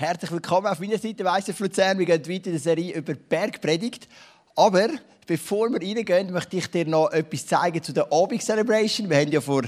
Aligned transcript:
Herzlich 0.00 0.32
willkommen 0.32 0.66
auf 0.66 0.80
meiner 0.80 0.96
Seite, 0.96 1.26
Weißer 1.26 1.52
Luzern. 1.58 1.98
Wir 1.98 2.06
gehen 2.06 2.26
weiter 2.26 2.46
in 2.46 2.52
der 2.52 2.58
Serie 2.58 2.94
über 2.94 3.12
Bergpredigt. 3.12 4.08
Aber 4.56 4.88
bevor 5.26 5.68
wir 5.68 5.78
reingehen, 5.78 6.32
möchte 6.32 6.56
ich 6.56 6.68
dir 6.68 6.86
noch 6.86 7.12
etwas 7.12 7.44
zeigen 7.44 7.82
zu 7.82 7.92
der 7.92 8.10
Abend 8.10 8.42
Celebration. 8.42 9.10
Wir 9.10 9.18
haben 9.18 9.30
ja 9.30 9.42
vor 9.42 9.60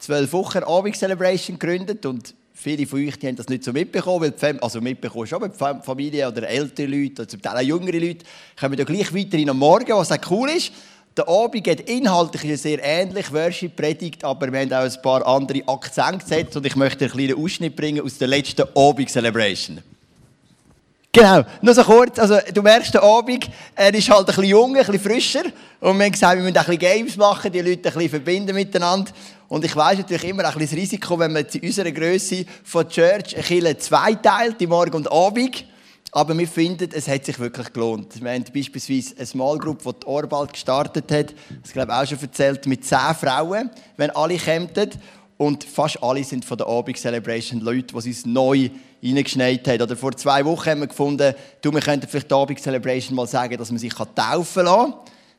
zwölf 0.00 0.32
Wochen 0.32 0.64
Abend 0.64 0.96
Celebration 0.96 1.56
gegründet 1.56 2.04
und 2.04 2.34
viele 2.52 2.84
von 2.84 2.98
euch 2.98 3.16
die 3.16 3.28
haben 3.28 3.36
das 3.36 3.48
nicht 3.48 3.62
so 3.62 3.72
mitbekommen, 3.72 4.22
weil 4.22 4.32
Fam 4.32 4.58
also 4.60 4.80
mitbekommen 4.80 5.28
schon, 5.28 5.40
weil 5.40 5.80
Familie 5.82 6.26
oder 6.26 6.48
ältere 6.48 6.88
Leute 6.88 7.22
oder 7.22 7.28
zum 7.28 7.40
Teil 7.40 7.56
auch 7.56 7.60
jüngere 7.60 8.00
Leute 8.00 8.26
kommen 8.58 8.76
ja 8.76 8.84
gleich 8.84 9.14
weiter 9.14 9.38
am 9.48 9.56
Morgen, 9.56 9.92
was 9.92 10.10
auch 10.10 10.30
cool 10.32 10.50
ist. 10.50 10.72
Der 11.16 11.26
Abend 11.28 11.64
geht 11.64 11.88
inhaltlich 11.88 12.60
sehr 12.60 12.78
ähnlich, 12.84 13.32
Worship, 13.32 13.74
Predigt, 13.74 14.22
aber 14.22 14.52
wir 14.52 14.60
haben 14.60 14.72
auch 14.74 14.82
ein 14.82 15.02
paar 15.02 15.26
andere 15.26 15.66
Akzente 15.66 16.18
gesetzt 16.18 16.56
und 16.58 16.66
ich 16.66 16.76
möchte 16.76 17.06
einen 17.06 17.14
kleinen 17.14 17.42
Ausschnitt 17.42 17.74
bringen 17.74 18.04
aus 18.04 18.18
der 18.18 18.28
letzten 18.28 18.66
Abend 18.76 19.08
Celebration. 19.08 19.78
Genau, 21.10 21.42
nur 21.62 21.72
so 21.72 21.82
kurz, 21.84 22.18
also 22.18 22.36
du 22.52 22.60
merkst, 22.60 22.92
der 22.92 23.02
Abend, 23.02 23.48
er 23.74 23.94
ist 23.94 24.10
halt 24.10 24.20
ein 24.20 24.26
bisschen 24.26 24.44
jung, 24.44 24.76
ein 24.76 24.84
bisschen 24.84 25.00
frischer 25.00 25.44
und 25.80 25.96
wir 25.96 26.04
haben 26.04 26.12
gesagt, 26.12 26.36
wir 26.36 26.42
müssen 26.42 26.58
ein 26.58 26.64
bisschen 26.64 26.78
Games 26.78 27.16
machen, 27.16 27.50
die 27.50 27.62
Leute 27.62 27.88
ein 27.88 27.94
bisschen 27.94 28.10
verbinden 28.10 28.54
miteinander. 28.54 29.10
Und 29.48 29.64
ich 29.64 29.74
weiss 29.74 29.96
natürlich 29.96 30.24
immer 30.24 30.44
ein 30.44 30.52
bisschen 30.52 30.76
das 30.76 30.78
Risiko, 30.78 31.18
wenn 31.18 31.32
man 31.32 31.46
in 31.46 31.60
unserer 31.62 31.92
Größe 31.92 32.44
von 32.62 32.86
Church 32.90 33.34
ein 33.34 33.42
bisschen 33.42 33.80
zweiteilt, 33.80 34.60
die 34.60 34.66
Morgen 34.66 34.92
und 34.92 35.10
Abend, 35.10 35.64
aber 36.16 36.38
wir 36.38 36.48
finden, 36.48 36.88
es 36.94 37.08
hat 37.08 37.26
sich 37.26 37.38
wirklich 37.38 37.70
gelohnt. 37.74 38.22
Wir 38.22 38.32
haben 38.32 38.44
beispielsweise 38.44 39.16
eine 39.18 39.26
Small 39.26 39.58
Group, 39.58 39.82
die 39.82 40.00
die 40.00 40.06
Orbald 40.06 40.54
gestartet 40.54 41.12
hat, 41.12 41.34
das 41.62 41.74
glaube 41.74 41.92
ich 41.92 41.98
auch 41.98 42.06
schon 42.06 42.22
erzählt, 42.22 42.66
mit 42.66 42.86
zehn 42.86 43.14
Frauen, 43.20 43.68
wenn 43.98 44.08
alle 44.12 44.38
kämpften. 44.38 44.92
Und 45.36 45.64
fast 45.64 46.02
alle 46.02 46.24
sind 46.24 46.46
von 46.46 46.56
der 46.56 46.68
Abend 46.68 46.96
Celebration 46.96 47.60
Leute, 47.60 47.88
die 47.88 47.94
uns 47.94 48.24
neu 48.24 48.70
reingeschneit 49.04 49.68
haben. 49.68 49.82
Oder 49.82 49.94
vor 49.94 50.16
zwei 50.16 50.42
Wochen 50.46 50.70
haben 50.70 50.80
wir 50.80 50.86
gefunden, 50.86 51.34
du, 51.60 51.70
wir 51.70 51.82
könnten 51.82 52.08
vielleicht 52.08 52.30
die 52.30 52.34
Abend 52.34 52.60
Celebration 52.60 53.14
mal 53.14 53.26
sagen, 53.26 53.58
dass 53.58 53.70
man 53.70 53.78
sich 53.78 53.92
taufen 53.92 54.64
lassen 54.64 54.92
kann. 54.92 54.94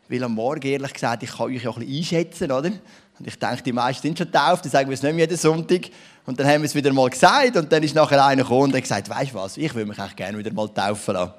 Weil 0.10 0.24
am 0.24 0.34
Morgen, 0.34 0.68
ehrlich 0.68 0.94
gesagt, 0.94 1.24
ich 1.24 1.32
kann 1.32 1.48
euch 1.48 1.64
ja 1.64 1.72
ein 1.72 1.80
bisschen 1.80 1.98
einschätzen, 1.98 2.52
oder? 2.52 2.72
Und 3.20 3.28
ich 3.28 3.38
denke, 3.38 3.64
die 3.64 3.74
meisten 3.74 4.04
sind 4.04 4.18
schon 4.18 4.28
getauft, 4.28 4.66
die 4.66 4.70
sagen 4.70 4.90
wir 4.90 4.94
es 4.94 5.02
nicht 5.02 5.14
mehr 5.14 5.26
jeden 5.26 5.38
Sonntag. 5.38 5.90
Und 6.26 6.40
dann 6.40 6.48
haben 6.48 6.62
wir 6.62 6.68
es 6.68 6.76
wieder 6.76 6.94
mal 6.94 7.10
gesagt 7.10 7.56
und 7.56 7.72
dann 7.72 7.82
ist 7.84 7.96
nachher 7.96 8.24
einer 8.24 8.44
gekommen 8.44 8.64
und 8.64 8.76
hat 8.76 8.82
gesagt, 8.82 9.10
weißt 9.10 9.32
du 9.32 9.36
was, 9.36 9.58
ich 9.58 9.74
würde 9.74 9.90
mich 9.90 9.98
eigentlich 9.98 10.16
gerne 10.16 10.38
wieder 10.38 10.52
mal 10.54 10.68
taufen 10.70 11.14
lassen. 11.14 11.34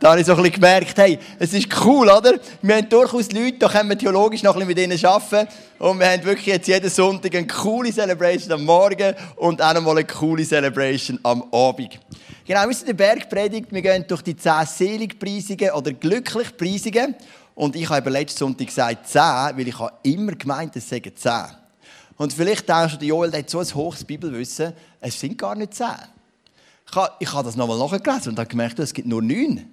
Da 0.00 0.10
habe 0.10 0.20
ich 0.20 0.26
so 0.26 0.32
ein 0.32 0.38
bisschen 0.38 0.54
gemerkt, 0.54 0.96
hey, 0.96 1.18
es 1.40 1.52
ist 1.52 1.66
cool, 1.84 2.08
oder? 2.08 2.38
Wir 2.62 2.76
haben 2.76 2.88
durchaus 2.88 3.32
Leute, 3.32 3.58
da 3.58 3.68
können 3.68 3.88
wir 3.88 3.98
theologisch 3.98 4.44
noch 4.44 4.54
ein 4.56 4.66
bisschen 4.66 4.88
mit 4.88 5.02
ihnen 5.02 5.04
arbeiten. 5.04 5.48
Und 5.80 5.98
wir 5.98 6.08
haben 6.08 6.24
wirklich 6.24 6.46
jetzt 6.46 6.68
jeden 6.68 6.88
Sonntag 6.88 7.34
eine 7.34 7.48
coole 7.48 7.92
Celebration 7.92 8.52
am 8.52 8.64
Morgen 8.64 9.14
und 9.34 9.60
auch 9.60 9.74
nochmal 9.74 9.98
eine 9.98 10.06
coole 10.06 10.44
Celebration 10.44 11.18
am 11.24 11.42
Abend. 11.52 11.98
Genau, 12.46 12.68
wir 12.68 12.74
sind 12.74 12.88
in 12.88 12.96
der 12.96 13.04
Bergpredigt, 13.04 13.72
wir 13.72 13.82
gehen 13.82 14.04
durch 14.06 14.22
die 14.22 14.36
zehn 14.36 14.64
Seligpreisungen 14.66 15.72
oder 15.72 15.92
Glücklichpreisungen. 15.92 17.16
Und 17.58 17.74
ich 17.74 17.90
habe 17.90 18.08
letzten 18.08 18.38
Sonntag 18.38 18.68
gesagt 18.68 19.08
10, 19.08 19.20
weil 19.20 19.66
ich 19.66 19.76
habe 19.76 19.92
immer 20.04 20.30
gemeint, 20.30 20.76
es 20.76 20.88
seien 20.88 21.02
10. 21.12 21.32
Und 22.16 22.32
vielleicht 22.32 22.68
denkst 22.68 22.98
du, 22.98 23.04
Joel 23.04 23.32
hat 23.32 23.50
so 23.50 23.58
ein 23.58 23.74
hohes 23.74 24.04
Bibelwissen, 24.04 24.72
es 25.00 25.18
sind 25.18 25.36
gar 25.36 25.56
nicht 25.56 25.74
10. 25.74 25.88
Ich 26.88 26.94
habe, 26.94 27.12
ich 27.18 27.32
habe 27.32 27.42
das 27.42 27.56
nochmal 27.56 27.76
nachgelesen 27.76 28.30
und 28.30 28.38
habe 28.38 28.48
gemerkt, 28.48 28.78
es 28.78 28.94
gibt 28.94 29.08
nur 29.08 29.20
9. 29.20 29.68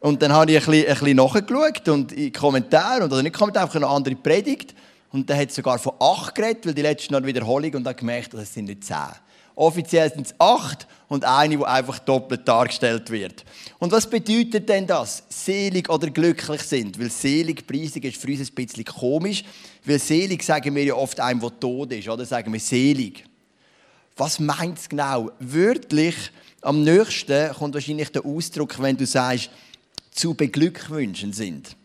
Und 0.00 0.20
dann 0.20 0.32
habe 0.32 0.50
ich 0.50 0.58
ein 0.58 0.68
bisschen, 0.68 0.88
ein 0.88 0.98
bisschen 0.98 1.16
nachgeschaut 1.16 1.88
und 1.90 2.10
in 2.10 2.32
Kommentaren, 2.32 3.04
oder 3.04 3.22
nicht 3.22 3.36
Kommentare, 3.36 3.66
einfach 3.66 3.76
eine 3.76 3.86
andere 3.86 4.16
Predigt. 4.16 4.74
Und 5.12 5.30
dann 5.30 5.38
hat 5.38 5.50
es 5.50 5.54
sogar 5.54 5.78
von 5.78 5.92
8 6.00 6.34
geredet, 6.34 6.66
weil 6.66 6.74
die 6.74 6.82
letzte 6.82 7.12
noch 7.12 7.18
eine 7.18 7.28
Wiederholung 7.28 7.72
und 7.72 7.86
habe 7.86 7.94
gemerkt, 7.94 8.34
es 8.34 8.52
sind 8.52 8.64
nicht 8.64 8.82
10. 8.82 8.96
Offiziell 9.54 10.12
sind 10.12 10.26
es 10.26 10.34
acht 10.40 10.88
und 11.08 11.24
eine, 11.24 11.56
die 11.56 11.64
einfach 11.64 11.98
doppelt 12.00 12.46
dargestellt 12.46 13.10
wird. 13.10 13.44
Und 13.78 13.92
was 13.92 14.08
bedeutet 14.08 14.68
denn 14.68 14.86
das? 14.86 15.22
Selig 15.28 15.88
oder 15.88 16.10
glücklich 16.10 16.62
sind? 16.62 16.98
Weil 16.98 17.10
selig, 17.10 17.66
preisig 17.66 18.04
ist 18.04 18.20
für 18.20 18.28
uns 18.28 18.40
ein 18.40 18.54
bisschen 18.54 18.84
komisch. 18.84 19.44
Weil 19.84 19.98
selig 19.98 20.42
sagen 20.42 20.74
wir 20.74 20.84
ja 20.84 20.94
oft 20.94 21.20
einem, 21.20 21.40
der 21.40 21.60
tot 21.60 21.92
ist. 21.92 22.08
Oder 22.08 22.24
sagen 22.24 22.52
wir 22.52 22.60
selig. 22.60 23.24
Was 24.16 24.40
meint 24.40 24.78
es 24.78 24.88
genau? 24.88 25.30
Wörtlich 25.38 26.16
am 26.62 26.82
nächsten 26.82 27.52
kommt 27.52 27.74
wahrscheinlich 27.74 28.10
der 28.10 28.24
Ausdruck, 28.24 28.80
wenn 28.80 28.96
du 28.96 29.06
sagst, 29.06 29.50
zu 30.10 30.34
beglückwünschen 30.34 31.32
sind. 31.32 31.76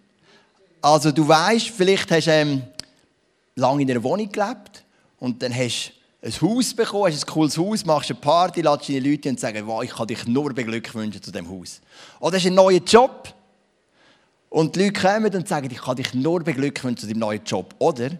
Also 0.82 1.12
du 1.12 1.28
weißt, 1.28 1.68
vielleicht 1.68 2.09
hast 2.09 2.26
du 2.26 2.32
ähm, 2.32 2.62
lange 3.56 3.84
in 3.84 3.92
einer 3.92 4.02
Wohnung 4.02 4.32
gelebt 4.32 4.84
und 5.20 5.44
dann 5.44 5.53
hast 5.53 5.90
du 5.90 6.01
ein 6.24 6.32
Haus 6.42 6.74
bekommen, 6.74 7.12
hast 7.12 7.24
ein 7.24 7.34
cooles 7.34 7.58
Haus, 7.58 7.86
machst 7.86 8.12
eine 8.12 8.20
Party, 8.20 8.62
lädst 8.62 8.90
deine 8.90 9.00
Leute 9.00 9.30
und 9.30 9.40
sagst, 9.40 9.66
wow, 9.66 9.84
ich 9.84 9.92
kann 9.92 10.08
dich 10.08 10.28
nur 10.28 10.54
beglückwünschen 10.54 11.22
zu 11.22 11.32
dem 11.32 11.50
Haus. 11.50 11.82
Oder 12.20 12.38
hast 12.38 12.46
einen 12.46 12.56
neuen 12.56 12.86
Job 12.86 13.34
und 14.50 14.76
die 14.76 14.84
Leute 14.84 15.02
kommen 15.02 15.34
und 15.34 15.48
sagen, 15.48 15.70
ich 15.72 15.82
kann 15.82 15.96
dich 15.96 16.14
nur 16.14 16.44
beglückwünschen 16.44 16.98
zu 16.98 17.08
deinem 17.08 17.20
neuen 17.20 17.44
Job. 17.44 17.74
Oder 17.80 18.12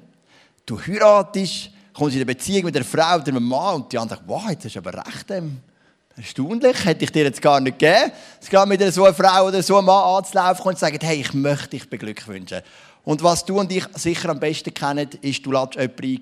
du 0.66 0.80
heiratest, 0.80 1.70
kommst 1.94 2.16
in 2.16 2.22
eine 2.22 2.26
Beziehung 2.26 2.66
mit 2.66 2.76
einer 2.76 2.86
Frau 2.86 3.16
oder 3.18 3.28
einem 3.28 3.44
Mann 3.44 3.76
und 3.76 3.92
die 3.92 4.00
anderen 4.00 4.20
sagen, 4.20 4.30
wow, 4.30 4.50
jetzt 4.50 4.66
hast 4.66 4.76
du 4.76 4.80
aber 4.80 4.94
recht. 4.94 5.30
Ähm, 5.30 5.60
erstaunlich, 6.18 6.84
hätte 6.84 7.04
ich 7.04 7.12
dir 7.12 7.26
jetzt 7.26 7.42
gar 7.42 7.60
nicht 7.60 7.78
gegeben. 7.78 8.12
Es 8.42 8.50
geht 8.50 8.66
mit 8.66 8.94
so 8.94 9.06
einer 9.06 9.14
Frau 9.14 9.48
oder 9.48 9.62
so 9.62 9.78
einem 9.78 9.86
Mann 9.86 10.18
anzulaufen 10.18 10.66
und 10.66 10.80
sagen, 10.80 10.98
hey, 11.02 11.22
ich 11.22 11.34
möchte 11.36 11.70
dich 11.70 11.88
beglückwünschen. 11.88 12.62
Und 13.04 13.22
was 13.22 13.46
du 13.46 13.60
und 13.60 13.72
ich 13.72 13.86
sicher 13.96 14.30
am 14.30 14.40
besten 14.40 14.74
kennen, 14.74 15.08
ist, 15.22 15.46
du 15.46 15.52
lädst 15.52 15.76
jemanden 15.76 16.04
in 16.04 16.22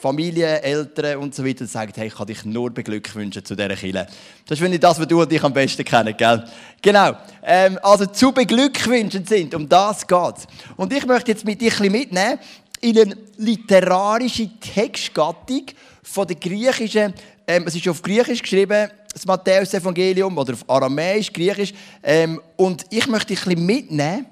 Familie, 0.00 0.60
Eltern 0.62 1.18
und 1.18 1.34
so 1.34 1.44
weiter 1.44 1.66
sagen, 1.66 1.92
hey, 1.94 2.08
ich 2.08 2.14
kann 2.14 2.26
dich 2.26 2.44
nur 2.44 2.70
beglückwünschen 2.70 3.44
zu 3.44 3.54
dieser 3.54 3.76
Kille. 3.76 4.06
Das 4.46 4.58
finde 4.58 4.74
ich 4.74 4.80
das, 4.80 4.98
was 4.98 5.06
du 5.06 5.20
und 5.20 5.32
ich 5.32 5.42
am 5.44 5.52
besten 5.52 5.84
kennen, 5.84 6.16
gell? 6.16 6.44
Genau. 6.80 7.12
Ähm, 7.42 7.78
also 7.82 8.06
zu 8.06 8.32
beglückwünschen 8.32 9.24
sind, 9.24 9.54
um 9.54 9.68
das 9.68 10.04
geht's. 10.04 10.46
Und 10.76 10.92
ich 10.92 11.06
möchte 11.06 11.30
jetzt 11.30 11.44
mit 11.44 11.60
dich 11.60 11.72
ein 11.74 11.78
bisschen 11.78 11.92
mitnehmen 11.92 12.38
in 12.80 12.98
eine 12.98 13.16
literarische 13.36 14.50
Textgattung 14.58 15.66
von 16.02 16.26
der 16.26 16.36
griechischen, 16.36 17.14
ähm, 17.46 17.64
es 17.66 17.76
ist 17.76 17.86
auf 17.86 18.02
Griechisch 18.02 18.42
geschrieben, 18.42 18.90
das 19.12 19.24
Matthäus-Evangelium, 19.24 20.36
oder 20.36 20.54
auf 20.54 20.68
Aramäisch, 20.68 21.32
Griechisch. 21.32 21.72
Ähm, 22.02 22.40
und 22.56 22.84
ich 22.90 23.06
möchte 23.06 23.34
dich 23.34 23.46
ein 23.46 23.50
bisschen 23.50 23.66
mitnehmen, 23.66 24.26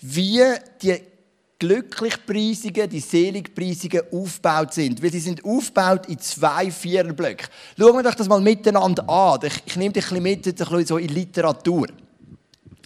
wie 0.00 0.40
die 0.80 1.00
Glücklichpreisungen, 1.58 2.88
die 2.88 3.00
Seligpreisungen 3.00 4.02
aufgebaut 4.12 4.74
sind. 4.74 5.02
Weil 5.02 5.10
sie 5.10 5.20
sind 5.20 5.44
aufgebaut 5.44 6.06
in 6.06 6.18
zwei 6.18 6.70
Viererblöcken. 6.70 7.48
Schauen 7.76 7.96
wir 7.96 8.02
doch 8.02 8.14
das 8.14 8.28
mal 8.28 8.40
miteinander 8.40 9.08
an. 9.08 9.40
Ich, 9.42 9.62
ich 9.66 9.76
nehme 9.76 9.92
dich 9.92 10.10
ein 10.12 10.22
bisschen 10.22 10.44
mit 10.44 10.60
ein 10.60 10.86
so 10.86 10.98
in 10.98 11.08
Literatur. 11.08 11.88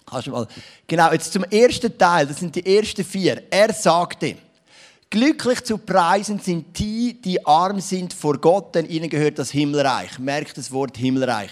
Kannst 0.07 0.27
du 0.27 0.31
mal. 0.31 0.47
Genau, 0.87 1.13
jetzt 1.13 1.33
zum 1.33 1.45
ersten 1.45 1.97
Teil, 1.97 2.27
das 2.27 2.39
sind 2.39 2.55
die 2.55 2.77
ersten 2.77 3.05
vier. 3.05 3.43
Er 3.51 3.73
sagte, 3.73 4.37
Glücklich 5.13 5.63
zu 5.63 5.77
preisen 5.77 6.39
sind 6.39 6.79
die, 6.79 7.21
die 7.21 7.45
arm 7.45 7.81
sind 7.81 8.15
vor 8.15 8.39
Gott, 8.39 8.75
denn 8.75 8.89
ihnen 8.89 9.11
gehört 9.11 9.39
das 9.39 9.51
Himmelreich. 9.51 10.19
Merkt 10.19 10.57
das 10.57 10.73
Wort 10.73 10.97
Himmelreich. 10.97 11.51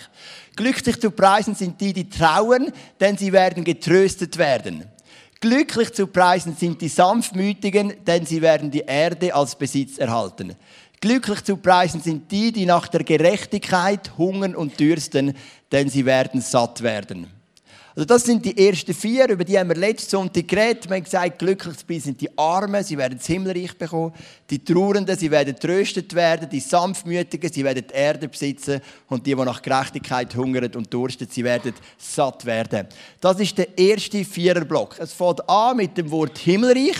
Glücklich 0.57 0.99
zu 0.99 1.11
preisen 1.11 1.55
sind 1.55 1.79
die, 1.79 1.93
die 1.93 2.09
trauern, 2.09 2.73
denn 2.99 3.19
sie 3.19 3.31
werden 3.33 3.63
getröstet 3.63 4.39
werden. 4.39 4.85
Glücklich 5.41 5.95
zu 5.95 6.07
preisen 6.07 6.55
sind 6.55 6.83
die 6.83 6.89
Sanftmütigen, 6.89 8.05
denn 8.07 8.27
sie 8.27 8.43
werden 8.43 8.71
die 8.71 8.85
Erde 8.87 9.35
als 9.35 9.57
Besitz 9.57 9.97
erhalten. 9.97 10.55
Glücklich 11.01 11.43
zu 11.45 11.57
preisen 11.57 12.03
sind 12.03 12.31
die, 12.31 12.53
die 12.53 12.67
nach 12.67 12.89
der 12.89 13.05
Gerechtigkeit 13.05 14.19
hungern 14.19 14.55
und 14.55 14.79
dürsten, 14.79 15.35
denn 15.73 15.89
sie 15.89 16.05
werden 16.05 16.43
satt 16.43 16.83
werden. 16.83 17.40
Also 17.97 18.05
das 18.05 18.23
sind 18.25 18.45
die 18.45 18.69
ersten 18.69 18.95
vier, 18.95 19.29
über 19.29 19.45
die 19.45 19.59
haben 19.59 19.69
wir 19.69 19.77
letzten 19.77 20.11
Sonntag 20.11 20.47
geredet. 20.47 20.89
Wir 20.89 20.97
haben 20.97 21.03
gesagt, 21.03 21.39
glücklich 21.41 22.03
sind 22.03 22.21
die 22.21 22.39
Armen, 22.39 22.85
sie 22.85 22.97
werden 22.97 23.19
das 23.19 23.27
Himmelreich 23.27 23.77
bekommen. 23.77 24.13
Die 24.49 24.63
Trauernden, 24.63 25.19
sie 25.19 25.31
werden 25.31 25.57
tröstet 25.59 26.15
werden. 26.15 26.49
Die 26.49 26.61
Sanftmütigen, 26.61 27.53
sie 27.53 27.65
werden 27.65 27.85
die 27.89 27.95
Erde 27.95 28.29
besitzen. 28.29 28.81
Und 29.09 29.27
die, 29.27 29.35
die 29.35 29.45
nach 29.45 29.61
Gerechtigkeit 29.61 30.35
hungern 30.37 30.71
und 30.77 30.93
dursten, 30.95 31.27
sie 31.29 31.43
werden 31.43 31.75
satt 31.99 32.45
werden. 32.47 32.87
Das 33.21 33.41
ist 33.41 33.59
der 33.59 33.77
erste 33.77 34.25
Viererblock. 34.25 34.97
Es 35.01 35.13
fängt 35.13 35.49
an 35.49 35.77
mit 35.77 35.99
dem 35.99 36.11
Wort 36.13 36.39
Himmelreich. 36.39 36.97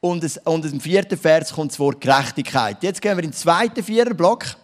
Und, 0.00 0.24
und 0.44 0.64
im 0.64 0.80
vierten 0.80 1.18
Vers 1.18 1.52
kommt 1.52 1.72
das 1.72 1.78
Wort 1.78 2.00
Gerechtigkeit. 2.00 2.82
Jetzt 2.82 3.00
gehen 3.02 3.16
wir 3.16 3.22
in 3.22 3.30
den 3.30 3.36
zweiten 3.36 3.82
Viererblock. 3.84 4.56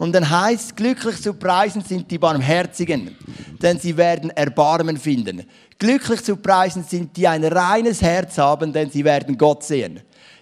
Und 0.00 0.12
dann 0.12 0.30
heißt, 0.30 0.76
glücklich 0.76 1.20
zu 1.20 1.34
preisen 1.34 1.82
sind 1.82 2.10
die 2.10 2.16
Barmherzigen, 2.16 3.14
denn 3.60 3.78
sie 3.78 3.94
werden 3.98 4.30
Erbarmen 4.30 4.96
finden. 4.96 5.44
Glücklich 5.78 6.24
zu 6.24 6.36
preisen 6.36 6.84
sind 6.84 7.14
die 7.18 7.28
ein 7.28 7.44
reines 7.44 8.00
Herz 8.00 8.38
haben, 8.38 8.72
denn 8.72 8.90
sie 8.90 9.04
werden 9.04 9.36
Gott 9.36 9.62
sehen. 9.62 10.00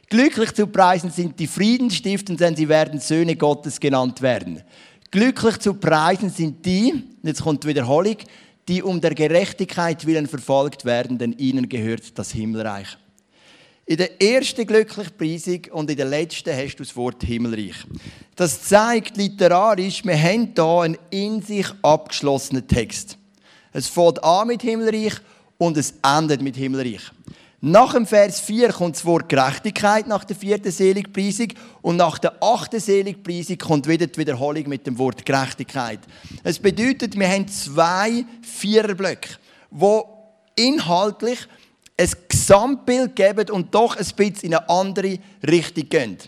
Glücklich 0.08 0.54
zu 0.54 0.68
preisen 0.68 1.10
sind 1.10 1.40
die 1.40 1.48
Friedensstiften, 1.48 2.36
denn 2.36 2.54
sie 2.54 2.68
werden 2.68 3.00
Söhne 3.00 3.34
Gottes 3.34 3.80
genannt 3.80 4.22
werden. 4.22 4.62
Glücklich 5.10 5.58
zu 5.58 5.74
preisen 5.74 6.30
sind 6.30 6.64
die, 6.64 7.02
jetzt 7.24 7.42
kommt 7.42 7.64
die 7.64 7.68
Wiederholung, 7.68 8.18
die 8.68 8.80
um 8.80 9.00
der 9.00 9.16
Gerechtigkeit 9.16 10.06
willen 10.06 10.28
verfolgt 10.28 10.84
werden, 10.84 11.18
denn 11.18 11.32
ihnen 11.32 11.68
gehört 11.68 12.16
das 12.16 12.30
Himmelreich. 12.30 12.96
In 13.88 13.96
der 13.96 14.20
ersten 14.20 14.66
Glücklichpreisung 14.66 15.62
und 15.72 15.90
in 15.90 15.96
der 15.96 16.04
letzten 16.04 16.54
hast 16.54 16.76
du 16.76 16.82
das 16.82 16.94
Wort 16.94 17.22
Himmelreich. 17.22 17.74
Das 18.36 18.64
zeigt 18.64 19.16
literarisch, 19.16 20.04
wir 20.04 20.22
haben 20.22 20.52
hier 20.54 20.80
einen 20.82 20.98
in 21.08 21.40
sich 21.40 21.66
abgeschlossenen 21.80 22.68
Text. 22.68 23.16
Es 23.72 23.88
fängt 23.88 24.22
an 24.22 24.48
mit 24.48 24.60
Himmelreich 24.60 25.14
und 25.56 25.78
es 25.78 25.94
endet 26.02 26.42
mit 26.42 26.56
Himmelreich. 26.56 27.00
Nach 27.62 27.94
dem 27.94 28.06
Vers 28.06 28.40
4 28.40 28.74
kommt 28.74 28.96
das 28.96 29.06
Wort 29.06 29.30
Gerechtigkeit 29.30 30.06
nach 30.06 30.24
der 30.24 30.36
vierten 30.36 30.70
Seligpreisung 30.70 31.54
und 31.80 31.96
nach 31.96 32.18
der 32.18 32.42
achten 32.42 32.80
Seligpreisung 32.80 33.56
kommt 33.56 33.88
wieder 33.88 34.06
die 34.06 34.18
Wiederholung 34.18 34.68
mit 34.68 34.86
dem 34.86 34.98
Wort 34.98 35.24
Gerechtigkeit. 35.24 36.00
Es 36.44 36.58
bedeutet, 36.58 37.18
wir 37.18 37.26
haben 37.26 37.48
zwei 37.48 38.26
Viererblöcke, 38.42 39.38
wo 39.70 40.04
inhaltlich 40.56 41.38
ein 41.98 42.10
Gesamtbild 42.28 43.16
geben 43.16 43.50
und 43.50 43.74
doch 43.74 43.96
ein 43.96 44.06
bisschen 44.16 44.50
in 44.50 44.54
eine 44.54 44.68
andere 44.68 45.18
Richtung 45.46 45.88
gehen. 45.88 46.18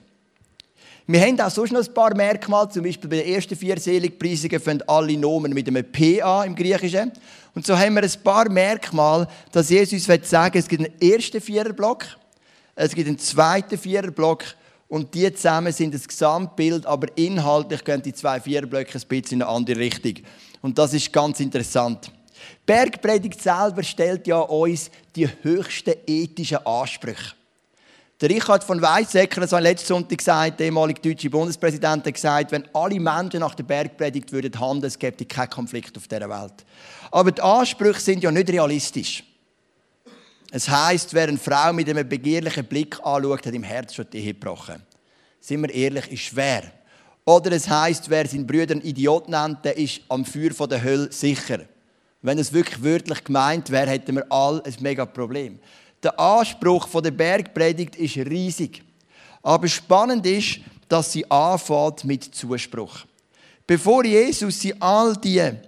Wir 1.06 1.20
haben 1.22 1.40
auch 1.40 1.50
sonst 1.50 1.72
noch 1.72 1.84
ein 1.84 1.94
paar 1.94 2.14
Merkmale, 2.14 2.69
zum 2.69 2.84
Beispiel 2.84 3.11
bei 3.11 3.17
den 3.17 3.34
ersten 3.34 3.56
vier 3.56 3.78
Seligpreisungen 3.78 4.61
fangen 4.61 4.82
alle 4.87 5.17
Nomen 5.17 5.52
mit 5.52 5.67
einem 5.67 5.84
P 5.84 6.22
an 6.22 6.46
im 6.46 6.55
Griechischen. 6.55 7.11
Und 7.55 7.67
so 7.67 7.76
haben 7.76 7.94
wir 7.94 8.02
ein 8.02 8.22
paar 8.22 8.49
Merkmale, 8.49 9.26
dass 9.50 9.70
Jesus 9.70 10.05
sagen 10.05 10.55
will, 10.55 10.61
es 10.61 10.69
gibt 10.69 10.84
einen 10.84 11.00
ersten 11.00 11.40
Viererblock, 11.40 12.05
es 12.76 12.94
gibt 12.94 13.08
einen 13.08 13.19
zweiten 13.19 13.76
Viererblock 13.76 14.44
und 14.87 15.12
die 15.14 15.32
zusammen 15.34 15.72
sind 15.72 15.94
das 15.94 16.06
Gesamtbild, 16.06 16.87
aber 16.87 17.08
inhaltlich 17.17 17.84
gehen 17.84 18.02
die 18.02 18.12
zwei 18.12 18.40
Viererblöcke 18.40 18.99
ein 18.99 19.08
bisschen 19.08 19.38
in 19.38 19.43
eine 19.43 19.50
andere 19.50 19.81
Richtung. 19.81 20.14
Und 20.62 20.78
das 20.78 20.94
ist 20.94 21.12
ganz 21.12 21.40
interessant. 21.40 22.12
Bergpredigt 22.67 23.43
selber 23.43 23.83
stellt 23.83 24.27
ja 24.27 24.39
uns 24.39 24.91
die 25.17 25.29
höchsten 25.43 25.95
ethischen 26.07 26.65
Ansprüche. 26.67 27.35
Der 28.21 28.29
Richard 28.29 28.63
von 28.63 28.83
Weizsäcker, 28.83 29.41
hat 29.41 29.63
letzten 29.63 29.89
Sonntag 29.89 30.19
gesagt, 30.19 30.61
der 30.61 30.67
ehemalige 30.67 31.01
deutsche 31.01 31.31
Bundespräsident, 31.31 32.05
hat 32.05 32.13
gesagt, 32.13 32.53
wenn 32.53 32.69
alle 32.75 33.01
Menschen 33.01 33.41
nach 33.41 33.55
der 33.55 33.65
Bergpredigt 33.65 34.31
würden 34.31 34.61
handeln, 34.61 34.89
es 34.89 34.99
gäbe 34.99 35.25
keinen 35.25 35.49
Konflikt 35.49 35.97
auf 35.97 36.07
dieser 36.07 36.29
Welt. 36.29 36.67
Aber 37.11 37.33
die 37.33 37.41
Ansprüche 37.41 38.01
sind 38.01 38.23
ja 38.23 38.31
nicht 38.31 38.51
realistisch. 38.51 39.25
Es 40.51 40.69
heißt, 40.69 41.15
wer 41.15 41.29
eine 41.29 41.39
Frau 41.39 41.73
mit 41.73 41.89
einem 41.89 42.07
begehrlichen 42.07 42.67
Blick 42.67 42.99
anschaut, 43.03 43.47
hat 43.47 43.55
im 43.55 43.63
Herz 43.63 43.95
schon 43.95 44.07
die 44.13 44.19
Ehe 44.19 44.35
gebrochen. 44.35 44.83
Sind 45.41 45.63
wir 45.63 45.73
ehrlich, 45.73 46.13
ist 46.13 46.23
schwer. 46.25 46.65
Oder 47.25 47.53
es 47.53 47.69
heißt, 47.69 48.11
wer 48.11 48.27
seinen 48.27 48.47
Brüder 48.47 48.75
einen 48.75 48.85
Idiot 48.85 49.29
nennt, 49.29 49.65
der 49.65 49.79
ist 49.79 50.01
am 50.09 50.27
Feuer 50.27 50.69
der 50.69 50.83
Hölle 50.83 51.11
sicher. 51.11 51.61
Wenn 52.22 52.38
es 52.38 52.52
wirklich 52.52 52.82
wörtlich 52.82 53.25
gemeint 53.25 53.70
wäre, 53.70 53.90
hätten 53.90 54.17
wir 54.17 54.31
alle 54.31 54.64
ein 54.64 54.75
mega 54.81 55.06
Problem. 55.06 55.58
Der 56.02 56.19
Anspruch 56.19 56.88
der 57.00 57.11
Bergpredigt 57.11 57.96
ist 57.96 58.17
riesig. 58.17 58.82
Aber 59.43 59.69
spannend 59.69 60.26
ist, 60.26 60.61
dass 60.88 61.12
sie 61.12 61.31
anfängt 61.31 62.05
mit 62.05 62.34
Zuspruch. 62.34 63.05
Bevor 63.67 64.05
Jesus 64.05 64.64
in 64.64 64.81
all 64.82 65.17
diese 65.17 65.62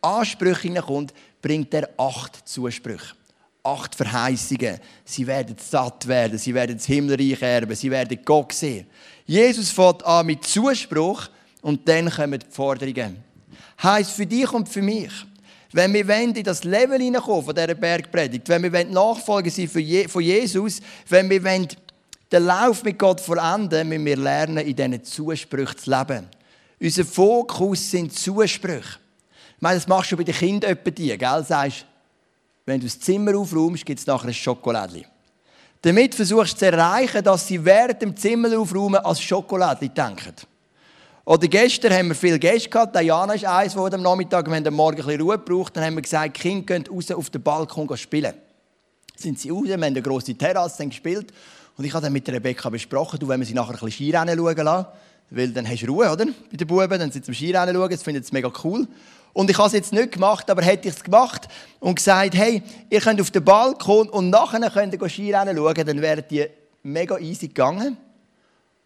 Ansprüche 0.00 0.62
hineinkommt, 0.62 1.12
bringt 1.40 1.72
er 1.74 1.88
acht 1.98 2.48
Zusprüche. 2.48 3.14
Acht 3.62 3.94
Verheißungen. 3.94 4.78
Sie 5.04 5.26
werden 5.26 5.54
satt 5.58 6.08
werden, 6.08 6.38
sie 6.38 6.52
werden 6.52 6.76
das 6.76 6.86
Himmelreich 6.86 7.40
erben, 7.42 7.76
sie 7.76 7.90
werden 7.90 8.18
Gott 8.24 8.52
sehen. 8.52 8.86
Jesus 9.24 9.70
fängt 9.70 10.04
an 10.04 10.26
mit 10.26 10.44
Zuspruch 10.44 11.28
und 11.60 11.86
dann 11.88 12.10
kommen 12.10 12.40
die 12.40 12.46
Forderungen. 12.50 13.22
Heißt 13.80 14.12
für 14.12 14.26
dich 14.26 14.50
und 14.52 14.68
für 14.68 14.82
mich, 14.82 15.12
wenn 15.72 15.92
wir 15.94 16.08
in 16.10 16.34
das 16.44 16.64
Level 16.64 17.00
hineinkommen 17.00 17.44
von 17.44 17.54
dieser 17.54 17.74
Bergpredigt, 17.74 18.48
wenn 18.48 18.70
wir 18.70 18.84
Nachfolger 18.84 19.50
sind 19.50 19.70
von 19.70 20.22
Jesus, 20.22 20.80
wenn 21.08 21.30
wir 21.30 21.40
den 21.40 22.44
Lauf 22.44 22.82
mit 22.84 22.98
Gott 22.98 23.20
vollenden, 23.20 23.88
müssen 23.88 24.04
wir 24.04 24.16
lernen, 24.16 24.58
in 24.58 24.76
diesen 24.76 25.04
Zusprüchen 25.04 25.78
zu 25.78 25.90
leben. 25.90 26.28
Unser 26.80 27.04
Fokus 27.04 27.90
sind 27.90 28.12
Zusprüche. 28.12 28.98
Ich 29.56 29.62
meine, 29.62 29.76
das 29.76 29.86
machst 29.86 30.12
du 30.12 30.16
bei 30.16 30.24
den 30.24 30.34
Kindern 30.34 30.72
etwa 30.72 30.90
die, 30.90 31.16
gell? 31.16 31.44
Sagst, 31.44 31.86
wenn 32.66 32.80
du 32.80 32.86
das 32.86 32.98
Zimmer 32.98 33.36
aufräumst, 33.36 33.86
gibt 33.86 34.00
es 34.00 34.06
nachher 34.06 34.28
ein 34.28 34.34
Schokolädchen. 34.34 35.04
Damit 35.82 36.14
versuchst 36.14 36.54
du 36.54 36.58
zu 36.58 36.66
erreichen, 36.66 37.22
dass 37.24 37.46
sie 37.46 37.64
während 37.64 38.00
dem 38.02 38.16
Zimmer 38.16 38.58
aufräumen 38.58 38.96
als 39.04 39.20
Schokolädchen 39.20 39.94
denken. 39.94 40.34
Oder 41.24 41.46
gestern 41.46 41.92
haben 41.92 42.08
wir 42.08 42.14
viele 42.16 42.38
Gäste 42.38 42.68
gehabt. 42.68 42.96
Diana 42.96 43.34
ist 43.34 43.44
eins, 43.44 43.74
der 43.74 43.94
am 43.94 44.02
Nachmittag, 44.02 44.48
wir 44.48 44.56
haben 44.56 44.74
Morgen 44.74 45.08
ein 45.08 45.20
Ruhe 45.20 45.38
gebraucht, 45.38 45.76
dann 45.76 45.84
haben 45.84 45.94
wir 45.94 46.02
gesagt, 46.02 46.34
Kinder 46.34 46.78
gehen 46.78 46.84
raus 46.92 47.10
auf 47.12 47.30
den 47.30 47.42
Balkon 47.42 47.96
spielen. 47.96 48.34
Sind 49.16 49.38
sie 49.38 49.50
raus, 49.50 49.64
wir 49.66 49.74
haben 49.74 49.84
eine 49.84 50.02
grosse 50.02 50.34
Terrasse 50.34 50.84
gespielt. 50.86 51.32
Und 51.76 51.84
ich 51.84 51.94
habe 51.94 52.02
dann 52.02 52.12
mit 52.12 52.28
Rebecca 52.28 52.68
besprochen, 52.68 53.20
du, 53.20 53.28
wenn 53.28 53.38
wir 53.38 53.46
sie 53.46 53.54
nachher 53.54 53.70
ein 53.70 53.78
bisschen 53.78 53.92
Skirennen 53.92 54.36
schauen 54.36 54.56
lassen, 54.56 54.86
weil 55.30 55.52
dann 55.52 55.68
hast 55.68 55.82
du 55.82 55.86
Ruhe, 55.86 56.10
oder? 56.10 56.26
Bei 56.26 56.56
den 56.56 56.66
Buben, 56.66 56.90
dann 56.90 57.12
sind 57.12 57.12
sie 57.12 57.22
zum 57.22 57.34
Skirennen 57.34 57.74
schauen, 57.74 57.90
das 57.90 58.02
finden 58.02 58.22
sie 58.22 58.32
mega 58.32 58.52
cool. 58.64 58.88
Und 59.32 59.48
ich 59.48 59.56
habe 59.56 59.68
es 59.68 59.72
jetzt 59.72 59.92
nicht 59.92 60.12
gemacht, 60.12 60.50
aber 60.50 60.62
hätte 60.62 60.88
ich 60.88 60.96
es 60.96 61.04
gemacht 61.04 61.48
und 61.78 61.94
gesagt, 61.94 62.34
hey, 62.34 62.62
ihr 62.90 63.00
könnt 63.00 63.20
auf 63.20 63.30
den 63.30 63.44
Balkon 63.44 64.08
und 64.08 64.28
nachher 64.28 64.68
könnt 64.70 64.92
ihr 64.92 65.08
Skirennen 65.08 65.56
schauen, 65.56 65.86
dann 65.86 66.02
wären 66.02 66.24
die 66.28 66.46
mega 66.82 67.16
easy 67.18 67.46
gegangen. 67.46 67.96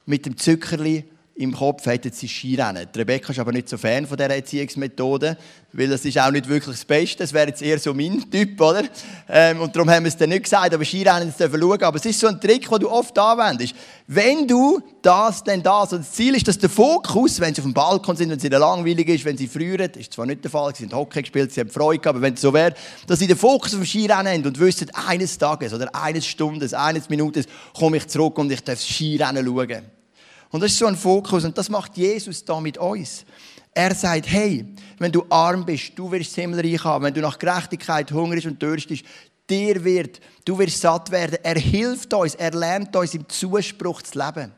Mit 0.04 0.26
dem 0.26 0.36
Zuckerli 0.36 1.04
im 1.38 1.54
Kopf 1.54 1.84
hätten 1.84 2.10
sie 2.12 2.28
Skirennen. 2.28 2.88
Die 2.94 2.98
Rebecca 2.98 3.30
ist 3.30 3.38
aber 3.38 3.52
nicht 3.52 3.68
so 3.68 3.76
Fan 3.76 4.06
von 4.06 4.16
dieser 4.16 4.34
Erziehungsmethode, 4.34 5.36
weil 5.72 5.88
das 5.88 6.06
ist 6.06 6.18
auch 6.18 6.30
nicht 6.30 6.48
wirklich 6.48 6.74
das 6.74 6.84
Beste. 6.86 7.18
Das 7.18 7.32
wäre 7.34 7.48
jetzt 7.48 7.60
eher 7.60 7.78
so 7.78 7.92
mein 7.92 8.24
Typ, 8.30 8.58
oder? 8.58 8.84
Ähm, 9.28 9.60
und 9.60 9.76
darum 9.76 9.90
haben 9.90 10.04
wir 10.04 10.08
es 10.08 10.16
dann 10.16 10.30
nicht 10.30 10.44
gesagt, 10.44 10.72
aber 10.72 10.82
Skirennen 10.82 11.34
dürfen 11.38 11.60
schauen. 11.60 11.82
Aber 11.82 11.96
es 11.98 12.06
ist 12.06 12.20
so 12.20 12.26
ein 12.28 12.40
Trick, 12.40 12.70
den 12.70 12.78
du 12.78 12.90
oft 12.90 13.18
anwendest. 13.18 13.74
Wenn 14.06 14.48
du 14.48 14.80
das, 15.02 15.44
dann 15.44 15.62
das. 15.62 15.92
Und 15.92 16.00
das 16.00 16.12
Ziel 16.12 16.34
ist, 16.36 16.48
dass 16.48 16.56
der 16.56 16.70
Fokus, 16.70 17.38
wenn 17.38 17.54
sie 17.54 17.60
auf 17.60 17.66
dem 17.66 17.74
Balkon 17.74 18.16
sind, 18.16 18.30
wenn 18.30 18.40
sie 18.40 18.48
langweilig 18.48 19.06
ist, 19.08 19.24
wenn 19.26 19.36
sie 19.36 19.46
frieren, 19.46 19.90
ist 19.90 20.14
zwar 20.14 20.24
nicht 20.24 20.42
der 20.42 20.50
Fall, 20.50 20.74
sie 20.74 20.84
sind 20.84 20.94
Hockey 20.94 21.20
gespielt, 21.20 21.52
sie 21.52 21.60
haben 21.60 21.70
Freude 21.70 21.98
gehabt, 21.98 22.16
aber 22.16 22.22
wenn 22.22 22.34
es 22.34 22.40
so 22.40 22.54
wäre, 22.54 22.74
dass 23.06 23.18
sie 23.18 23.26
den 23.26 23.36
Fokus 23.36 23.74
auf 23.74 23.80
dem 23.80 23.86
Skirennen 23.86 24.32
haben 24.32 24.46
und 24.46 24.58
wissen, 24.58 24.90
eines 25.06 25.36
Tages 25.36 25.74
oder 25.74 25.94
eines 25.94 26.26
Stundes, 26.26 26.72
eines 26.72 27.10
Minutes 27.10 27.44
komme 27.78 27.98
ich 27.98 28.06
zurück 28.06 28.38
und 28.38 28.50
ich 28.50 28.64
darf 28.64 28.80
Skirennen 28.80 29.44
schauen. 29.44 29.95
Und 30.50 30.62
das 30.62 30.72
ist 30.72 30.78
so 30.78 30.86
ein 30.86 30.96
Fokus 30.96 31.44
und 31.44 31.56
das 31.56 31.68
macht 31.68 31.96
Jesus 31.96 32.44
da 32.44 32.60
mit 32.60 32.78
uns. 32.78 33.24
Er 33.74 33.94
sagt, 33.94 34.26
hey, 34.30 34.64
wenn 34.98 35.12
du 35.12 35.26
arm 35.28 35.66
bist, 35.66 35.92
du 35.96 36.10
wirst 36.10 36.30
das 36.30 36.36
Himmelreich 36.36 36.82
haben. 36.82 37.04
Wenn 37.04 37.14
du 37.14 37.20
nach 37.20 37.38
Gerechtigkeit 37.38 38.10
hungrig 38.10 38.46
und 38.46 38.60
dürstest, 38.60 39.04
dir 39.50 39.84
wird, 39.84 40.20
du 40.44 40.58
wirst 40.58 40.80
satt 40.80 41.10
werden. 41.10 41.38
Er 41.42 41.56
hilft 41.56 42.14
uns, 42.14 42.34
er 42.34 42.52
lernt 42.52 42.94
uns 42.96 43.14
im 43.14 43.28
Zuspruch 43.28 44.02
zu 44.02 44.18
leben. 44.18 44.52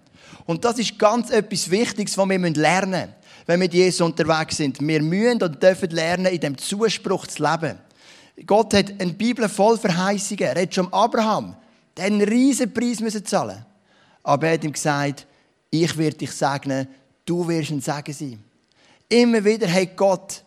Und 0.46 0.64
das 0.64 0.78
ist 0.78 0.98
ganz 0.98 1.30
etwas 1.30 1.70
Wichtiges, 1.70 2.16
was 2.16 2.28
wir 2.28 2.38
lernen 2.38 2.90
müssen, 2.90 3.14
wenn 3.46 3.60
wir 3.60 3.64
mit 3.66 3.74
Jesus 3.74 4.00
unterwegs 4.00 4.56
sind. 4.56 4.80
Wir 4.80 5.02
müssen 5.02 5.42
und 5.42 5.62
dürfen 5.62 5.90
lernen, 5.90 6.26
in 6.26 6.40
dem 6.40 6.56
Zuspruch 6.56 7.26
zu 7.26 7.42
leben. 7.42 7.78
Gott 8.46 8.72
hat 8.72 9.00
eine 9.00 9.12
Bibel 9.12 9.48
voll 9.48 9.78
Verheißungen. 9.78 10.44
Er 10.44 10.62
hat 10.62 10.74
schon 10.74 10.92
Abraham 10.92 11.56
den 11.96 12.22
riesen 12.22 12.72
Preis 12.72 13.00
müssen. 13.00 13.24
Aber 14.22 14.46
er 14.46 14.54
hat 14.54 14.64
ihm 14.64 14.72
gesagt, 14.72 15.26
ich 15.70 15.96
werde 15.96 16.16
dich 16.16 16.32
segnen, 16.32 16.88
du 17.24 17.46
wirst 17.46 17.70
ein 17.70 17.80
Segen 17.80 18.12
sein. 18.12 18.44
Immer 19.08 19.44
wieder 19.44 19.70
hat 19.72 19.96
Gott 19.96 20.44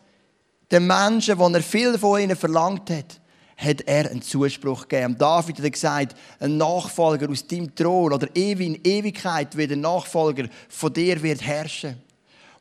den 0.72 0.88
Menschen, 0.88 1.38
die 1.38 1.54
er 1.54 1.62
viel 1.62 1.98
von 1.98 2.20
ihnen 2.20 2.36
verlangt 2.36 2.90
hat, 2.90 3.20
hat 3.58 3.82
er 3.82 4.10
einen 4.10 4.22
Zuspruch 4.22 4.88
gegeben. 4.88 5.18
David 5.18 5.62
hat 5.62 5.72
gesagt, 5.72 6.16
ein 6.40 6.58
Nachfolger 6.58 7.30
aus 7.30 7.46
deinem 7.46 7.74
Thron 7.76 8.14
oder 8.14 8.28
ewig 8.36 8.68
in 8.68 8.82
Ewigkeit 8.84 9.56
wird 9.56 9.72
ein 9.72 9.82
Nachfolger 9.82 10.48
von 10.70 10.94
dir 10.94 11.22
wird 11.22 11.42
herrschen. 11.42 12.02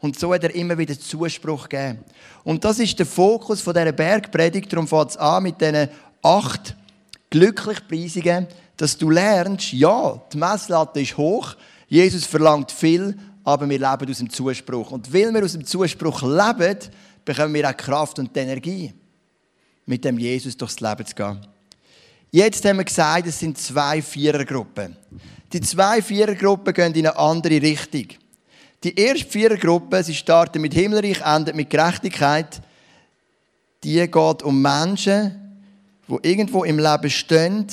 Und 0.00 0.18
so 0.18 0.32
hat 0.32 0.44
er 0.44 0.54
immer 0.54 0.76
wieder 0.76 0.98
Zuspruch 0.98 1.68
gegeben. 1.68 2.04
Und 2.42 2.64
das 2.64 2.78
ist 2.78 2.98
der 2.98 3.06
Fokus 3.06 3.60
von 3.60 3.74
dieser 3.74 3.92
Bergpredigt. 3.92 4.72
Darum 4.72 4.88
fängt 4.88 5.10
es 5.10 5.16
an 5.16 5.42
mit 5.42 5.60
diesen 5.60 5.88
acht 6.22 6.74
Glücklichpreisungen, 7.28 8.46
dass 8.76 8.96
du 8.96 9.10
lernst, 9.10 9.72
ja, 9.72 10.20
die 10.32 10.38
Messlatte 10.38 11.00
ist 11.00 11.16
hoch, 11.16 11.54
Jesus 11.90 12.24
verlangt 12.24 12.70
viel, 12.70 13.16
aber 13.42 13.68
wir 13.68 13.78
leben 13.78 14.10
aus 14.10 14.18
dem 14.18 14.30
Zuspruch. 14.30 14.92
Und 14.92 15.12
weil 15.12 15.34
wir 15.34 15.44
aus 15.44 15.52
dem 15.52 15.66
Zuspruch 15.66 16.22
leben, 16.22 16.78
bekommen 17.24 17.52
wir 17.52 17.68
auch 17.68 17.76
Kraft 17.76 18.20
und 18.20 18.34
Energie, 18.36 18.94
mit 19.86 20.04
dem 20.04 20.16
Jesus 20.16 20.56
durchs 20.56 20.78
Leben 20.78 21.04
zu 21.04 21.14
gehen. 21.16 21.40
Jetzt 22.30 22.64
haben 22.64 22.76
wir 22.76 22.84
gesagt, 22.84 23.26
es 23.26 23.40
sind 23.40 23.58
zwei 23.58 24.00
Vierergruppen. 24.00 24.96
Die 25.52 25.60
zwei 25.60 26.00
Vierergruppen 26.00 26.72
gehen 26.72 26.94
in 26.94 27.08
eine 27.08 27.18
andere 27.18 27.60
Richtung. 27.60 28.06
Die 28.84 28.94
erste 28.94 29.28
Vierergruppe, 29.28 30.04
sie 30.04 30.14
starten 30.14 30.62
mit 30.62 30.72
Himmelreich, 30.72 31.20
endet 31.22 31.56
mit 31.56 31.70
Gerechtigkeit. 31.70 32.62
Die 33.82 33.98
geht 33.98 34.42
um 34.44 34.62
Menschen, 34.62 35.58
die 36.06 36.28
irgendwo 36.28 36.62
im 36.62 36.78
Leben 36.78 37.10
stehen 37.10 37.66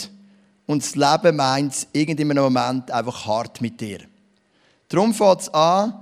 und 0.68 0.84
das 0.84 0.96
Leben 0.96 1.38
meint 1.38 1.88
in 1.94 2.10
einem 2.10 2.38
Moment 2.38 2.92
einfach 2.92 3.26
hart 3.26 3.62
mit 3.62 3.82
dir. 3.82 4.00
Darum 4.90 5.14
fängt 5.14 5.42
es 5.42 5.50
an, 5.54 5.94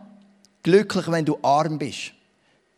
glücklich, 0.63 1.07
wenn 1.07 1.24
du 1.24 1.38
arm 1.41 1.77
bist. 1.77 2.12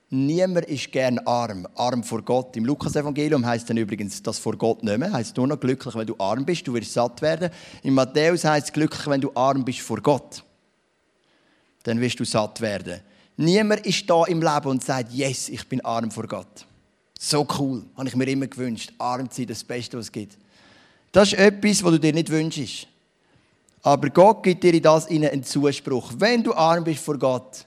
Niemand 0.10 0.68
ist 0.68 0.92
gern 0.92 1.20
arm, 1.20 1.68
arm 1.76 2.04
vor 2.04 2.22
Gott. 2.22 2.56
Im 2.56 2.64
Lukas-Evangelium 2.66 3.46
heißt 3.46 3.70
dann 3.70 3.76
übrigens 3.76 4.24
das 4.24 4.40
vor 4.40 4.56
Gott 4.58 4.84
nicht 4.84 4.98
mehr. 4.98 5.12
Heißt 5.12 5.36
nur 5.36 5.48
noch 5.48 5.60
glücklich, 5.60 5.96
wenn 5.96 6.08
du 6.08 6.16
arm 6.18 6.46
bist, 6.46 6.66
du 6.68 6.74
wirst 6.74 6.94
satt 6.94 7.22
werden. 7.22 7.50
Im 7.84 7.94
Matthäus 7.94 8.46
heißt 8.46 8.68
es 8.68 8.74
glücklich, 8.74 9.06
wenn 9.08 9.20
du 9.20 9.32
arm 9.36 9.66
bist 9.66 9.80
vor 9.80 10.02
Gott. 10.02 10.44
Dann 11.84 12.00
wirst 12.00 12.20
du 12.20 12.26
satt 12.26 12.62
werden. 12.62 13.02
Niemand 13.36 13.86
ist 13.86 14.10
da 14.10 14.24
im 14.26 14.42
Leben 14.42 14.68
und 14.68 14.84
sagt, 14.84 15.12
yes, 15.12 15.50
ich 15.50 15.68
bin 15.68 15.84
arm 15.84 16.10
vor 16.10 16.28
Gott. 16.28 16.66
So 17.20 17.46
cool, 17.60 17.84
habe 17.98 18.08
ich 18.08 18.16
mir 18.16 18.28
immer 18.28 18.48
gewünscht. 18.48 18.94
Arm 18.98 19.30
zu 19.30 19.42
sein, 19.42 19.48
das 19.48 19.64
Beste, 19.64 19.98
was 19.98 20.06
es 20.06 20.12
gibt. 20.12 20.38
Das 21.12 21.32
ist 21.32 21.40
etwas, 21.40 21.84
was 21.84 21.92
du 21.92 22.00
dir 22.00 22.14
nicht 22.14 22.30
wünschst. 22.30 22.88
Aber 23.82 24.10
Gott 24.10 24.44
gibt 24.44 24.64
dir 24.64 24.74
in 24.74 24.84
das 24.84 25.08
einen 25.08 25.44
Zuspruch. 25.44 26.14
Wenn 26.18 26.44
du 26.44 26.54
arm 26.54 26.84
bist 26.84 27.04
vor 27.04 27.18
Gott, 27.18 27.66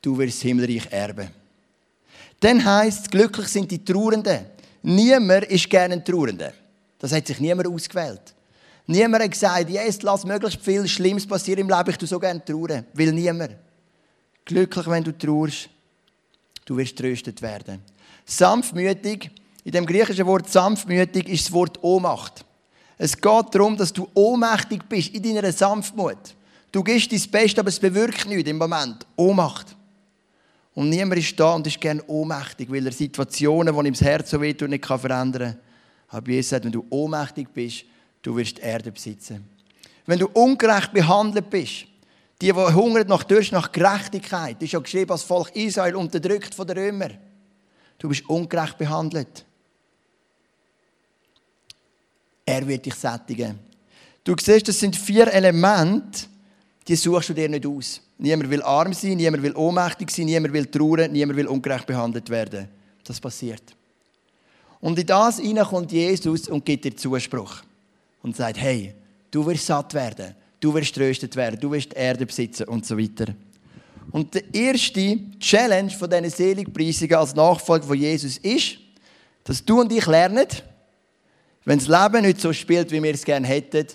du 0.00 0.16
wirst 0.16 0.36
das 0.36 0.42
Himmelreich 0.42 0.86
erben. 0.90 1.28
Dann 2.38 2.64
heißt 2.64 3.02
es, 3.02 3.10
glücklich 3.10 3.48
sind 3.48 3.70
die 3.70 3.84
Trauernden. 3.84 4.46
Niemand 4.82 5.44
ist 5.46 5.68
gerne 5.68 5.94
ein 5.94 6.04
Trauernder. 6.04 6.52
Das 6.98 7.12
hat 7.12 7.26
sich 7.26 7.40
niemand 7.40 7.68
ausgewählt. 7.68 8.34
Niemand 8.86 9.24
hat 9.24 9.30
gesagt, 9.30 9.70
yes, 9.70 10.02
lass 10.02 10.24
möglichst 10.24 10.60
viel 10.60 10.86
Schlimmes 10.88 11.26
passieren 11.26 11.60
im 11.60 11.68
Leben, 11.68 11.90
ich 11.90 11.96
tue 11.96 12.08
so 12.08 12.18
gerne 12.18 12.44
trauern. 12.44 12.86
Will 12.94 13.12
niemand. 13.12 13.56
Glücklich, 14.44 14.86
wenn 14.86 15.04
du 15.04 15.16
trauerst, 15.16 15.68
du 16.64 16.76
wirst 16.76 16.96
tröstet 16.96 17.40
werden. 17.42 17.82
Sanftmütig, 18.24 19.30
in 19.64 19.72
dem 19.72 19.86
griechischen 19.86 20.26
Wort 20.26 20.48
sanftmütig 20.48 21.28
ist 21.28 21.46
das 21.46 21.52
Wort 21.52 21.82
Ohnmacht. 21.82 22.44
Es 22.98 23.16
geht 23.16 23.54
darum, 23.54 23.76
dass 23.76 23.92
du 23.92 24.08
ohnmächtig 24.14 24.82
bist 24.88 25.14
in 25.14 25.22
deiner 25.22 25.52
Sanftmut. 25.52 26.34
Du 26.72 26.82
gibst 26.82 27.10
dein 27.10 27.30
Bestes, 27.30 27.58
aber 27.58 27.68
es 27.68 27.78
bewirkt 27.78 28.26
nichts 28.26 28.48
im 28.48 28.58
Moment. 28.58 29.06
Ohnmacht. 29.16 29.74
Und 30.74 30.88
niemand 30.88 31.18
ist 31.20 31.38
da 31.38 31.54
und 31.54 31.66
ist 31.66 31.80
gerne 31.80 32.02
ohnmächtig, 32.06 32.70
weil 32.70 32.86
er 32.86 32.92
Situationen, 32.92 33.74
die 33.74 33.88
ihm 33.88 33.94
das 33.94 34.02
Herz 34.02 34.30
so 34.30 34.40
wehtun, 34.40 34.70
nicht 34.70 34.86
verändern 34.86 35.52
kann. 35.52 35.58
Aber 36.08 36.30
Jesus 36.30 36.50
sagt, 36.50 36.64
wenn 36.64 36.72
du 36.72 36.86
ohnmächtig 36.90 37.48
bist, 37.52 37.84
du 38.22 38.36
wirst 38.36 38.58
die 38.58 38.62
Erde 38.62 38.92
besitzen. 38.92 39.48
Wenn 40.06 40.18
du 40.18 40.28
ungerecht 40.28 40.92
behandelt 40.92 41.50
bist, 41.50 41.86
die, 42.40 42.46
die 42.46 42.52
hungern 42.52 43.06
nach 43.08 43.24
Durst, 43.24 43.52
nach 43.52 43.70
Gerechtigkeit, 43.70 44.62
ist 44.62 44.72
ja 44.72 44.78
geschrieben 44.78 45.12
als 45.12 45.22
Volk 45.22 45.54
Israel 45.54 45.96
unterdrückt 45.96 46.54
von 46.54 46.66
den 46.66 46.78
Römern. 46.78 47.18
Du 47.98 48.08
bist 48.08 48.28
ungerecht 48.28 48.78
behandelt. 48.78 49.44
Er 52.50 52.66
wird 52.66 52.86
dich 52.86 52.94
sättigen. 52.94 53.58
Du 54.24 54.34
siehst, 54.38 54.68
das 54.68 54.78
sind 54.78 54.96
vier 54.96 55.32
Elemente, 55.32 56.26
die 56.86 56.96
suchst 56.96 57.28
du 57.30 57.34
dir 57.34 57.48
nicht 57.48 57.66
aus. 57.66 58.00
Niemand 58.18 58.50
will 58.50 58.62
arm 58.62 58.92
sein, 58.92 59.16
niemand 59.16 59.42
will 59.42 59.56
ohnmächtig 59.56 60.10
sein, 60.10 60.26
niemand 60.26 60.52
will 60.52 60.66
trauern, 60.66 61.10
niemand 61.12 61.38
will 61.38 61.46
ungerecht 61.46 61.86
behandelt 61.86 62.28
werden. 62.28 62.68
Das 63.04 63.20
passiert. 63.20 63.62
Und 64.80 64.98
in 64.98 65.06
das 65.06 65.38
hinein 65.38 65.64
kommt 65.64 65.92
Jesus 65.92 66.48
und 66.48 66.64
gibt 66.64 66.84
dir 66.84 66.96
Zuspruch. 66.96 67.62
Und 68.22 68.36
sagt, 68.36 68.58
hey, 68.58 68.94
du 69.30 69.46
wirst 69.46 69.66
satt 69.66 69.94
werden, 69.94 70.34
du 70.60 70.74
wirst 70.74 70.94
tröstet 70.94 71.34
werden, 71.36 71.58
du 71.58 71.70
wirst 71.70 71.92
die 71.92 71.96
Erde 71.96 72.26
besitzen 72.26 72.68
und 72.68 72.84
so 72.84 72.98
weiter. 72.98 73.32
Und 74.10 74.34
die 74.34 74.44
erste 74.52 75.18
Challenge 75.38 75.90
von 75.90 76.10
diesen 76.10 76.30
Seligpreisungen 76.30 77.14
als 77.14 77.34
Nachfolger 77.34 77.86
von 77.86 77.96
Jesus 77.96 78.36
ist, 78.38 78.78
dass 79.44 79.64
du 79.64 79.80
und 79.80 79.92
ich 79.92 80.06
lernen, 80.06 80.46
wenn 81.64 81.78
das 81.78 81.88
Leben 81.88 82.22
nicht 82.24 82.40
so 82.40 82.52
spielt, 82.52 82.90
wie 82.90 83.02
wir 83.02 83.14
es 83.14 83.24
gerne 83.24 83.46
hätten, 83.46 83.86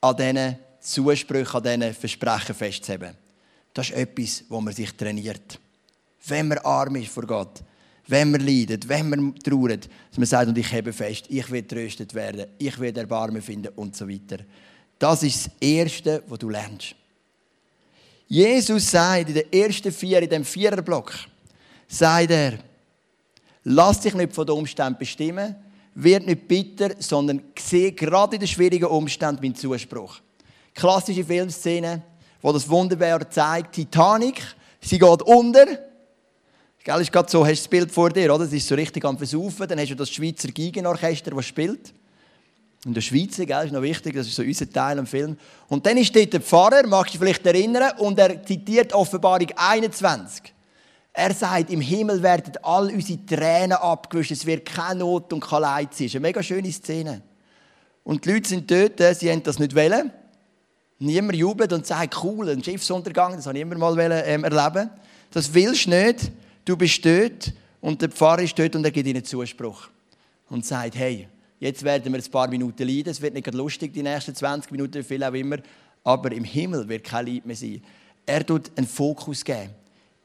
an 0.00 0.16
diesen 0.16 0.58
Zusprüche, 0.80 1.56
an 1.56 1.62
diesen 1.62 1.94
Versprechen 1.94 2.54
festzuhalten. 2.54 3.16
Das 3.74 3.90
ist 3.90 3.96
etwas, 3.96 4.44
wo 4.48 4.60
man 4.60 4.74
sich 4.74 4.92
trainiert. 4.96 5.58
Wenn 6.26 6.48
man 6.48 6.58
arm 6.58 6.96
ist 6.96 7.12
vor 7.12 7.26
Gott, 7.26 7.62
wenn 8.06 8.30
man 8.30 8.40
leidet, 8.40 8.88
wenn 8.88 9.08
man 9.08 9.34
trauert, 9.36 9.88
dass 10.10 10.18
man 10.18 10.26
sagt, 10.26 10.48
und 10.48 10.58
ich 10.58 10.72
hebe 10.72 10.92
fest, 10.92 11.26
ich 11.28 11.48
will 11.50 11.62
tröstet 11.62 12.12
werden, 12.14 12.46
ich 12.58 12.78
will 12.78 12.96
Erbarmen 12.96 13.40
finden 13.40 13.72
und 13.76 13.94
so 13.96 14.08
weiter. 14.08 14.38
Das 14.98 15.22
ist 15.22 15.46
das 15.46 15.52
Erste, 15.60 16.22
was 16.26 16.38
du 16.38 16.48
lernst. 16.48 16.94
Jesus 18.26 18.90
sagt 18.90 19.28
in 19.28 19.34
den 19.34 19.52
ersten 19.52 19.92
vier, 19.92 20.22
in 20.22 20.30
dem 20.30 20.44
Viererblock, 20.44 21.12
sagt 21.88 22.30
er, 22.30 22.58
lass 23.64 24.00
dich 24.00 24.14
nicht 24.14 24.32
von 24.32 24.46
den 24.46 24.56
Umständen 24.56 24.98
bestimmen, 24.98 25.56
wird 25.94 26.26
nicht 26.26 26.48
bitter, 26.48 26.90
sondern 26.98 27.42
sehe 27.58 27.92
gerade 27.92 28.36
in 28.36 28.40
den 28.40 28.48
schwierigen 28.48 28.86
Umständen 28.86 29.42
meinen 29.42 29.54
Zuspruch. 29.54 30.20
Klassische 30.74 31.24
Filmszene, 31.24 32.02
wo 32.40 32.52
das 32.52 32.68
wunderbar 32.68 33.28
zeigt, 33.28 33.74
Titanic, 33.74 34.42
sie 34.80 34.98
geht 34.98 35.22
unter. 35.22 35.66
Gell, 36.82 37.00
ist 37.00 37.12
gerade 37.12 37.30
so, 37.30 37.44
hast 37.44 37.60
du 37.60 37.62
das 37.64 37.68
Bild 37.68 37.92
vor 37.92 38.10
dir, 38.10 38.34
oder? 38.34 38.44
Es 38.44 38.52
ist 38.52 38.66
so 38.66 38.74
richtig 38.74 39.04
am 39.04 39.18
Versaufen. 39.18 39.68
Dann 39.68 39.78
hast 39.78 39.90
du 39.90 39.94
das 39.94 40.10
Schweizer 40.10 40.48
Geigenorchester, 40.48 41.30
das 41.32 41.44
spielt. 41.44 41.92
Und 42.86 42.94
der 42.94 43.02
Schweizer, 43.02 43.44
gell, 43.44 43.66
ist 43.66 43.72
noch 43.72 43.82
wichtig, 43.82 44.14
das 44.14 44.26
ist 44.26 44.36
so 44.36 44.42
unser 44.42 44.70
Teil 44.70 44.98
am 44.98 45.06
Film. 45.06 45.36
Und 45.68 45.84
dann 45.84 45.98
ist 45.98 46.16
dort 46.16 46.32
der 46.32 46.40
Pfarrer, 46.40 46.86
magst 46.86 47.14
du 47.14 47.18
dich 47.18 47.26
vielleicht 47.26 47.46
erinnern, 47.46 47.92
und 47.98 48.18
er 48.18 48.42
zitiert 48.42 48.94
Offenbarung 48.94 49.48
21. 49.54 50.54
Er 51.12 51.34
sagt, 51.34 51.70
im 51.70 51.80
Himmel 51.80 52.22
werden 52.22 52.52
all 52.62 52.88
unsere 52.88 53.24
Tränen 53.26 53.72
abgewischt, 53.72 54.30
es 54.30 54.46
wird 54.46 54.64
keine 54.64 55.00
Not 55.00 55.32
und 55.32 55.40
kein 55.40 55.62
Leid 55.62 55.94
sein. 55.94 56.06
Das 56.06 56.12
ist 56.12 56.16
eine 56.16 56.22
mega 56.22 56.42
schöne 56.42 56.70
Szene. 56.70 57.22
Und 58.04 58.24
die 58.24 58.32
Leute 58.32 58.48
sind 58.48 58.70
dort, 58.70 58.98
sie 59.18 59.30
haben 59.30 59.42
das 59.42 59.58
nicht 59.58 59.74
wollen. 59.74 60.12
Niemand 60.98 61.36
jubelt 61.36 61.72
und 61.72 61.86
sagt, 61.86 62.22
cool, 62.22 62.48
ein 62.48 62.62
Schiffsuntergang, 62.62 63.34
das 63.34 63.46
habe 63.46 63.56
ich 63.56 63.62
immer 63.62 63.76
mal 63.76 63.98
ähm, 64.24 64.44
erleben. 64.44 64.90
Das 65.30 65.52
willst 65.52 65.86
du 65.86 65.90
nicht. 65.90 66.30
Du 66.64 66.76
bist 66.76 67.04
dort 67.04 67.52
und 67.80 68.00
der 68.02 68.10
Pfarrer 68.10 68.42
ist 68.42 68.58
dort 68.58 68.76
und 68.76 68.84
er 68.84 68.90
gibt 68.90 69.08
ihnen 69.08 69.24
Zuspruch. 69.24 69.88
Und 70.48 70.64
sagt, 70.64 70.96
hey, 70.96 71.28
jetzt 71.58 71.82
werden 71.82 72.12
wir 72.12 72.20
ein 72.20 72.30
paar 72.30 72.48
Minuten 72.48 72.86
leiden. 72.86 73.10
Es 73.10 73.20
wird 73.20 73.34
nicht 73.34 73.52
lustig, 73.54 73.92
die 73.92 74.02
nächsten 74.02 74.34
20 74.34 74.70
Minuten, 74.70 75.02
viel 75.02 75.24
auch 75.24 75.32
immer. 75.32 75.56
Aber 76.04 76.30
im 76.32 76.44
Himmel 76.44 76.88
wird 76.88 77.04
kein 77.04 77.26
Leid 77.26 77.46
mehr 77.46 77.56
sein. 77.56 77.82
Er 78.26 78.44
tut 78.44 78.70
einen 78.76 78.86
Fokus 78.86 79.44
geben 79.44 79.70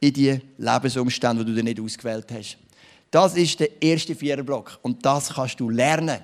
in 0.05 0.13
die 0.13 0.39
Lebensumstände, 0.57 1.43
die 1.43 1.51
du 1.51 1.55
dir 1.55 1.63
nicht 1.63 1.79
ausgewählt 1.79 2.27
hast. 2.31 2.57
Das 3.09 3.35
ist 3.35 3.59
der 3.59 3.81
erste 3.81 4.15
Viererblock. 4.15 4.79
Und 4.81 5.05
das 5.05 5.33
kannst 5.33 5.59
du 5.59 5.69
lernen. 5.69 6.19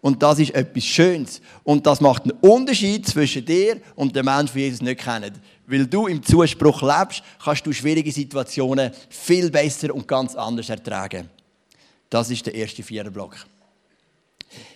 Und 0.00 0.22
das 0.22 0.38
ist 0.38 0.54
etwas 0.54 0.84
Schönes. 0.84 1.40
Und 1.62 1.86
das 1.86 2.00
macht 2.00 2.24
einen 2.24 2.38
Unterschied 2.40 3.06
zwischen 3.06 3.44
dir 3.44 3.80
und 3.94 4.14
dem 4.14 4.26
Menschen, 4.26 4.54
die 4.54 4.60
Jesus 4.60 4.82
nicht 4.82 5.00
kennen. 5.00 5.32
Weil 5.66 5.86
du 5.86 6.06
im 6.06 6.22
Zuspruch 6.22 6.82
lebst, 6.82 7.22
kannst 7.42 7.66
du 7.66 7.72
schwierige 7.72 8.12
Situationen 8.12 8.92
viel 9.08 9.50
besser 9.50 9.94
und 9.94 10.06
ganz 10.06 10.34
anders 10.34 10.68
ertragen. 10.68 11.30
Das 12.10 12.30
ist 12.30 12.44
der 12.44 12.54
erste 12.54 12.82
Viererblock. 12.82 13.34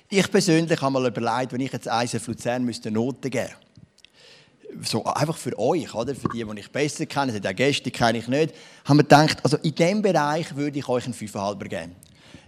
Ich 0.09 0.31
persönlich 0.31 0.81
habe 0.81 0.93
mal 0.93 1.07
überlegt, 1.07 1.53
wenn 1.53 1.61
ich 1.61 1.73
jetzt 1.73 1.87
ISF 1.87 2.27
Luzern 2.27 2.65
müsste 2.65 2.91
Noten 2.91 3.31
geben 3.31 3.53
so 4.83 5.05
einfach 5.05 5.37
für 5.37 5.59
euch, 5.59 5.95
oder? 5.95 6.15
für 6.15 6.29
die, 6.29 6.45
die 6.45 6.61
ich 6.61 6.71
besser 6.71 7.07
kenne, 7.07 7.41
die 7.41 7.55
Gäste 7.55 7.91
kenne 7.91 8.19
ich 8.19 8.29
nicht, 8.29 8.55
haben 8.85 8.99
wir 8.99 9.03
gedacht, 9.03 9.39
also 9.43 9.57
in 9.59 9.75
diesem 9.75 10.03
Bereich 10.03 10.55
würde 10.57 10.79
ich 10.79 10.89
euch 10.89 11.05
einen 11.05 11.15
5,5 11.15 11.69
geben. 11.69 11.97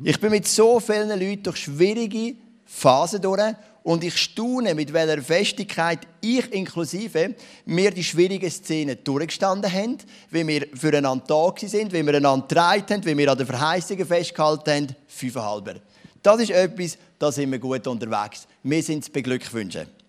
Ich 0.02 0.20
bin 0.20 0.30
mit 0.30 0.46
so 0.46 0.80
vielen 0.80 1.08
Leuten 1.08 1.42
durch 1.42 1.58
schwierige 1.58 2.34
Phase 2.64 3.20
durch 3.20 3.54
und 3.82 4.04
ich 4.04 4.16
staune, 4.16 4.74
mit 4.74 4.92
welcher 4.92 5.22
Festigkeit 5.22 6.00
ich 6.20 6.52
inklusive 6.52 7.34
mir 7.64 7.90
die 7.90 8.04
schwierigen 8.04 8.50
Szenen 8.50 8.98
durchgestanden 9.02 9.72
haben, 9.72 9.98
wie 10.30 10.46
wir 10.46 10.66
füreinander 10.74 11.24
da 11.26 11.52
sind, 11.66 11.92
wie 11.92 12.04
wir 12.04 12.14
einander 12.14 12.46
getragen 12.46 12.84
haben, 12.88 13.06
wie 13.06 13.16
wir 13.16 13.30
an 13.30 13.38
den 13.38 13.46
Verheißungen 13.46 14.06
festgehalten 14.06 14.70
haben. 14.70 14.96
Fünfeinhalber. 15.06 15.74
Das 16.22 16.40
ist 16.40 16.50
etwas, 16.50 16.98
da 17.18 17.32
sind 17.32 17.50
wir 17.50 17.58
gut 17.58 17.86
unterwegs. 17.86 18.46
Wir 18.62 18.82
sind 18.82 19.04
zu 19.04 19.10
beglückwünschen. 19.10 19.99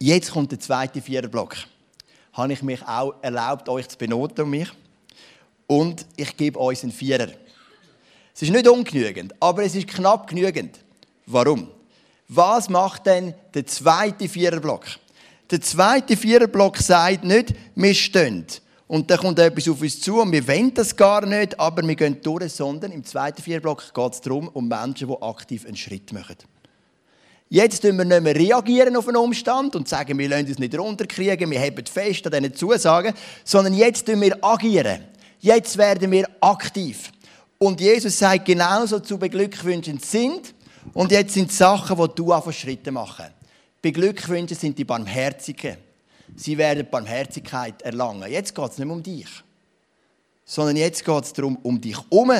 Jetzt 0.00 0.30
kommt 0.30 0.52
der 0.52 0.60
zweite 0.60 1.02
Viererblock. 1.02 1.56
Habe 2.32 2.52
ich 2.52 2.62
mich 2.62 2.80
auch 2.86 3.14
erlaubt, 3.20 3.68
euch 3.68 3.88
zu 3.88 3.98
benoten 3.98 4.44
um 4.44 4.50
mich. 4.50 4.68
Und 5.66 6.06
ich 6.16 6.36
gebe 6.36 6.60
euch 6.60 6.82
einen 6.84 6.92
Vierer. 6.92 7.28
Es 8.32 8.42
ist 8.42 8.52
nicht 8.52 8.68
ungenügend, 8.68 9.34
aber 9.40 9.64
es 9.64 9.74
ist 9.74 9.88
knapp 9.88 10.28
genügend. 10.28 10.78
Warum? 11.26 11.68
Was 12.28 12.68
macht 12.68 13.06
denn 13.06 13.34
der 13.52 13.66
zweite 13.66 14.28
Viererblock? 14.28 14.86
Der 15.50 15.60
zweite 15.60 16.16
Viererblock 16.16 16.76
sagt 16.76 17.24
nicht, 17.24 17.54
wir 17.74 17.94
stehen 17.94 18.46
und 18.86 19.10
dann 19.10 19.18
kommt 19.18 19.38
etwas 19.38 19.68
auf 19.68 19.80
uns 19.80 20.00
zu 20.00 20.20
und 20.20 20.30
wir 20.30 20.46
wollen 20.46 20.72
das 20.74 20.94
gar 20.94 21.26
nicht, 21.26 21.58
aber 21.58 21.86
wir 21.86 21.96
gehen 21.96 22.20
durch, 22.22 22.52
sondern 22.52 22.92
im 22.92 23.04
zweiten 23.04 23.42
Viererblock 23.42 23.92
geht 23.92 24.12
es 24.12 24.20
darum, 24.20 24.48
um 24.48 24.68
Menschen, 24.68 25.08
die 25.08 25.22
aktiv 25.22 25.66
einen 25.66 25.76
Schritt 25.76 26.12
machen. 26.12 26.36
Jetzt 27.50 27.80
tun 27.80 27.96
wir 27.96 28.04
nicht 28.04 28.22
mehr 28.22 28.34
reagieren 28.34 28.96
auf 28.96 29.08
einen 29.08 29.16
Umstand 29.16 29.74
und 29.74 29.88
sagen, 29.88 30.18
wir 30.18 30.28
lassen 30.28 30.46
uns 30.46 30.58
nicht 30.58 30.78
runterkriegen, 30.78 31.50
wir 31.50 31.60
haben 31.60 31.86
fest 31.86 32.26
an 32.26 32.32
diesen 32.32 32.54
Zusagen, 32.54 33.14
sondern 33.44 33.74
jetzt 33.74 34.06
wir 34.06 34.44
agieren. 34.44 35.04
Jetzt 35.40 35.78
werden 35.78 36.10
wir 36.10 36.28
aktiv. 36.40 37.10
Und 37.56 37.80
Jesus 37.80 38.18
sagt, 38.18 38.44
genauso 38.44 39.00
zu 39.00 39.18
beglückwünschend 39.18 40.04
sind, 40.04 40.54
und 40.94 41.10
jetzt 41.10 41.34
sind 41.34 41.52
Sachen, 41.52 41.96
die 41.96 42.14
du 42.14 42.32
einfach 42.32 42.52
Schritte 42.52 42.90
machen. 42.90 43.26
Beglückwünsche 43.82 44.54
sind 44.54 44.78
die 44.78 44.84
Barmherzigen. 44.84 45.76
Sie 46.34 46.56
werden 46.56 46.86
Barmherzigkeit 46.90 47.82
erlangen. 47.82 48.30
Jetzt 48.30 48.54
geht 48.54 48.70
es 48.70 48.78
nicht 48.78 48.86
mehr 48.86 48.96
um 48.96 49.02
dich. 49.02 49.28
sondern 50.44 50.76
jetzt 50.76 51.04
geht 51.04 51.24
es 51.24 51.32
darum, 51.34 51.58
um 51.62 51.78
dich 51.78 51.96
herum 52.10 52.32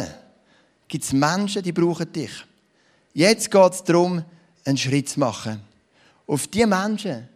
gibt 0.89 1.05
es 1.05 1.13
Menschen, 1.13 1.63
die 1.63 1.73
brauchen 1.73 2.11
dich. 2.11 2.31
Jetzt 3.13 3.51
geht 3.51 3.73
es 3.73 3.85
darum, 3.85 4.25
einen 4.69 4.77
Schritt 4.77 5.09
zu 5.09 5.21
machen. 5.21 5.61
Auf 6.27 6.47
die 6.47 6.67
Menschen, 6.67 7.27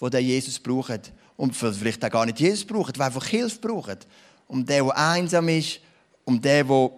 die 0.00 0.16
Jesus 0.18 0.58
brauchen. 0.58 1.00
Und 1.36 1.54
vielleicht 1.54 2.04
auch 2.04 2.10
gar 2.10 2.26
nicht 2.26 2.40
Jesus 2.40 2.64
brauchen, 2.64 2.92
die 2.92 3.00
einfach 3.00 3.26
Hilfe 3.26 3.58
brauchen. 3.58 3.96
Um 4.46 4.64
den, 4.64 4.84
der 4.84 4.96
einsam 4.96 5.48
ist, 5.48 5.80
um 6.24 6.40
den, 6.40 6.66
der, 6.66 6.90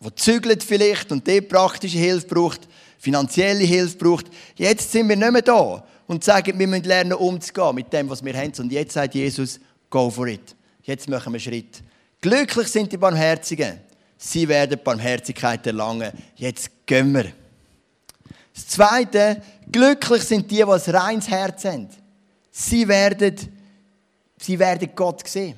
der 0.00 0.16
zügelt 0.16 0.62
vielleicht 0.62 1.10
und 1.12 1.26
der 1.26 1.40
praktische 1.40 1.98
Hilfe 1.98 2.26
braucht, 2.26 2.68
finanzielle 2.98 3.64
Hilfe 3.64 3.96
braucht. 3.96 4.26
Jetzt 4.56 4.90
sind 4.90 5.08
wir 5.08 5.16
nicht 5.16 5.32
mehr 5.32 5.42
da 5.42 5.84
und 6.06 6.22
sagen, 6.22 6.58
wir 6.58 6.66
müssen 6.66 6.84
lernen, 6.84 7.14
umzugehen 7.14 7.74
mit 7.74 7.92
dem, 7.92 8.08
was 8.10 8.24
wir 8.24 8.34
haben. 8.34 8.52
Und 8.58 8.72
jetzt 8.72 8.94
sagt 8.94 9.14
Jesus, 9.14 9.58
go 9.88 10.10
for 10.10 10.26
it. 10.26 10.54
Jetzt 10.82 11.08
machen 11.08 11.32
wir 11.32 11.38
einen 11.38 11.40
Schritt. 11.40 11.82
Glücklich 12.20 12.68
sind 12.68 12.92
die 12.92 12.96
Barmherzigen. 12.96 13.78
Sie 14.16 14.46
werden 14.46 14.78
Barmherzigkeit 14.82 15.66
erlangen. 15.66 16.12
Jetzt 16.36 16.70
gehen 16.86 17.12
wir. 17.14 17.32
Das 18.54 18.66
Zweite, 18.68 19.42
glücklich 19.70 20.22
sind 20.22 20.50
die, 20.50 20.56
die 20.56 20.64
ein 20.64 20.68
reines 20.68 21.28
Herz 21.28 21.64
haben. 21.64 21.88
Sie 22.50 22.86
werden, 22.86 23.36
sie 24.38 24.58
werden 24.58 24.90
Gott 24.94 25.26
sehen. 25.26 25.56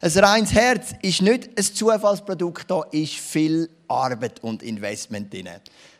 Ein 0.00 0.10
reines 0.10 0.52
Herz 0.52 0.94
ist 1.00 1.22
nicht 1.22 1.48
ein 1.58 1.64
Zufallsprodukt, 1.64 2.70
da 2.70 2.82
ist 2.90 3.14
viel 3.14 3.70
Arbeit 3.88 4.42
und 4.42 4.62
Investment 4.62 5.32
drin. 5.32 5.48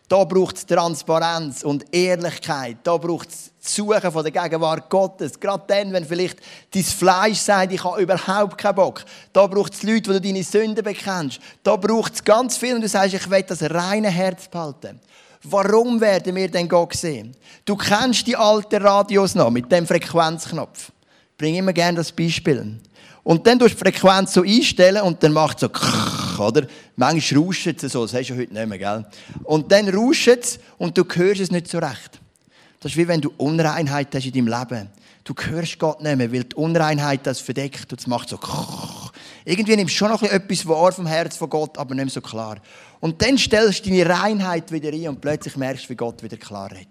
Da 0.09 0.23
braucht 0.23 0.57
es 0.57 0.67
Transparenz 0.67 1.65
und 1.65 1.85
Ehrlichkeit. 1.93 2.77
Da 2.85 2.97
braucht 2.97 3.29
es 3.29 3.51
Suchen 3.59 4.13
von 4.13 4.23
der 4.23 4.31
Gegenwart 4.31 4.89
Gottes. 4.89 5.41
Gerade 5.41 5.65
dann, 5.67 5.93
wenn 5.93 6.05
vielleicht 6.05 6.39
dein 6.73 6.85
Fleisch 6.85 7.39
sagt, 7.39 7.73
ich 7.73 7.83
habe 7.83 8.01
überhaupt 8.01 8.57
keinen 8.57 8.77
Bock. 8.77 9.05
Da 9.33 9.49
braucht 9.49 9.75
es 9.75 9.83
Leute, 9.83 10.13
du 10.13 10.21
deine 10.21 10.45
Sünden 10.45 10.85
bekennst. 10.85 11.41
Da 11.65 11.75
braucht 11.75 12.15
es 12.15 12.23
ganz 12.23 12.57
viel 12.57 12.77
und 12.77 12.83
du 12.83 12.89
sagst, 12.89 13.15
ich 13.15 13.29
will 13.29 13.43
das 13.43 13.63
reine 13.63 14.11
Herz 14.11 14.47
behalten. 14.47 15.01
Warum 15.43 16.01
werden 16.01 16.35
wir 16.35 16.51
denn 16.51 16.69
Gott 16.69 16.95
sehen? 16.95 17.35
Du 17.65 17.77
kennst 17.77 18.27
die 18.27 18.37
alten 18.37 18.83
Radios 18.83 19.35
noch 19.35 19.51
mit 19.51 19.71
dem 19.71 19.87
Frequenzknopf. 19.87 20.91
Ich 21.33 21.39
bringe 21.39 21.59
immer 21.59 21.73
gerne 21.73 21.99
das 21.99 22.13
Beispiel. 22.13 22.79
Und 23.23 23.47
dann 23.47 23.59
tust 23.59 23.81
du 23.81 23.85
die 23.85 23.93
Frequenz 23.93 24.33
so 24.33 24.43
einstellen 24.43 25.03
und 25.03 25.23
dann 25.23 25.33
macht 25.33 25.57
es 25.57 25.61
so 25.63 26.41
oder? 26.41 26.67
Manchmal 26.97 27.43
rauscht 27.43 27.67
es 27.67 27.93
so, 27.93 28.03
das 28.03 28.15
hast 28.15 28.29
du 28.29 28.37
heute 28.37 28.53
nicht 28.53 28.67
mehr, 28.69 28.79
gell? 28.79 29.07
Und 29.45 29.71
dann 29.73 29.89
rauscht 29.89 30.29
es 30.29 30.59
und 30.79 30.97
du 30.97 31.05
hörst 31.15 31.41
es 31.41 31.51
nicht 31.51 31.69
so 31.69 31.79
recht. 31.79 32.21
Das 32.81 32.93
ist 32.93 32.99
wie 32.99 33.09
wenn 33.09 33.21
du 33.21 33.33
Unreinheit 33.37 34.15
hast 34.15 34.27
in 34.27 34.33
deinem 34.33 34.49
Leben. 34.49 34.91
Du 35.25 35.35
hörst 35.35 35.79
Gott 35.79 36.01
nicht 36.03 36.17
mehr, 36.17 36.33
weil 36.33 36.45
die 36.45 36.55
Unreinheit 36.55 37.27
das 37.27 37.41
verdeckt 37.41 37.91
und 37.91 38.01
es 38.01 38.07
macht 38.07 38.29
so 38.29 38.39
Irgendwie 39.49 39.77
nimmst 39.77 39.95
du 39.95 39.99
schon 39.99 40.11
noch 40.11 40.23
etwas 40.25 40.67
wahr 40.67 40.91
vom 40.91 41.07
Herz 41.07 41.37
von 41.37 41.49
Gott, 41.49 41.79
aber 41.79 41.95
nicht 41.95 42.11
so 42.11 42.21
klar. 42.21 42.57
Und 42.99 43.23
dann 43.23 43.39
stellst 43.39 43.87
du 43.87 43.91
deine 43.91 44.09
Reinheit 44.09 44.73
wieder 44.73 44.93
ein 44.93 45.09
und 45.09 45.21
plötzlich 45.21 45.57
merkst 45.57 45.85
du, 45.85 45.91
wie 45.91 45.95
Gott 45.95 46.21
wieder 46.23 46.37
klar 46.37 46.69
redet. 46.73 46.89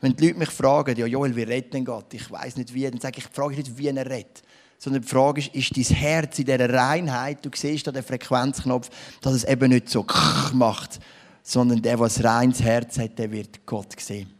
Wenn 0.00 0.14
die 0.14 0.28
Leute 0.28 0.38
mich 0.38 0.50
fragen, 0.50 0.96
ja 0.96 1.06
Joel, 1.06 1.34
wie 1.34 1.42
redet 1.42 1.74
denn 1.74 1.84
Gott? 1.84 2.14
Ich 2.14 2.30
weiß 2.30 2.56
nicht 2.58 2.72
wie, 2.72 2.88
dann 2.88 3.00
sage 3.00 3.18
ich, 3.18 3.24
ich 3.24 3.30
frage 3.30 3.56
nicht, 3.56 3.76
wie 3.76 3.88
er 3.88 4.08
redet 4.08 4.42
sondern 4.78 5.02
die 5.02 5.08
Frage 5.08 5.40
ist, 5.40 5.54
ist 5.54 5.76
dein 5.76 5.96
Herz 5.96 6.38
in 6.38 6.44
dieser 6.44 6.70
Reinheit, 6.70 7.42
du 7.42 7.48
siehst 7.54 7.86
da 7.86 7.92
den 7.92 8.02
Frequenzknopf, 8.02 8.90
dass 9.22 9.32
es 9.32 9.44
eben 9.44 9.70
nicht 9.70 9.88
so 9.88 10.04
macht, 10.52 11.00
sondern 11.42 11.80
der, 11.80 11.96
der 11.96 12.06
ein 12.06 12.24
reines 12.24 12.62
Herz 12.62 12.98
hat, 12.98 13.18
der 13.18 13.30
wird 13.30 13.64
Gott 13.64 13.98
sehen. 13.98 14.30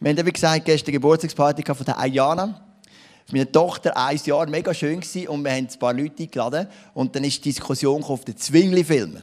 Wir 0.00 0.10
haben, 0.10 0.26
wie 0.26 0.32
gesagt, 0.32 0.64
gestern 0.64 0.92
Geburtstagsparty 0.92 1.64
von 1.66 1.84
der 1.84 1.98
Ayana. 1.98 2.67
Meine 3.30 3.52
Tochter, 3.52 3.94
ein 3.94 4.18
Jahr, 4.24 4.48
mega 4.48 4.72
schön 4.72 5.00
gewesen, 5.00 5.28
und 5.28 5.44
wir 5.44 5.52
haben 5.52 5.68
ein 5.70 5.78
paar 5.78 5.92
Leute 5.92 6.22
eingeladen. 6.22 6.66
Und 6.94 7.14
dann 7.14 7.24
ist 7.24 7.44
die 7.44 7.50
Diskussion 7.50 8.02
auf 8.02 8.24
den 8.24 8.38
Zwingli-Film. 8.38 9.20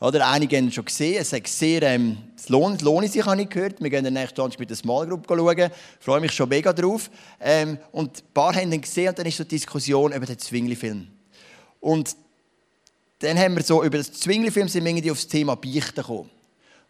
Oder, 0.00 0.28
einige 0.28 0.56
haben 0.56 0.66
ihn 0.66 0.72
schon 0.72 0.84
gesehen. 0.84 1.16
Es 1.20 1.32
ist 1.32 1.58
sehr, 1.58 1.82
ähm, 1.82 2.18
es 2.36 2.48
lohnt, 2.48 2.80
lohnt 2.82 3.10
sich, 3.10 3.26
habe 3.26 3.42
ich 3.42 3.48
gehört. 3.48 3.82
Wir 3.82 3.90
gehen 3.90 4.04
den 4.04 4.14
nächsten 4.14 4.36
Tag 4.36 4.56
mit 4.60 4.70
der 4.70 4.76
Small 4.76 5.08
Group 5.08 5.26
schauen. 5.26 5.58
Ich 5.58 6.04
freue 6.04 6.20
mich 6.20 6.30
schon 6.30 6.48
mega 6.48 6.72
drauf. 6.72 7.10
Ähm, 7.40 7.78
und 7.90 8.18
ein 8.18 8.32
paar 8.32 8.54
haben 8.54 8.70
ihn 8.70 8.80
gesehen 8.80 9.08
und 9.08 9.18
dann 9.18 9.26
ist 9.26 9.36
so 9.36 9.42
eine 9.42 9.48
Diskussion 9.48 10.12
über 10.12 10.24
den 10.24 10.38
Zwingli-Film. 10.38 11.08
Und 11.80 12.14
dann 13.18 13.36
haben 13.36 13.56
wir 13.56 13.64
so, 13.64 13.82
über 13.82 13.98
den 13.98 14.12
Zwingli-Film 14.12 14.68
sind 14.68 14.84
wir 14.84 14.90
irgendwie 14.90 15.10
auf 15.10 15.18
das 15.18 15.26
Thema 15.26 15.56
Beichten 15.56 15.96
gekommen. 15.96 16.30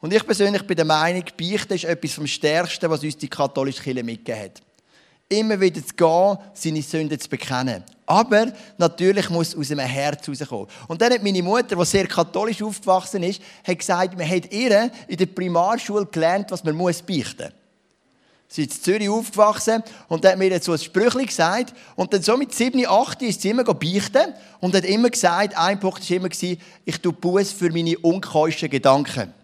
Und 0.00 0.12
ich 0.12 0.24
persönlich 0.26 0.62
bin 0.66 0.76
der 0.76 0.84
Meinung, 0.84 1.24
Beichten 1.38 1.72
ist 1.72 1.84
etwas 1.84 2.12
vom 2.12 2.26
Stärksten, 2.26 2.90
was 2.90 3.02
uns 3.02 3.16
die 3.16 3.28
katholische 3.28 3.82
Kirche 3.82 4.04
mitgegeben 4.04 4.44
hat 4.44 4.62
immer 5.28 5.60
wieder 5.60 5.84
zu 5.84 5.94
gehen, 5.94 6.38
seine 6.54 6.82
Sünden 6.82 7.18
zu 7.20 7.28
bekennen. 7.28 7.84
Aber 8.06 8.50
natürlich 8.78 9.28
muss 9.28 9.48
es 9.48 9.56
aus 9.56 9.70
einem 9.70 9.86
Herz 9.86 10.26
rauskommen. 10.28 10.66
Und 10.86 11.00
dann 11.02 11.12
hat 11.12 11.22
meine 11.22 11.42
Mutter, 11.42 11.76
die 11.76 11.84
sehr 11.84 12.06
katholisch 12.06 12.62
aufgewachsen 12.62 13.22
ist, 13.22 13.42
hat 13.66 13.78
gesagt, 13.78 14.16
man 14.16 14.28
hat 14.28 14.50
ihr 14.50 14.90
in 15.06 15.16
der 15.16 15.26
Primarschule 15.26 16.06
gelernt, 16.06 16.50
was 16.50 16.64
man 16.64 16.74
muss 16.74 17.02
beichten 17.02 17.44
muss. 17.44 17.52
Sie 18.50 18.62
ist 18.62 18.78
in 18.78 18.82
Zürich 18.82 19.10
aufgewachsen 19.10 19.82
und 20.08 20.24
hat 20.24 20.38
mir 20.38 20.58
so 20.62 20.72
ein 20.72 20.78
Sprüchli 20.78 21.26
gesagt. 21.26 21.74
Und 21.96 22.14
dann 22.14 22.22
so 22.22 22.34
mit 22.34 22.54
7, 22.54 22.82
8 22.86 23.20
ist 23.22 23.42
sie 23.42 23.50
immer 23.50 23.62
beichten 23.62 24.32
und 24.60 24.74
hat 24.74 24.86
immer 24.86 25.10
gesagt, 25.10 25.56
ein 25.58 25.78
Punkt 25.78 26.08
war 26.08 26.16
immer, 26.16 26.28
ich 26.30 27.00
tue 27.02 27.12
Buß 27.12 27.52
für 27.52 27.70
meine 27.70 27.98
unkeuschen 27.98 28.70
Gedanken. 28.70 29.34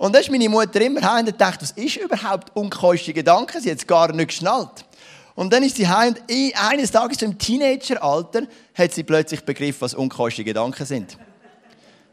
Und 0.00 0.14
dann 0.14 0.22
ist 0.22 0.30
meine 0.30 0.48
Mutter 0.48 0.80
immer 0.80 1.02
heim 1.02 1.26
und 1.26 1.38
dachte, 1.38 1.60
was 1.60 1.72
ist 1.72 1.96
überhaupt 1.96 2.56
unkeuste 2.56 3.12
Gedanken? 3.12 3.60
Sie 3.60 3.70
hat 3.70 3.76
es 3.76 3.86
gar 3.86 4.10
nicht 4.10 4.28
geschnallt. 4.28 4.86
Und 5.34 5.52
dann 5.52 5.62
ist 5.62 5.76
sie 5.76 5.86
heim 5.86 6.14
und 6.14 6.54
eines 6.56 6.90
Tages 6.90 7.20
im 7.20 7.36
Teenageralter 7.36 8.44
hat 8.74 8.94
sie 8.94 9.02
plötzlich 9.02 9.44
begriffen, 9.44 9.82
was 9.82 9.92
unkeuste 9.92 10.42
Gedanken 10.42 10.86
sind. 10.86 11.18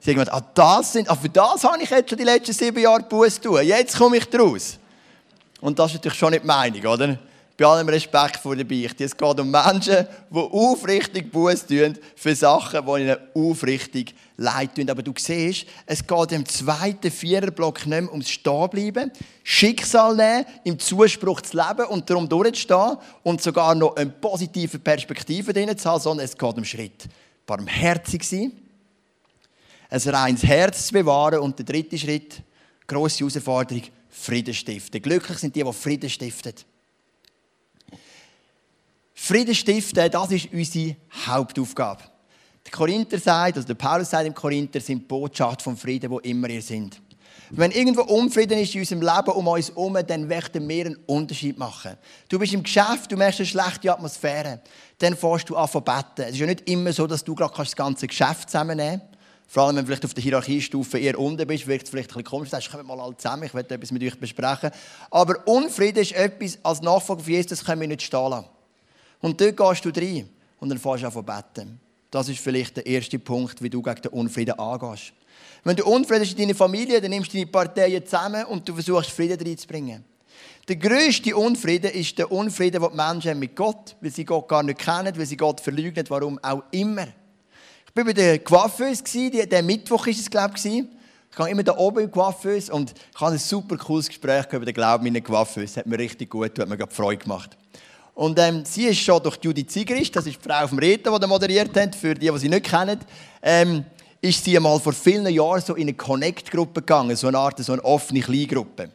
Sie 0.01 0.11
hat 0.11 0.17
gesagt, 0.17 0.33
ah, 0.33 0.51
das 0.53 0.91
sind, 0.91 1.09
ah, 1.09 1.15
für 1.15 1.29
das 1.29 1.63
habe 1.63 1.81
ich 1.81 1.89
jetzt 1.89 2.09
schon 2.09 2.17
die 2.17 2.25
letzten 2.25 2.51
sieben 2.51 2.79
Jahre 2.79 3.03
Buß 3.03 3.39
tun. 3.39 3.63
Jetzt 3.63 3.97
komme 3.97 4.17
ich 4.17 4.25
daraus. 4.25 4.77
Und 5.61 5.79
das 5.79 5.91
ist 5.91 5.95
natürlich 5.95 6.19
schon 6.19 6.31
nicht 6.31 6.43
die 6.43 6.47
Meinung, 6.47 6.85
oder? 6.87 7.17
Bei 7.57 7.65
allem 7.65 7.89
Respekt 7.89 8.37
vor 8.37 8.55
der 8.55 8.65
Beichte. 8.65 9.03
Es 9.03 9.17
geht 9.17 9.39
um 9.39 9.49
Menschen, 9.49 10.07
die 10.29 10.37
aufrichtig 10.37 11.31
Buß 11.31 11.65
tun 11.65 11.97
für 12.15 12.35
Sachen, 12.35 12.85
die 12.85 13.01
ihnen 13.01 13.17
aufrichtig 13.33 14.13
leid 14.37 14.75
tun. 14.75 14.87
Aber 14.89 15.01
du 15.01 15.11
siehst, 15.17 15.65
es 15.87 16.05
geht 16.05 16.31
im 16.33 16.45
zweiten 16.45 17.09
Viererblock 17.09 17.87
nicht 17.87 17.87
mehr 17.87 18.11
ums 18.11 18.29
Stehenbleiben, 18.29 19.11
Schicksal 19.43 20.15
nehmen, 20.15 20.45
im 20.65 20.77
Zuspruch 20.77 21.41
zu 21.41 21.57
leben 21.57 21.87
und 21.87 22.07
darum 22.07 22.29
durchzustehen 22.29 22.97
und 23.23 23.41
sogar 23.41 23.73
noch 23.73 23.95
eine 23.95 24.11
positive 24.11 24.77
Perspektive 24.77 25.51
drin 25.51 25.75
zu 25.75 25.89
haben, 25.89 26.01
sondern 26.01 26.25
es 26.25 26.37
geht 26.37 26.57
um 26.57 26.63
Schritt. 26.63 27.05
Barmherzig 27.47 28.23
sein, 28.23 28.51
ein 29.89 30.01
reines 30.01 30.43
Herz 30.43 30.87
zu 30.87 30.93
bewahren 30.93 31.39
und 31.39 31.57
der 31.57 31.65
dritte 31.65 31.97
Schritt, 31.97 32.43
grosse 32.85 33.19
Herausforderung, 33.19 33.83
Frieden 34.09 34.53
stiften. 34.53 35.01
Glücklich 35.01 35.39
sind 35.39 35.55
die, 35.55 35.63
die 35.63 35.73
Frieden 35.73 36.09
stiften. 36.09 36.53
Frieden 39.27 39.53
stiften, 39.53 40.09
das 40.09 40.31
ist 40.31 40.47
unsere 40.53 40.95
Hauptaufgabe. 41.25 42.01
Der 42.65 42.71
Korinther 42.71 43.19
sagt, 43.19 43.57
also 43.57 43.67
der 43.67 43.73
Paulus 43.73 44.09
sagt 44.09 44.25
im 44.25 44.33
Korinther, 44.33 44.79
sind 44.79 44.99
die 45.01 45.05
Botschaft 45.05 45.61
vom 45.61 45.75
Frieden, 45.75 46.09
wo 46.09 46.19
immer 46.19 46.49
ihr 46.49 46.61
sind. 46.61 47.01
Wenn 47.49 47.71
irgendwo 47.71 48.03
Unfrieden 48.03 48.57
ist 48.57 48.73
in 48.73 48.79
unserem 48.79 49.01
Leben 49.01 49.31
um 49.31 49.45
uns 49.49 49.67
herum, 49.67 49.97
dann 50.07 50.29
möchten 50.29 50.65
wir 50.69 50.85
einen 50.85 50.95
Unterschied 51.07 51.57
machen. 51.57 51.97
Du 52.29 52.39
bist 52.39 52.53
im 52.53 52.63
Geschäft, 52.63 53.11
du 53.11 53.17
merkst 53.17 53.41
eine 53.41 53.47
schlechte 53.47 53.91
Atmosphäre, 53.91 54.61
dann 54.99 55.17
fährst 55.17 55.49
du 55.49 55.57
an 55.57 55.69
zu 55.69 55.81
beten. 55.81 56.21
Es 56.21 56.31
ist 56.31 56.39
ja 56.39 56.45
nicht 56.45 56.69
immer 56.69 56.93
so, 56.93 57.05
dass 57.05 57.21
du 57.21 57.35
gerade 57.35 57.53
das 57.53 57.75
ganze 57.75 58.07
Geschäft 58.07 58.49
zusammennehmen 58.49 59.01
kannst. 59.01 59.17
Vor 59.49 59.63
allem, 59.63 59.75
wenn 59.75 59.83
du 59.83 59.87
vielleicht 59.87 60.05
auf 60.05 60.13
der 60.13 60.23
Hierarchiestufe 60.23 60.99
eher 60.99 61.19
unten 61.19 61.45
bist, 61.45 61.67
wirkt 61.67 61.83
es 61.83 61.89
vielleicht 61.89 62.11
ein 62.11 62.23
bisschen 62.23 62.31
komisch. 62.31 62.49
Du 62.49 62.55
sagst, 62.55 62.71
kommt 62.71 62.87
mal 62.87 62.97
alle 63.01 63.17
zusammen, 63.17 63.43
ich 63.43 63.53
werde 63.53 63.75
etwas 63.75 63.91
mit 63.91 64.03
euch 64.03 64.17
besprechen. 64.17 64.71
Aber 65.11 65.45
Unfrieden 65.45 65.99
ist 65.99 66.13
etwas, 66.13 66.57
als 66.63 66.81
Nachfolger 66.81 67.23
von 67.23 67.33
Jesus, 67.33 67.65
können 67.65 67.81
wir 67.81 67.89
nicht 67.89 68.03
stehen 68.03 68.29
lassen. 68.29 68.56
Und 69.21 69.39
dort 69.41 69.57
gehst 69.57 69.85
du 69.85 69.89
rein 69.89 70.29
und 70.59 70.69
dann 70.69 70.77
fährst 70.77 71.03
du 71.03 71.07
an 71.07 71.13
zu 71.13 71.23
beten. 71.23 71.79
Das 72.11 72.29
ist 72.29 72.39
vielleicht 72.39 72.77
der 72.77 72.85
erste 72.85 73.19
Punkt, 73.19 73.61
wie 73.61 73.69
du 73.69 73.81
gegen 73.81 74.01
den 74.01 74.11
Unfrieden 74.11 74.57
angehst. 74.59 75.13
Wenn 75.63 75.75
du 75.75 75.85
Unfrieden 75.85 76.21
hast 76.21 76.31
in 76.31 76.37
deiner 76.37 76.55
Familie, 76.55 77.01
dann 77.01 77.11
nimmst 77.11 77.33
du 77.33 77.37
deine 77.37 77.47
Parteien 77.47 78.05
zusammen 78.05 78.45
und 78.45 78.67
du 78.67 78.73
versuchst 78.73 79.11
Frieden 79.11 79.39
reinzubringen. 79.45 80.03
Der 80.67 80.75
grösste 80.75 81.35
Unfrieden 81.35 81.91
ist 81.91 82.17
der 82.17 82.31
Unfrieden, 82.31 82.81
den 82.81 82.91
die 82.91 82.95
Menschen 82.95 83.31
haben 83.31 83.39
mit 83.39 83.55
Gott, 83.55 83.95
weil 84.01 84.11
sie 84.11 84.25
Gott 84.25 84.47
gar 84.47 84.63
nicht 84.63 84.79
kennen, 84.79 85.17
weil 85.17 85.25
sie 85.25 85.37
Gott 85.37 85.61
verleugnen, 85.61 86.05
warum 86.09 86.39
auch 86.43 86.63
immer. 86.71 87.07
Ich 87.07 87.95
war 87.95 88.03
bei 88.03 88.13
der 88.13 88.39
Coiffeuse, 88.39 89.01
der 89.47 89.63
Mittwoch 89.63 90.05
war 90.05 90.13
es, 90.13 90.29
glaube 90.29 90.53
ich. 90.57 90.65
Ich 90.65 91.35
gehe 91.35 91.49
immer 91.49 91.63
da 91.63 91.77
oben 91.77 91.99
im 91.99 92.11
Coiffeuse 92.11 92.73
und 92.73 92.93
ich 93.13 93.21
habe 93.21 93.33
ein 93.33 93.37
super 93.37 93.77
cooles 93.77 94.07
Gespräch 94.07 94.45
über 94.51 94.65
den 94.65 94.73
Glauben 94.73 95.05
in 95.05 95.13
der 95.13 95.23
Coiffeuse. 95.23 95.67
Das 95.67 95.77
hat 95.77 95.85
mir 95.85 95.99
richtig 95.99 96.29
gut, 96.29 96.57
hat 96.59 96.67
mir 96.67 96.87
Freude 96.89 97.23
gemacht. 97.23 97.57
Und 98.17 98.39
ähm, 98.39 98.65
sie 98.65 98.85
ist 98.85 98.97
schon 98.97 99.21
durch 99.21 99.37
Judith 99.43 99.67
Zigrist, 99.67 100.15
das 100.15 100.25
ist 100.25 100.43
die 100.43 100.49
Frau 100.49 100.67
vom 100.67 100.79
Reden, 100.79 101.03
die 101.21 101.27
moderiert 101.27 101.77
hat, 101.77 101.95
für 101.95 102.15
die, 102.15 102.31
die 102.31 102.37
sie 102.39 102.49
nicht 102.49 102.65
kennen, 102.65 102.99
ähm, 103.43 103.85
ist 104.19 104.43
sie 104.43 104.57
einmal 104.57 104.79
vor 104.79 104.93
vielen 104.93 105.31
Jahren 105.31 105.61
so 105.61 105.75
in 105.75 105.83
eine 105.83 105.93
Connect-Gruppe 105.93 106.81
gegangen, 106.81 107.15
so 107.15 107.27
eine 107.27 107.37
Art, 107.37 107.63
so 107.63 107.73
eine 107.73 107.85
offene 107.85 108.21
Kleingruppe. 108.21 108.89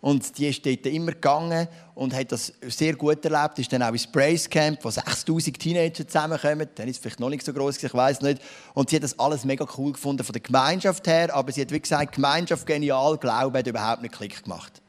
Und 0.00 0.38
die 0.38 0.46
ist 0.46 0.64
dort 0.64 0.86
immer 0.86 1.12
gegangen 1.12 1.68
und 1.94 2.14
hat 2.14 2.32
das 2.32 2.50
sehr 2.66 2.94
gut 2.94 3.22
erlebt. 3.26 3.58
Ist 3.58 3.74
dann 3.74 3.82
auch 3.82 3.92
ins 3.92 4.06
Brace 4.06 4.48
Camp, 4.48 4.82
wo 4.82 4.88
6000 4.88 5.58
Teenager 5.58 6.08
zusammenkommen. 6.08 6.66
Dann 6.76 6.88
ist 6.88 6.96
es 6.96 7.02
vielleicht 7.02 7.20
noch 7.20 7.28
nicht 7.28 7.44
so 7.44 7.52
groß, 7.52 7.82
ich 7.82 7.92
weiß 7.92 8.22
nicht. 8.22 8.40
Und 8.72 8.88
sie 8.88 8.96
hat 8.96 9.02
das 9.02 9.18
alles 9.18 9.44
mega 9.44 9.66
cool 9.76 9.92
gefunden 9.92 10.24
von 10.24 10.32
der 10.32 10.40
Gemeinschaft 10.40 11.06
her. 11.06 11.34
Aber 11.34 11.52
sie 11.52 11.60
hat 11.60 11.72
wie 11.72 11.80
gesagt, 11.80 12.14
Gemeinschaft 12.14 12.64
genial, 12.64 13.18
Glaube 13.18 13.58
hat 13.58 13.66
überhaupt 13.66 14.00
nicht 14.00 14.14
Klick 14.14 14.44
gemacht. 14.44 14.80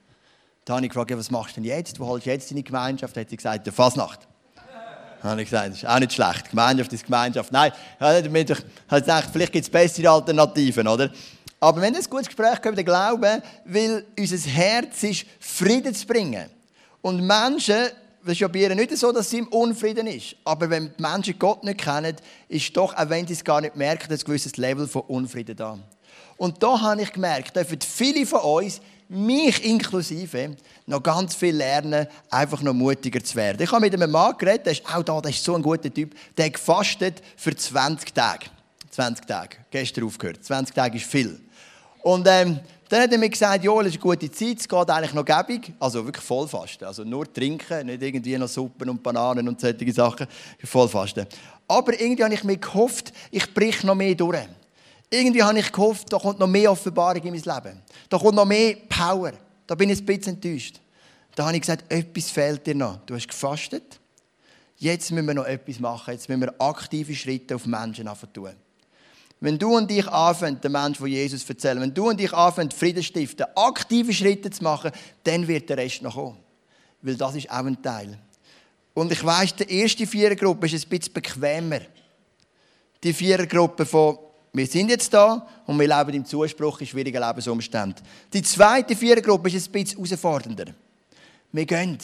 Da 0.68 0.76
habe 0.76 0.86
ich 0.86 0.92
gefragt, 0.92 1.18
was 1.18 1.32
machst 1.32 1.56
du 1.56 1.62
denn 1.62 1.70
jetzt? 1.70 1.98
Wo 1.98 2.06
holst 2.08 2.26
du 2.26 2.30
jetzt 2.30 2.52
deine 2.52 2.62
Gemeinschaft? 2.62 3.16
Da 3.16 3.22
hat 3.22 3.30
sie 3.30 3.38
gesagt, 3.38 3.66
der 3.66 3.72
Fasnacht. 3.72 4.28
Da 5.22 5.30
habe 5.30 5.42
ich 5.42 5.50
gesagt, 5.50 5.70
das 5.70 5.78
ist 5.78 5.88
auch 5.88 5.98
nicht 5.98 6.12
schlecht. 6.12 6.50
Gemeinschaft 6.50 6.92
ist 6.92 7.06
Gemeinschaft. 7.06 7.54
Nein, 7.54 7.72
ich 7.98 8.06
habe 8.06 9.02
gedacht, 9.02 9.30
vielleicht 9.32 9.54
gibt 9.54 9.64
es 9.64 9.70
bessere 9.70 10.10
Alternativen, 10.10 10.86
oder? 10.90 11.10
Aber 11.62 11.80
wenn 11.80 11.96
ein 11.96 12.04
gutes 12.10 12.28
Gespräch 12.28 12.60
über 12.60 12.74
den 12.74 12.84
Glauben, 12.84 13.42
weil 13.64 14.06
unser 14.20 14.50
Herz 14.50 15.04
ist, 15.04 15.26
Frieden 15.40 15.96
zu 15.96 16.06
bringen. 16.06 16.50
Und 17.02 17.26
Menschen, 17.26 17.88
das 18.24 18.34
ist 18.34 18.40
ja 18.40 18.50
bei 18.50 18.60
ihr 18.60 18.76
nicht 18.76 18.98
so, 18.98 19.14
dass 19.14 19.30
sie 19.30 19.38
im 19.38 19.48
Unfrieden 19.48 20.06
ist. 20.06 20.36
Aber 20.44 20.70
wenn 20.70 20.92
die 20.98 21.02
Menschen 21.02 21.40
Gott 21.40 21.64
nicht 21.64 21.80
kennen, 21.80 22.18
ist 22.50 22.76
doch, 22.76 22.94
auch 22.94 23.10
wenn 23.10 23.26
sie 23.26 23.34
es 23.36 23.44
gar 23.46 23.62
nicht 23.62 23.78
merken, 23.78 24.12
ein 24.12 24.20
gewisses 24.20 24.58
Level 24.58 24.86
von 24.86 25.04
Unfrieden 25.04 25.56
da. 25.56 25.80
Und 26.36 26.62
da 26.62 26.82
habe 26.82 27.02
ich 27.02 27.14
gemerkt, 27.14 27.56
dürfen 27.56 27.80
viele 27.80 28.26
von 28.26 28.42
uns, 28.42 28.82
mich 29.10 29.64
inklusive, 29.64 30.56
noch 30.86 31.02
ganz 31.02 31.36
viel 31.36 31.56
lernen, 31.56 32.08
einfach 32.30 32.62
noch 32.62 32.74
mutiger 32.74 33.24
zu 33.24 33.36
werden. 33.36 33.62
Ich 33.62 33.72
habe 33.72 33.82
mit 33.82 33.94
einem 33.94 34.12
Mann 34.12 34.38
geredet, 34.38 34.66
der 34.66 34.74
ist 34.74 34.86
auch 34.94 35.04
da, 35.04 35.22
der 35.22 35.32
ist 35.32 35.44
so 35.44 35.56
ein 35.56 35.62
guter 35.62 35.94
Typ, 35.94 36.16
der 36.36 36.46
hat 36.46 36.54
gefastet 36.54 37.22
für 37.36 37.56
20 37.56 38.14
Tage. 38.14 38.48
20 38.92 39.26
Tage. 39.26 39.58
Gestern 39.70 40.06
aufgehört. 40.06 40.44
20 40.44 40.76
Tage 40.76 40.98
ist 40.98 41.06
viel. 41.06 41.40
Und 42.02 42.28
ähm, 42.28 42.60
dann 42.90 43.02
hat 43.02 43.12
er 43.12 43.18
mir 43.18 43.30
gesagt, 43.30 43.64
ja, 43.64 43.82
es 43.82 43.88
ist 43.88 43.94
eine 43.94 44.02
gute 44.02 44.32
Zeit, 44.32 44.60
es 44.60 44.68
geht 44.68 44.90
eigentlich 44.90 45.14
noch 45.14 45.26
gäbig. 45.26 45.74
Also 45.80 46.06
wirklich 46.06 46.24
Vollfasten. 46.24 46.88
Also 46.88 47.04
nur 47.04 47.32
trinken, 47.32 47.86
nicht 47.86 48.02
irgendwie 48.02 48.38
noch 48.38 48.48
Suppen 48.48 48.90
und 48.90 49.04
Bananen 49.04 49.48
und 49.48 49.60
solche 49.60 49.92
Sachen. 49.92 50.26
Vollfasten. 50.64 51.28
Aber 51.68 52.00
irgendwie 52.00 52.24
habe 52.24 52.34
ich 52.34 52.44
mir 52.44 52.58
gehofft, 52.58 53.12
ich 53.30 53.54
brich 53.54 53.84
noch 53.84 53.96
mehr 53.96 54.16
durch. 54.16 54.48
Irgendwie 55.10 55.42
habe 55.42 55.60
ich 55.60 55.72
gehofft, 55.72 56.12
da 56.12 56.18
kommt 56.18 56.40
noch 56.40 56.48
mehr 56.48 56.72
Offenbarung 56.72 57.24
in 57.24 57.34
mein 57.34 57.42
Leben. 57.42 57.82
Da 58.10 58.18
kommt 58.18 58.36
noch 58.36 58.46
mehr 58.46 58.76
Power. 58.90 59.34
Da 59.66 59.76
bin 59.76 59.90
ich 59.90 60.00
ein 60.00 60.06
bisschen 60.06 60.34
enttäuscht. 60.34 60.80
Da 61.36 61.46
habe 61.46 61.56
ich 61.56 61.62
gesagt, 61.62 61.92
etwas 61.92 62.30
fehlt 62.30 62.66
dir 62.66 62.76
noch. 62.76 62.98
Du 63.06 63.16
hast 63.16 63.28
gefastet. 63.28 64.00
Jetzt 64.78 65.12
müssen 65.12 65.28
wir 65.28 65.34
noch 65.34 65.46
etwas 65.46 65.80
machen. 65.80 66.14
Jetzt 66.14 66.28
müssen 66.28 66.42
wir 66.42 66.54
aktive 66.60 67.16
Schritte 67.16 67.56
auf 67.56 67.66
Menschen 67.66 68.10
tun. 68.34 68.52
Wenn 69.40 69.58
du 69.58 69.76
und 69.78 69.92
ich 69.92 70.08
anfangen, 70.08 70.60
den 70.60 70.72
Menschen 70.72 70.96
von 70.96 71.08
Jesus 71.08 71.48
erzählen, 71.48 71.80
wenn 71.80 71.94
du 71.94 72.10
und 72.10 72.20
ich 72.20 72.34
anfangen, 72.34 72.72
Frieden 72.72 73.04
stiften, 73.04 73.46
aktive 73.56 74.12
Schritte 74.12 74.50
zu 74.50 74.64
machen, 74.64 74.92
dann 75.24 75.48
wird 75.48 75.70
der 75.70 75.78
Rest 75.78 76.02
noch 76.02 76.16
kommen. 76.16 76.38
Weil 77.02 77.16
das 77.16 77.36
ist 77.36 77.50
auch 77.50 77.66
ein 77.66 77.82
Teil. 77.82 78.18
Und 78.96 79.12
ich 79.12 79.24
weiss, 79.24 79.56
die 79.56 79.72
erste 79.72 80.08
Vierergruppe 80.08 80.66
ist 80.66 80.86
ein 80.86 80.90
bisschen 80.90 81.14
bequemer. 81.14 81.82
Die 83.04 83.14
Vierergruppe 83.14 83.86
von 83.86 84.18
wir 84.58 84.66
sind 84.66 84.90
jetzt 84.90 85.14
da 85.14 85.46
und 85.68 85.80
wir 85.80 85.88
leben 85.88 86.16
im 86.16 86.26
Zuspruch 86.26 86.82
in 86.82 86.88
schwierigen 86.88 87.22
Lebensumständen. 87.22 88.04
Die 88.34 88.42
zweite 88.42 88.96
Vierergruppe 88.96 89.50
ist 89.50 89.68
ein 89.68 89.72
bisschen 89.72 90.04
herausfordernder. 90.04 90.66
Wir 91.52 91.66
gehen, 91.66 92.00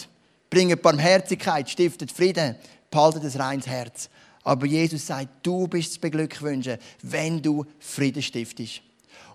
bringen 0.50 0.80
Barmherzigkeit, 0.80 1.68
stiften 1.68 2.08
Frieden, 2.08 2.56
behalten 2.92 3.22
das 3.24 3.39
reines 3.39 3.66
Herz. 3.66 4.08
Aber 4.44 4.68
Jesus 4.68 5.08
sagt, 5.08 5.30
du 5.42 5.68
bist 5.68 5.94
zu 5.94 6.00
beglückwünschen, 6.00 6.78
wenn 7.02 7.42
du 7.42 7.66
Frieden 7.80 8.22
stiftest. 8.22 8.82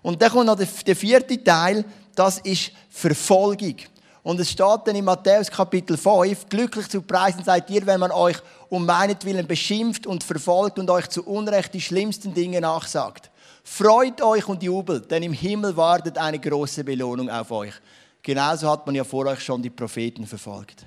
Und 0.01 0.21
dann 0.21 0.31
kommt 0.31 0.45
noch 0.45 0.57
der 0.57 0.95
vierte 0.95 1.43
Teil, 1.43 1.83
das 2.15 2.39
ist 2.39 2.71
Verfolgung. 2.89 3.75
Und 4.21 4.39
es 4.39 4.51
steht 4.51 4.81
dann 4.85 4.95
in 4.95 5.05
Matthäus 5.05 5.49
Kapitel 5.49 5.97
5, 5.97 6.49
glücklich 6.49 6.89
zu 6.89 7.01
preisen 7.01 7.43
seid 7.43 7.69
ihr, 7.69 7.85
wenn 7.85 7.99
man 7.99 8.11
euch 8.11 8.37
um 8.69 8.85
meinetwillen 8.85 9.47
beschimpft 9.47 10.05
und 10.05 10.23
verfolgt 10.23 10.77
und 10.77 10.89
euch 10.89 11.07
zu 11.07 11.25
Unrecht 11.25 11.73
die 11.73 11.81
schlimmsten 11.81 12.33
Dinge 12.33 12.59
nachsagt. 12.61 13.31
Freut 13.63 14.21
euch 14.21 14.47
und 14.47 14.61
jubelt, 14.61 15.09
denn 15.09 15.23
im 15.23 15.33
Himmel 15.33 15.75
wartet 15.77 16.17
eine 16.17 16.39
große 16.39 16.83
Belohnung 16.83 17.29
auf 17.29 17.51
euch. 17.51 17.73
Genauso 18.21 18.69
hat 18.69 18.85
man 18.85 18.95
ja 18.95 19.03
vor 19.03 19.25
euch 19.25 19.39
schon 19.39 19.61
die 19.61 19.69
Propheten 19.69 20.25
verfolgt. 20.25 20.85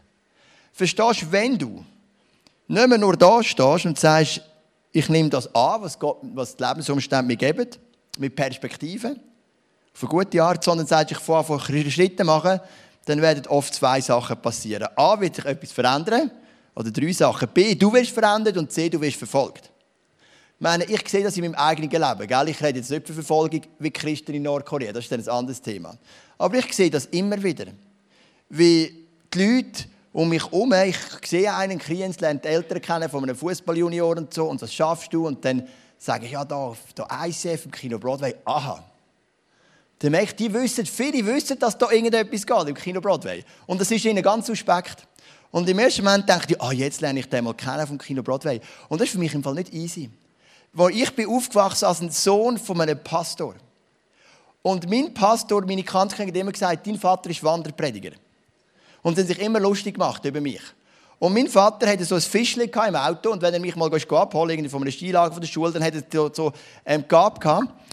Verstehst 0.73 1.23
du, 1.23 1.33
wenn 1.33 1.59
du 1.59 1.85
nicht 2.69 2.89
mehr 2.89 2.99
nur 2.99 3.17
da 3.17 3.43
stehst 3.43 3.87
und 3.87 3.99
sagst, 3.99 4.43
ich 4.93 5.09
nehme 5.09 5.31
das 5.31 5.53
an, 5.55 5.83
was, 5.83 5.99
Gott, 5.99 6.19
was 6.35 6.55
die 6.55 6.63
Lebensumstände 6.63 7.27
mir 7.27 7.37
geben, 7.37 7.69
mit 8.19 8.37
Perspektive, 8.37 9.17
eine 10.01 10.09
gute 10.09 10.43
Art, 10.43 10.63
sondern 10.63 10.87
sagst, 10.87 11.13
ich 11.13 11.19
fange 11.19 11.47
an, 11.49 11.91
Schritte 11.91 12.25
machen, 12.25 12.61
dann 13.05 13.21
werden 13.21 13.47
oft 13.47 13.75
zwei 13.75 14.01
Sachen 14.01 14.41
passieren. 14.41 14.89
A, 14.97 15.21
wird 15.21 15.37
sich 15.37 15.45
etwas 15.45 15.73
verändern, 15.73 16.31
oder 16.75 16.91
drei 16.91 17.13
Sachen. 17.13 17.49
B, 17.53 17.75
du 17.75 17.93
wirst 17.93 18.11
verändert 18.11 18.57
und 18.57 18.71
C, 18.71 18.89
du 18.89 19.01
wirst 19.01 19.17
verfolgt. 19.17 19.71
Ich 20.57 20.61
meine, 20.61 20.85
ich 20.85 21.09
sehe 21.09 21.25
das 21.25 21.37
in 21.37 21.43
meinem 21.43 21.57
eigenen 21.57 21.91
Leben. 21.91 22.27
Gell? 22.27 22.49
Ich 22.49 22.63
rede 22.63 22.79
jetzt 22.79 22.91
nicht 22.91 23.07
für 23.07 23.15
Verfolgung 23.15 23.63
wie 23.79 23.91
Christen 23.91 24.35
in 24.35 24.43
Nordkorea, 24.43 24.93
das 24.93 25.05
ist 25.05 25.13
dann 25.13 25.21
ein 25.21 25.29
anderes 25.29 25.61
Thema. 25.61 25.97
Aber 26.39 26.57
ich 26.57 26.73
sehe 26.73 26.91
das 26.91 27.07
immer 27.07 27.43
wieder. 27.43 27.67
Wie 28.49 29.07
die 29.35 29.45
Leute 29.45 29.85
um 30.13 30.29
mich 30.29 30.45
herum, 30.45 30.73
ich 30.73 30.97
sehe 31.25 31.53
einen 31.53 31.79
Kriens, 31.79 32.21
lernt 32.21 32.45
die 32.45 32.49
Eltern 32.49 32.81
kennen 32.81 33.09
von 33.09 33.23
einem 33.25 33.35
Fußballjunior 33.35 34.17
und 34.19 34.33
so, 34.33 34.47
und 34.47 34.61
das 34.61 34.73
schaffst 34.73 35.13
du, 35.13 35.27
und 35.27 35.45
dann 35.45 35.67
sage 35.99 36.27
ich, 36.27 36.33
ja, 36.33 36.45
da, 36.45 36.75
da 36.95 37.27
ICF 37.27 37.65
im 37.65 37.71
Kino 37.71 37.99
Broadway, 37.99 38.35
aha. 38.45 38.85
Dann 40.03 40.11
merke 40.11 40.31
ich, 40.31 40.37
die 40.37 40.53
wissen, 40.53 40.85
viele 40.85 41.25
wissen, 41.25 41.57
dass 41.61 41.79
da 41.79 41.89
irgendetwas 41.89 42.45
geht 42.45 42.69
im 42.69 42.75
Kino 42.75 43.01
Broadway. 43.01 43.45
Und 43.67 43.81
das 43.81 43.89
ist 43.89 44.05
ihnen 44.05 44.21
ganz 44.21 44.49
suspekt. 44.49 45.07
Und 45.53 45.69
im 45.69 45.79
ersten 45.79 46.03
Moment 46.03 46.29
denke 46.29 46.47
ich, 46.49 46.61
ah, 46.61 46.73
jetzt 46.73 47.01
lerne 47.01 47.21
ich 47.21 47.29
den 47.29 47.45
mal 47.45 47.55
kennen 47.55 47.87
vom 47.87 47.99
Kino 47.99 48.21
Broadway. 48.21 48.61
Und 48.89 49.01
das 49.01 49.07
ist 49.07 49.13
für 49.13 49.21
mich 49.21 49.33
im 49.33 49.45
Fall 49.45 49.55
nicht 49.55 49.73
easy. 49.73 50.11
Weil 50.73 50.97
ich 50.97 51.15
bin 51.15 51.29
aufgewachsen 51.29 51.85
als 51.85 52.01
ein 52.01 52.11
Sohn 52.11 52.59
von 52.59 52.81
einem 52.81 52.99
Pastor. 52.99 53.55
Und 54.63 54.91
mein 54.91 55.15
Pastor, 55.15 55.65
meine 55.65 55.85
Kanzlerin 55.85 56.29
hat 56.29 56.37
immer 56.37 56.51
gesagt, 56.51 56.85
dein 56.85 56.99
Vater 56.99 57.31
ist 57.31 57.45
Wanderprediger. 57.45 58.11
Und 59.03 59.15
sie 59.15 59.21
haben 59.21 59.29
sich 59.29 59.39
immer 59.39 59.61
lustig 59.61 59.95
gemacht 59.95 60.25
über 60.25 60.41
mich. 60.41 60.63
Und 61.21 61.33
mein 61.33 61.47
Vater 61.47 61.89
hatte 61.89 62.05
so 62.05 62.17
ein 62.17 62.21
Fischchen 62.21 62.63
im 62.63 62.97
Auto 62.97 63.31
und 63.31 63.41
wenn 63.41 63.55
er 63.55 63.61
mich 63.61 63.77
mal 63.77 63.89
abholen 63.95 64.69
von 64.69 64.83
einer 64.83 64.91
Skilager 64.91 65.31
von 65.33 65.41
der 65.41 65.47
Schule, 65.47 65.71
dann 65.71 65.85
hat 65.85 65.95
er 65.95 66.31
so, 66.35 66.53
ähm, 66.85 67.05
gehabt, 67.07 67.47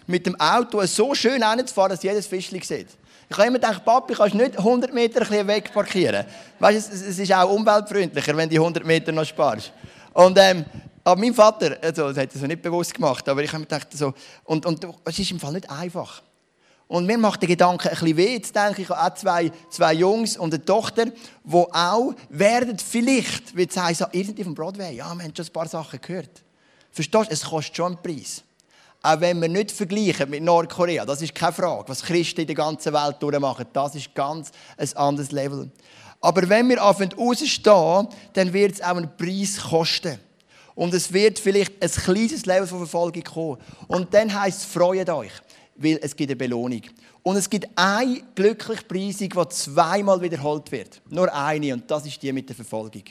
mit 0.10 0.26
dem 0.26 0.40
Auto 0.40 0.84
so 0.86 1.14
schön 1.14 1.48
hinzufahren, 1.48 1.92
dass 1.92 2.02
jedes 2.02 2.26
Fischchen 2.26 2.62
sieht. 2.62 2.88
Ich 3.30 3.38
habe 3.38 3.48
immer 3.48 3.60
gedacht, 3.60 3.86
Papi, 3.86 4.16
kannst 4.16 4.34
du 4.34 4.40
nicht 4.40 4.58
100 4.58 4.92
Meter 4.92 5.30
weg 5.30 5.72
parkieren? 5.72 6.26
Weißt, 6.58 6.92
es, 6.92 7.02
es 7.02 7.20
ist 7.20 7.32
auch 7.32 7.52
umweltfreundlicher, 7.52 8.36
wenn 8.36 8.50
du 8.50 8.56
100 8.56 8.84
Meter 8.84 9.12
noch 9.12 9.26
sparst. 9.26 9.72
Und 10.14 10.38
ähm, 10.40 10.66
aber 11.04 11.22
mein 11.22 11.34
Vater, 11.34 11.78
also, 11.82 12.08
das 12.10 12.18
hat 12.18 12.34
er 12.34 12.40
so 12.40 12.48
nicht 12.48 12.62
bewusst 12.62 12.94
gemacht, 12.94 13.30
aber 13.30 13.44
ich 13.44 13.50
habe 13.50 13.60
mir 13.60 13.68
gedacht, 13.68 13.88
so, 13.94 14.14
und, 14.46 14.66
und 14.66 14.86
es 15.06 15.20
ist 15.20 15.32
im 15.32 15.40
Fall 15.40 15.54
nicht 15.54 15.70
einfach. 15.70 16.24
Und 16.88 17.06
mir 17.06 17.20
macht 17.20 17.42
der 17.44 17.50
Gedanke 17.50 17.90
ein 17.90 17.96
bisschen 17.96 18.18
weh. 18.18 18.34
Jetzt 18.34 18.56
denke 18.56 18.82
ich 18.82 18.90
an 18.90 19.16
zwei, 19.16 19.52
zwei 19.70 19.94
Jungs 19.94 20.38
und 20.38 20.54
eine 20.54 20.66
Tochter, 20.66 21.06
die 21.06 21.54
auch 21.54 22.16
werden 22.30 22.80
vielleicht, 22.80 23.56
wie 23.56 23.68
es 23.68 23.78
heisst, 23.78 24.04
irgendwie 24.12 24.44
vom 24.44 24.56
Broadway, 24.56 24.96
ja, 24.96 25.14
wir 25.14 25.24
haben 25.24 25.36
schon 25.36 25.46
ein 25.46 25.54
paar 25.54 25.68
Sachen 25.68 26.02
gehört. 26.02 26.44
Verstehst 26.92 27.30
du? 27.30 27.34
Es 27.34 27.44
kostet 27.44 27.76
schon 27.76 27.94
einen 27.94 28.02
Preis. 28.02 28.44
Auch 29.02 29.22
wenn 29.22 29.42
wir 29.42 29.48
nicht 29.48 29.72
vergleichen 29.72 30.30
mit 30.30 30.44
Nordkorea, 30.44 31.06
das 31.06 31.22
ist 31.22 31.34
keine 31.34 31.54
Frage, 31.54 31.88
was 31.88 32.04
Christen 32.04 32.42
in 32.42 32.48
der 32.48 32.56
ganzen 32.56 32.94
Welt 32.94 33.16
durchmachen, 33.20 33.66
das 33.72 33.96
ist 33.96 34.14
ganz 34.14 34.52
ein 34.78 34.98
anderes 34.98 35.32
Level. 35.32 35.70
Aber 36.20 36.50
wenn 36.50 36.68
wir 36.68 36.84
anfangen 36.84 37.14
rauszustehen, 37.14 38.08
dann 38.34 38.52
wird 38.52 38.74
es 38.74 38.82
auch 38.82 38.98
einen 38.98 39.16
Preis 39.16 39.58
kosten. 39.58 40.20
Und 40.76 40.94
es 40.94 41.12
wird 41.14 41.40
vielleicht 41.40 41.82
ein 41.82 41.90
kleines 41.90 42.46
Level 42.46 42.68
von 42.68 42.80
Verfolgung 42.80 43.24
kommen. 43.24 43.58
Und 43.88 44.14
dann 44.14 44.34
heisst 44.34 44.60
es, 44.60 44.66
freut 44.66 45.10
euch 45.10 45.32
weil 45.80 46.00
es 46.02 46.16
gibt 46.16 46.30
eine 46.30 46.36
Belohnung. 46.36 46.82
Und 47.24 47.38
es 47.38 47.50
gibt 47.50 47.68
eine 47.76 48.22
glückliche 48.36 48.84
Preisung, 48.84 49.30
die 49.30 49.50
zweimal 49.50 50.22
wiederholt 50.22 50.72
wird. 50.72 51.02
Nur 51.10 51.34
eine, 51.34 51.74
und 51.74 51.90
das 51.90 52.06
ist 52.06 52.22
die 52.22 52.32
mit 52.32 52.48
der 52.50 52.56
Verfolgung. 52.56 53.04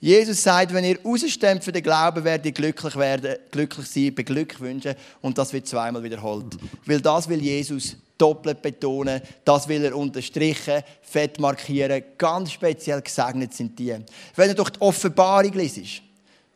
Jesus 0.00 0.42
sagt, 0.42 0.72
wenn 0.72 0.84
ihr 0.84 0.98
rausstemmt 1.04 1.62
für 1.62 1.72
den 1.72 1.82
Glauben, 1.82 2.24
werdet 2.24 2.46
ihr 2.46 2.52
glücklich 2.52 2.96
werden, 2.96 3.36
glücklich 3.50 3.86
sein, 3.86 4.14
beglückwünschen. 4.14 4.94
Und 5.20 5.36
das 5.36 5.52
wird 5.52 5.68
zweimal 5.68 6.02
wiederholt. 6.02 6.56
Weil 6.86 7.02
das 7.02 7.28
will 7.28 7.42
Jesus 7.42 7.96
doppelt 8.16 8.62
betonen, 8.62 9.20
das 9.44 9.68
will 9.68 9.84
er 9.84 9.96
unterstrichen, 9.96 10.82
fett 11.02 11.38
markieren. 11.38 12.02
Ganz 12.16 12.52
speziell 12.52 13.02
gesegnet 13.02 13.52
sind 13.54 13.78
die. 13.78 13.94
Wenn 14.36 14.48
du 14.48 14.54
durch 14.54 14.70
die 14.70 14.80
Offenbarung 14.80 15.52
liest, 15.52 16.02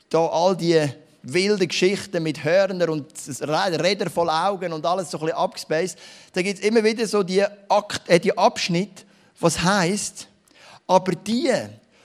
da 0.09 0.27
all 0.27 0.57
die 0.57 0.83
wilde 1.23 1.67
Geschichten 1.67 2.23
mit 2.23 2.45
Hörner 2.45 2.89
und 2.91 3.07
Räder 3.41 4.11
voll 4.11 4.29
Augen 4.29 4.73
und 4.73 4.85
alles 4.85 5.11
so 5.11 5.19
ein 5.19 5.25
bisschen 5.25 5.39
abgespaced, 5.39 5.99
da 6.33 6.43
gibt 6.43 6.61
es 6.61 6.65
immer 6.65 6.85
wieder 6.85 7.07
so 7.07 7.23
die, 7.23 7.43
Akt, 7.69 8.09
äh, 8.09 8.21
die 8.21 8.37
Abschnitt, 8.37 9.05
was 9.41 9.63
heißt, 9.63 10.29
aber 10.87 11.13
die, 11.13 11.51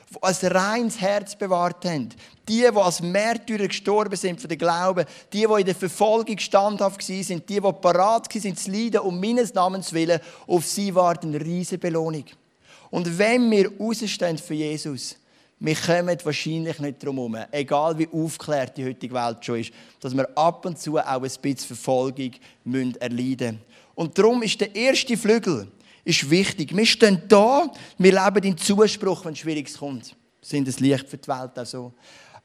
die 0.09 0.23
ein 0.23 0.51
reines 0.51 0.99
Herz 0.99 1.35
bewahrt 1.35 1.85
haben, 1.85 2.09
die, 2.47 2.61
die 2.61 2.65
als 2.65 3.01
Märtyrer 3.01 3.67
gestorben 3.67 4.15
sind 4.15 4.41
für 4.41 4.47
den 4.47 4.57
Glauben, 4.57 5.05
die, 5.31 5.45
die 5.45 5.59
in 5.59 5.65
der 5.65 5.75
Verfolgung 5.75 6.37
standhaft 6.39 7.01
sind, 7.01 7.47
die, 7.47 7.59
die 7.59 7.61
parat 7.61 8.31
sind 8.31 8.59
zu 8.59 8.71
leiden 8.71 9.01
um 9.01 9.19
meines 9.19 9.53
Namens 9.53 9.93
willen, 9.93 10.19
auf 10.47 10.65
sie 10.65 10.93
wartet 10.95 11.25
eine 11.25 11.41
riesige 11.41 11.77
Belohnung. 11.77 12.25
Und 12.89 13.17
wenn 13.19 13.51
wir 13.51 13.71
rausstehen 13.77 14.37
für 14.37 14.55
Jesus, 14.55 15.15
wir 15.59 15.75
kommen 15.75 16.17
wahrscheinlich 16.23 16.79
nicht 16.79 17.03
drum 17.03 17.17
herum, 17.17 17.37
egal 17.51 17.97
wie 17.97 18.07
aufklärt 18.07 18.77
die 18.77 18.85
heutige 18.85 19.13
Welt 19.13 19.43
schon 19.43 19.59
ist, 19.59 19.71
dass 19.99 20.15
wir 20.15 20.27
ab 20.37 20.65
und 20.65 20.79
zu 20.79 20.97
auch 20.97 21.05
ein 21.05 21.21
bisschen 21.21 21.57
Verfolgung 21.57 22.31
erleiden 22.99 23.55
müssen. 23.55 23.59
Und 23.93 24.17
darum 24.17 24.41
ist 24.41 24.61
der 24.61 24.73
erste 24.73 25.17
Flügel 25.17 25.67
ist 26.09 26.29
wichtig. 26.29 26.75
Wir 26.75 26.85
stehen 26.85 27.21
da, 27.27 27.71
wir 27.97 28.11
leben 28.11 28.43
in 28.43 28.57
Zuspruch, 28.57 29.23
wenn 29.25 29.35
Schwieriges 29.35 29.77
kommt. 29.77 30.15
Sind 30.41 30.67
das 30.67 30.79
Licht 30.79 31.07
für 31.07 31.17
die 31.17 31.27
Welt 31.27 31.57
auch 31.57 31.65
so. 31.65 31.93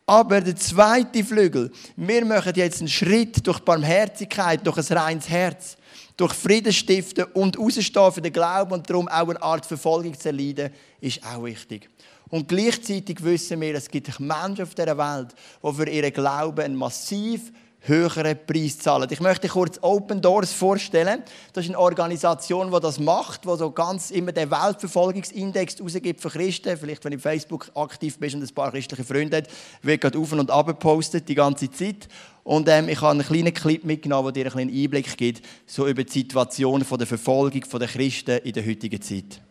Aber 0.06 0.40
der 0.42 0.54
zweite 0.56 1.24
Flügel, 1.24 1.72
wir 1.96 2.24
machen 2.26 2.52
jetzt 2.54 2.80
einen 2.80 2.88
Schritt 2.88 3.46
durch 3.46 3.60
Barmherzigkeit, 3.60 4.66
durch 4.66 4.76
ein 4.76 4.98
reines 4.98 5.30
Herz, 5.30 5.78
durch 6.14 6.34
Frieden 6.34 6.74
stiften 6.74 7.24
und 7.32 7.58
rausstehen 7.58 8.12
für 8.12 8.20
den 8.20 8.32
Glauben 8.32 8.72
und 8.72 8.88
darum 8.88 9.08
auch 9.08 9.30
eine 9.30 9.40
Art 9.42 9.64
Verfolgung 9.64 10.18
zu 10.18 10.28
erleiden, 10.28 10.70
ist 11.00 11.24
auch 11.24 11.44
wichtig. 11.44 11.88
Und 12.28 12.48
gleichzeitig 12.48 13.22
wissen 13.22 13.60
wir, 13.60 13.74
es 13.76 13.88
gibt 13.88 14.20
Menschen 14.20 14.64
auf 14.64 14.74
dieser 14.74 14.98
Welt, 14.98 15.34
die 15.62 15.72
für 15.72 15.88
ihren 15.88 16.12
Glauben 16.12 16.60
einen 16.60 16.76
massiv 16.76 17.50
höheren 17.86 18.38
Preis 18.46 18.78
zahlen. 18.78 19.08
Ich 19.10 19.20
möchte 19.20 19.48
kurz 19.48 19.78
Open 19.82 20.20
Doors 20.20 20.52
vorstellen. 20.52 21.22
Das 21.52 21.64
ist 21.64 21.70
eine 21.70 21.78
Organisation, 21.78 22.72
die 22.72 22.80
das 22.80 22.98
macht, 22.98 23.44
die 23.44 23.56
so 23.56 23.70
ganz 23.70 24.10
immer 24.10 24.32
den 24.32 24.50
Weltverfolgungsindex 24.50 25.80
rausgibt 25.80 26.20
für 26.20 26.30
Christen. 26.30 26.76
Vielleicht, 26.76 27.04
wenn 27.04 27.12
du 27.12 27.16
auf 27.16 27.22
Facebook 27.22 27.70
aktiv 27.74 28.18
bist 28.18 28.34
und 28.34 28.42
ein 28.42 28.54
paar 28.54 28.70
christliche 28.70 29.04
Freunde 29.04 29.42
hast, 29.42 29.50
wird 29.82 30.00
gerade 30.00 30.18
auf 30.18 30.32
und 30.32 30.50
ab 30.50 30.66
gepostet 30.66 31.28
die 31.28 31.34
ganze 31.34 31.70
Zeit. 31.70 32.08
Und 32.42 32.68
ähm, 32.68 32.88
ich 32.88 33.00
habe 33.00 33.12
einen 33.12 33.26
kleinen 33.26 33.54
Clip 33.54 33.84
mitgenommen, 33.84 34.32
der 34.32 34.44
dir 34.44 34.56
einen 34.56 34.70
Einblick 34.70 35.16
gibt, 35.16 35.46
so 35.66 35.86
über 35.86 36.04
die 36.04 36.12
Situation 36.12 36.84
der 36.98 37.06
Verfolgung 37.06 37.62
der 37.78 37.88
Christen 37.88 38.38
in 38.38 38.52
der 38.52 38.66
heutigen 38.66 39.00
Zeit. 39.00 39.43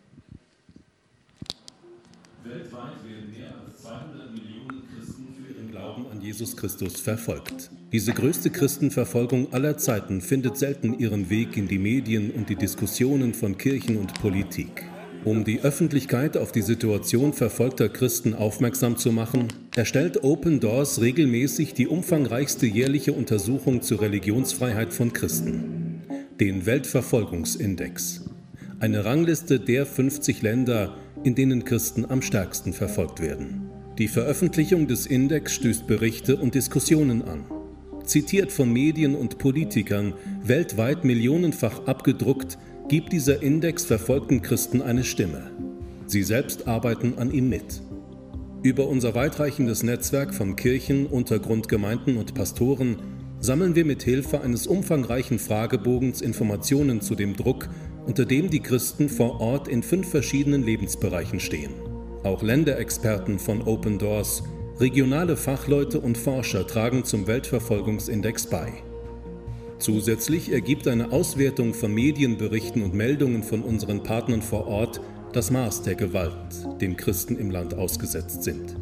Jesus 6.24 6.56
Christus 6.56 7.02
verfolgt. 7.02 7.70
Diese 7.92 8.14
größte 8.14 8.50
Christenverfolgung 8.50 9.52
aller 9.52 9.78
Zeiten 9.78 10.22
findet 10.22 10.58
selten 10.58 10.98
ihren 10.98 11.30
Weg 11.30 11.58
in 11.58 11.68
die 11.68 11.78
Medien 11.78 12.32
und 12.32 12.48
die 12.48 12.56
Diskussionen 12.56 13.34
von 13.34 13.58
Kirchen 13.58 13.98
und 13.98 14.14
Politik. 14.22 14.86
Um 15.26 15.44
die 15.44 15.60
Öffentlichkeit 15.60 16.38
auf 16.38 16.54
die 16.54 16.62
Situation 16.62 17.34
verfolgter 17.34 17.90
Christen 17.90 18.34
aufmerksam 18.34 18.96
zu 18.96 19.12
machen, 19.12 19.50
erstellt 19.76 20.24
Open 20.24 20.62
Doors 20.62 21.02
regelmäßig 21.02 21.74
die 21.74 21.88
umfangreichste 21.88 22.68
jährliche 22.68 23.12
Untersuchung 23.12 23.82
zur 23.82 24.00
Religionsfreiheit 24.00 24.94
von 24.94 25.12
Christen, 25.12 26.04
den 26.40 26.66
Weltverfolgungsindex, 26.66 28.30
eine 28.80 29.04
Rangliste 29.04 29.60
der 29.60 29.86
50 29.86 30.42
Länder, 30.42 30.96
in 31.26 31.36
denen 31.36 31.66
Christen 31.66 32.06
am 32.06 32.22
stärksten 32.22 32.72
verfolgt 32.72 33.22
werden. 33.22 33.63
Die 34.00 34.08
Veröffentlichung 34.08 34.88
des 34.88 35.06
Index 35.06 35.54
stößt 35.54 35.86
Berichte 35.86 36.38
und 36.38 36.56
Diskussionen 36.56 37.22
an. 37.22 37.46
Zitiert 38.06 38.52
von 38.52 38.74
Medien 38.74 39.14
und 39.14 39.38
Politikern, 39.38 40.14
weltweit 40.44 41.06
millionenfach 41.06 41.86
abgedruckt, 41.86 42.58
gibt 42.90 43.14
dieser 43.14 43.44
Index 43.44 43.86
verfolgten 43.86 44.42
Christen 44.42 44.82
eine 44.82 45.04
Stimme. 45.04 45.52
Sie 46.08 46.24
selbst 46.24 46.68
arbeiten 46.68 47.20
an 47.20 47.32
ihm 47.32 47.50
mit. 47.50 47.84
Über 48.64 48.88
unser 48.88 49.14
weitreichendes 49.14 49.84
Netzwerk 49.84 50.34
von 50.34 50.56
Kirchen, 50.56 51.06
Untergrundgemeinden 51.06 52.18
und 52.18 52.34
Pastoren 52.34 52.96
sammeln 53.42 53.76
wir 53.76 53.86
mit 53.86 54.02
Hilfe 54.02 54.42
eines 54.42 54.66
umfangreichen 54.66 55.38
Fragebogens 55.38 56.22
Informationen 56.22 57.00
zu 57.02 57.14
dem 57.14 57.36
Druck, 57.36 57.70
unter 58.08 58.26
dem 58.26 58.50
die 58.50 58.62
Christen 58.62 59.08
vor 59.08 59.40
Ort 59.40 59.68
in 59.68 59.84
fünf 59.84 60.10
verschiedenen 60.10 60.64
Lebensbereichen 60.64 61.40
stehen. 61.40 61.93
Auch 62.24 62.42
Länderexperten 62.42 63.38
von 63.38 63.62
Open 63.64 64.00
Doors, 64.00 64.44
regionale 64.80 65.36
Fachleute 65.36 66.00
und 66.00 66.18
Forscher 66.18 66.66
tragen 66.66 67.04
zum 67.04 67.28
Weltverfolgungsindex 67.28 68.48
bei. 68.48 68.72
Zusätzlich 69.78 70.50
ergibt 70.50 70.88
eine 70.88 71.12
Auswertung 71.12 71.74
von 71.74 71.94
Medienberichten 71.94 72.82
und 72.82 72.94
Meldungen 72.94 73.44
von 73.44 73.62
unseren 73.62 74.04
Partnern 74.04 74.42
vor 74.42 74.68
Ort 74.68 75.02
das 75.34 75.52
Maß 75.52 75.82
der 75.82 75.96
Gewalt, 75.96 76.80
dem 76.80 76.96
Christen 76.96 77.38
im 77.38 77.52
Land 77.52 77.74
ausgesetzt 77.74 78.44
sind. 78.44 78.78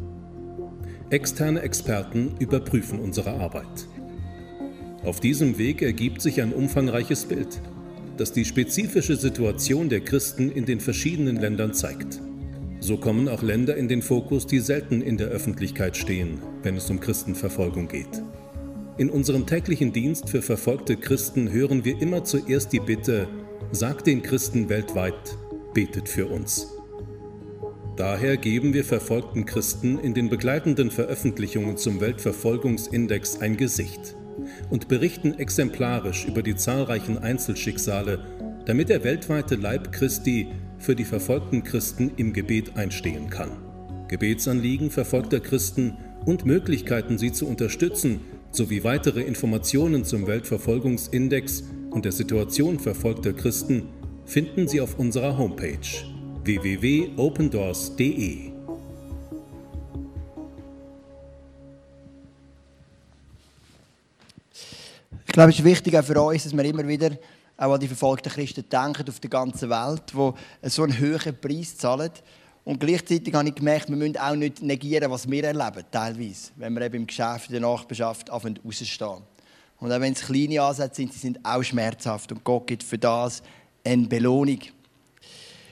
Externe 1.10 1.62
Experten 1.62 2.36
überprüfen 2.38 3.00
unsere 3.00 3.40
Arbeit. 3.40 3.88
Auf 5.02 5.18
diesem 5.18 5.58
Weg 5.58 5.82
ergibt 5.82 6.22
sich 6.22 6.40
ein 6.40 6.52
umfangreiches 6.52 7.24
Bild, 7.24 7.60
das 8.16 8.32
die 8.32 8.44
spezifische 8.44 9.16
Situation 9.16 9.88
der 9.88 10.02
Christen 10.02 10.52
in 10.52 10.64
den 10.64 10.78
verschiedenen 10.78 11.36
Ländern 11.36 11.74
zeigt. 11.74 12.20
So 12.82 12.96
kommen 12.96 13.28
auch 13.28 13.42
Länder 13.42 13.76
in 13.76 13.86
den 13.86 14.02
Fokus, 14.02 14.44
die 14.44 14.58
selten 14.58 15.02
in 15.02 15.16
der 15.16 15.28
Öffentlichkeit 15.28 15.96
stehen, 15.96 16.42
wenn 16.64 16.76
es 16.76 16.90
um 16.90 16.98
Christenverfolgung 16.98 17.86
geht. 17.86 18.20
In 18.98 19.08
unserem 19.08 19.46
täglichen 19.46 19.92
Dienst 19.92 20.28
für 20.28 20.42
verfolgte 20.42 20.96
Christen 20.96 21.52
hören 21.52 21.84
wir 21.84 22.02
immer 22.02 22.24
zuerst 22.24 22.72
die 22.72 22.80
Bitte, 22.80 23.28
sagt 23.70 24.08
den 24.08 24.20
Christen 24.20 24.68
weltweit, 24.68 25.38
betet 25.72 26.08
für 26.08 26.26
uns. 26.26 26.72
Daher 27.96 28.36
geben 28.36 28.74
wir 28.74 28.84
verfolgten 28.84 29.46
Christen 29.46 30.00
in 30.00 30.12
den 30.12 30.28
begleitenden 30.28 30.90
Veröffentlichungen 30.90 31.76
zum 31.76 32.00
Weltverfolgungsindex 32.00 33.40
ein 33.40 33.56
Gesicht 33.56 34.16
und 34.70 34.88
berichten 34.88 35.34
exemplarisch 35.38 36.26
über 36.26 36.42
die 36.42 36.56
zahlreichen 36.56 37.16
Einzelschicksale, 37.16 38.24
damit 38.66 38.88
der 38.88 39.04
weltweite 39.04 39.54
Leib 39.54 39.92
Christi 39.92 40.48
für 40.82 40.96
die 40.96 41.04
verfolgten 41.04 41.62
Christen 41.62 42.10
im 42.16 42.32
Gebet 42.32 42.76
einstehen 42.76 43.30
kann. 43.30 43.50
Gebetsanliegen 44.08 44.90
verfolgter 44.90 45.38
Christen 45.40 45.96
und 46.26 46.44
Möglichkeiten, 46.44 47.18
sie 47.18 47.32
zu 47.32 47.46
unterstützen, 47.46 48.20
sowie 48.50 48.82
weitere 48.84 49.22
Informationen 49.22 50.04
zum 50.04 50.26
Weltverfolgungsindex 50.26 51.64
und 51.90 52.04
der 52.04 52.12
Situation 52.12 52.78
verfolgter 52.78 53.32
Christen 53.32 53.88
finden 54.24 54.68
Sie 54.68 54.80
auf 54.80 54.98
unserer 54.98 55.38
Homepage 55.38 55.78
www.opendoors.de. 56.44 58.52
Ich 65.26 65.32
glaube, 65.32 65.50
es 65.50 65.58
ist 65.58 65.64
wichtig 65.64 65.96
für 66.04 66.20
uns, 66.20 66.44
dass 66.44 66.52
wir 66.52 66.64
immer 66.64 66.86
wieder 66.86 67.10
auch 67.62 67.74
an 67.74 67.80
die 67.80 67.86
verfolgten 67.86 68.32
Christen 68.32 68.68
denken 68.68 69.08
auf 69.08 69.20
der 69.20 69.30
ganzen 69.30 69.70
Welt, 69.70 70.02
die 70.12 70.68
so 70.68 70.82
einen 70.82 70.98
hohen 70.98 71.40
Preis 71.40 71.76
zahlen. 71.76 72.10
Und 72.64 72.80
gleichzeitig 72.80 73.32
habe 73.34 73.48
ich 73.48 73.54
gemerkt, 73.54 73.88
wir 73.88 73.96
müssen 73.96 74.16
auch 74.16 74.34
nicht 74.34 74.62
negieren, 74.62 75.10
was 75.10 75.28
wir 75.28 75.44
erleben, 75.44 75.84
teilweise, 75.90 76.50
wenn 76.56 76.74
wir 76.74 76.82
eben 76.82 76.96
im 76.96 77.06
Geschäft, 77.06 77.46
in 77.46 77.52
der 77.52 77.60
Nachbarschaft 77.62 78.30
rausstehen. 78.30 79.22
Und 79.78 79.92
auch 79.92 80.00
wenn 80.00 80.12
es 80.12 80.20
kleine 80.20 80.62
Ansätze 80.62 80.96
sind, 80.96 81.12
sie 81.12 81.18
sind 81.18 81.44
auch 81.44 81.62
schmerzhaft. 81.62 82.30
Und 82.30 82.44
Gott 82.44 82.66
gibt 82.66 82.82
für 82.82 82.98
das 82.98 83.42
eine 83.84 84.06
Belohnung. 84.06 84.60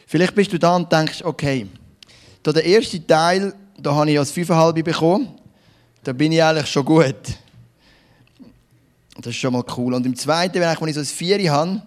Vielleicht 0.06 0.34
bist 0.34 0.52
du 0.52 0.58
da 0.58 0.74
und 0.74 0.90
denkst, 0.90 1.22
okay, 1.22 1.68
da 2.42 2.52
der 2.52 2.64
erste 2.64 3.06
Teil, 3.06 3.54
da 3.78 3.94
habe 3.94 4.10
ich 4.10 4.18
als 4.18 4.32
5,5 4.32 4.82
bekommen. 4.82 5.28
Da 6.02 6.12
bin 6.12 6.32
ich 6.32 6.42
eigentlich 6.42 6.66
schon 6.66 6.84
gut. 6.84 7.14
Das 9.16 9.26
ist 9.26 9.36
schon 9.36 9.52
mal 9.52 9.64
cool. 9.76 9.94
Und 9.94 10.06
im 10.06 10.16
zweiten 10.16 10.60
wenn 10.60 10.88
ich 10.88 10.94
so 10.94 11.00
ein 11.00 11.06
Vieri 11.06 11.44
habe, 11.44 11.82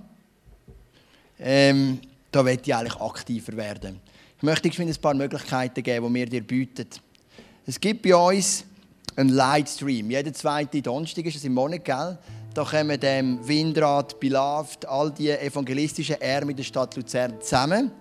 ähm, 1.39 1.99
da 2.31 2.43
möchte 2.43 2.69
ich 2.69 2.75
eigentlich 2.75 2.99
aktiver 2.99 3.55
werden. 3.57 3.99
Ich 4.37 4.43
möchte 4.43 4.69
dir 4.69 4.85
ein 4.85 4.95
paar 4.95 5.13
Möglichkeiten 5.13 5.81
geben, 5.83 6.07
die 6.07 6.19
wir 6.19 6.25
dir 6.25 6.41
bieten. 6.41 6.87
Es 7.65 7.79
gibt 7.79 8.01
bei 8.01 8.15
uns 8.15 8.65
einen 9.15 9.29
Lightstream. 9.29 10.09
Jeden 10.09 10.33
zweiten 10.33 10.81
Donnerstag 10.81 11.25
ist 11.25 11.37
es 11.37 11.43
im 11.45 11.53
Monat, 11.53 11.85
gell? 11.85 12.17
Da 12.53 12.63
kommen 12.63 12.99
dem 12.99 13.47
Windrad, 13.47 14.19
Beloved, 14.19 14.85
all 14.85 15.11
die 15.11 15.29
evangelistischen 15.29 16.17
Arme 16.21 16.53
der 16.53 16.63
Stadt 16.63 16.95
Luzern 16.95 17.41
zusammen. 17.41 17.91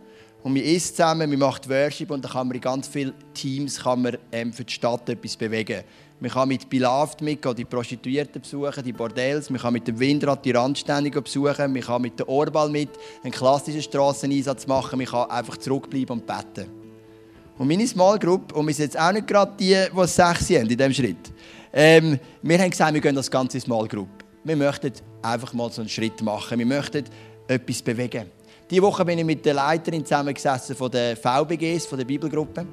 Und 0.42 0.54
wir 0.54 0.64
essen 0.64 0.96
zusammen, 0.96 1.30
wir 1.30 1.38
machen 1.38 1.70
Worship 1.70 2.10
und 2.10 2.24
dann 2.24 2.32
kann 2.32 2.48
man 2.48 2.56
in 2.56 2.60
ganz 2.60 2.88
vielen 2.88 3.14
Teams 3.32 3.80
kann 3.80 4.02
man, 4.02 4.18
ähm, 4.32 4.52
für 4.52 4.64
die 4.64 4.72
Stadt 4.72 5.08
etwas 5.08 5.36
bewegen. 5.36 5.84
Man 6.22 6.30
kann 6.30 6.46
mit 6.46 6.70
Beloved 6.70 7.20
mitgehen, 7.20 7.56
die 7.56 7.64
Prostituierten 7.64 8.40
besuchen, 8.40 8.84
die 8.84 8.92
Bordells. 8.92 9.50
Man 9.50 9.60
kann 9.60 9.72
mit 9.72 9.88
dem 9.88 9.98
Windrad 9.98 10.44
die 10.44 10.52
Randständigen 10.52 11.20
besuchen. 11.20 11.72
Man 11.72 11.82
kann 11.82 12.00
mit 12.00 12.16
der 12.16 12.28
Orbal 12.28 12.68
mit 12.68 12.90
einen 13.24 13.32
klassischen 13.32 13.82
Strasseneinsatz 13.82 14.68
machen. 14.68 15.00
Man 15.00 15.08
kann 15.08 15.28
einfach 15.28 15.56
zurückbleiben 15.56 16.20
und 16.20 16.24
beten. 16.24 16.70
Und 17.58 17.66
meine 17.66 17.84
Small 17.88 18.20
Group, 18.20 18.52
und 18.52 18.68
wir 18.68 18.72
sind 18.72 18.84
jetzt 18.84 19.00
auch 19.00 19.10
nicht 19.10 19.26
gerade 19.26 19.52
die, 19.58 19.74
die 19.74 20.06
sechs 20.06 20.46
sind 20.46 20.70
in 20.70 20.78
diesem 20.78 20.92
Schritt, 20.92 21.32
ähm, 21.72 22.20
wir 22.40 22.58
haben 22.60 22.70
gesagt, 22.70 22.94
wir 22.94 23.00
gehen 23.00 23.16
das 23.16 23.28
ganze 23.28 23.58
Small 23.58 23.88
Group. 23.88 24.22
Wir 24.44 24.54
möchten 24.54 24.92
einfach 25.22 25.52
mal 25.54 25.72
so 25.72 25.80
einen 25.80 25.88
Schritt 25.88 26.22
machen. 26.22 26.56
Wir 26.56 26.66
möchten 26.66 27.04
etwas 27.48 27.82
bewegen. 27.82 28.26
Diese 28.70 28.82
Woche 28.82 29.04
bin 29.04 29.18
ich 29.18 29.24
mit 29.24 29.44
der 29.44 29.54
Leiterin 29.54 30.06
zusammengesessen 30.06 30.76
von 30.76 30.88
der 30.88 31.16
VBGs, 31.16 31.86
von 31.86 31.98
der 31.98 32.04
Bibelgruppe, 32.04 32.64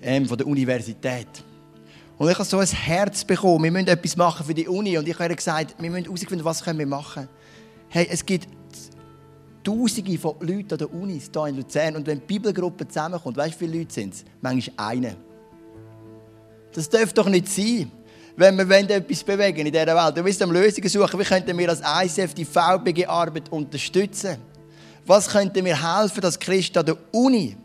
ähm, 0.00 0.24
von 0.24 0.38
der 0.38 0.46
Universität. 0.46 1.49
Und 2.20 2.28
ich 2.28 2.34
habe 2.34 2.44
so 2.44 2.58
ein 2.58 2.66
Herz 2.66 3.24
bekommen, 3.24 3.64
wir 3.64 3.70
müssen 3.70 3.88
etwas 3.88 4.14
machen 4.14 4.44
für 4.44 4.52
die 4.52 4.68
Uni. 4.68 4.98
Und 4.98 5.08
ich 5.08 5.18
habe 5.18 5.34
gesagt, 5.34 5.74
wir 5.78 5.90
müssen 5.90 6.04
herausfinden, 6.04 6.44
was 6.44 6.62
können 6.62 6.78
wir 6.78 6.86
machen. 6.86 7.30
Hey, 7.88 8.06
es 8.10 8.26
gibt 8.26 8.46
Tausende 9.64 10.18
von 10.18 10.34
Leuten 10.40 10.72
an 10.72 10.78
der 10.78 10.92
Unis 10.92 11.30
hier 11.32 11.46
in 11.46 11.56
Luzern. 11.56 11.96
Und 11.96 12.06
wenn 12.06 12.20
die 12.20 12.26
Bibelgruppe 12.26 12.86
zusammenkommt, 12.86 13.38
weißt 13.38 13.54
du, 13.54 13.60
wie 13.60 13.68
viele 13.68 13.78
Leute 13.78 13.94
sind 13.94 14.12
es? 14.12 14.24
Manchmal 14.42 14.88
eine. 14.88 15.16
Das 16.74 16.90
darf 16.90 17.10
doch 17.14 17.26
nicht 17.26 17.48
sein, 17.48 17.90
wenn 18.36 18.68
wir 18.68 18.90
etwas 18.90 19.24
bewegen 19.24 19.64
in 19.64 19.72
dieser 19.72 19.86
Welt. 19.86 20.16
Wir 20.16 20.22
müssen 20.22 20.50
Lösungen 20.50 20.88
suchen. 20.90 21.20
Wie 21.20 21.24
könnten 21.24 21.56
wir 21.56 21.70
als 21.70 21.80
ICF 21.80 22.34
die 22.34 22.44
VBG-Arbeit 22.44 23.50
unterstützen? 23.50 24.36
Was 25.06 25.26
könnten 25.26 25.64
wir 25.64 25.98
helfen, 25.98 26.20
dass 26.20 26.38
Christen 26.38 26.80
an 26.80 26.84
der 26.84 26.98
Uni 27.12 27.56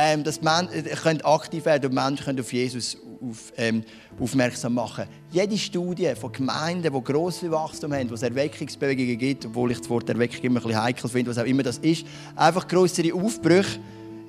ähm, 0.00 0.24
dass 0.24 0.40
man, 0.40 0.68
äh, 0.72 1.18
aktiv 1.22 1.64
werden 1.64 1.86
und 1.86 1.94
Menschen 1.94 2.24
können 2.24 2.40
auf 2.40 2.52
Jesus 2.52 2.96
auf, 3.20 3.52
ähm, 3.58 3.84
aufmerksam 4.18 4.74
machen 4.74 5.04
Jede 5.30 5.58
Studie 5.58 6.12
von 6.18 6.32
Gemeinden, 6.32 6.92
die 6.92 7.04
grosses 7.04 7.50
Wachstum 7.50 7.92
haben, 7.92 8.08
wo 8.08 8.14
es 8.14 8.22
Erweckungsbewegungen 8.22 9.18
gibt, 9.18 9.44
obwohl 9.46 9.72
ich 9.72 9.78
das 9.78 9.90
Wort 9.90 10.08
Erweckung 10.08 10.42
immer 10.42 10.60
ein 10.60 10.62
bisschen 10.62 10.82
heikel 10.82 11.10
finde, 11.10 11.30
was 11.30 11.38
auch 11.38 11.44
immer 11.44 11.62
das 11.62 11.78
ist, 11.78 12.06
einfach 12.34 12.66
größere 12.66 13.12
Aufbrüche, 13.14 13.78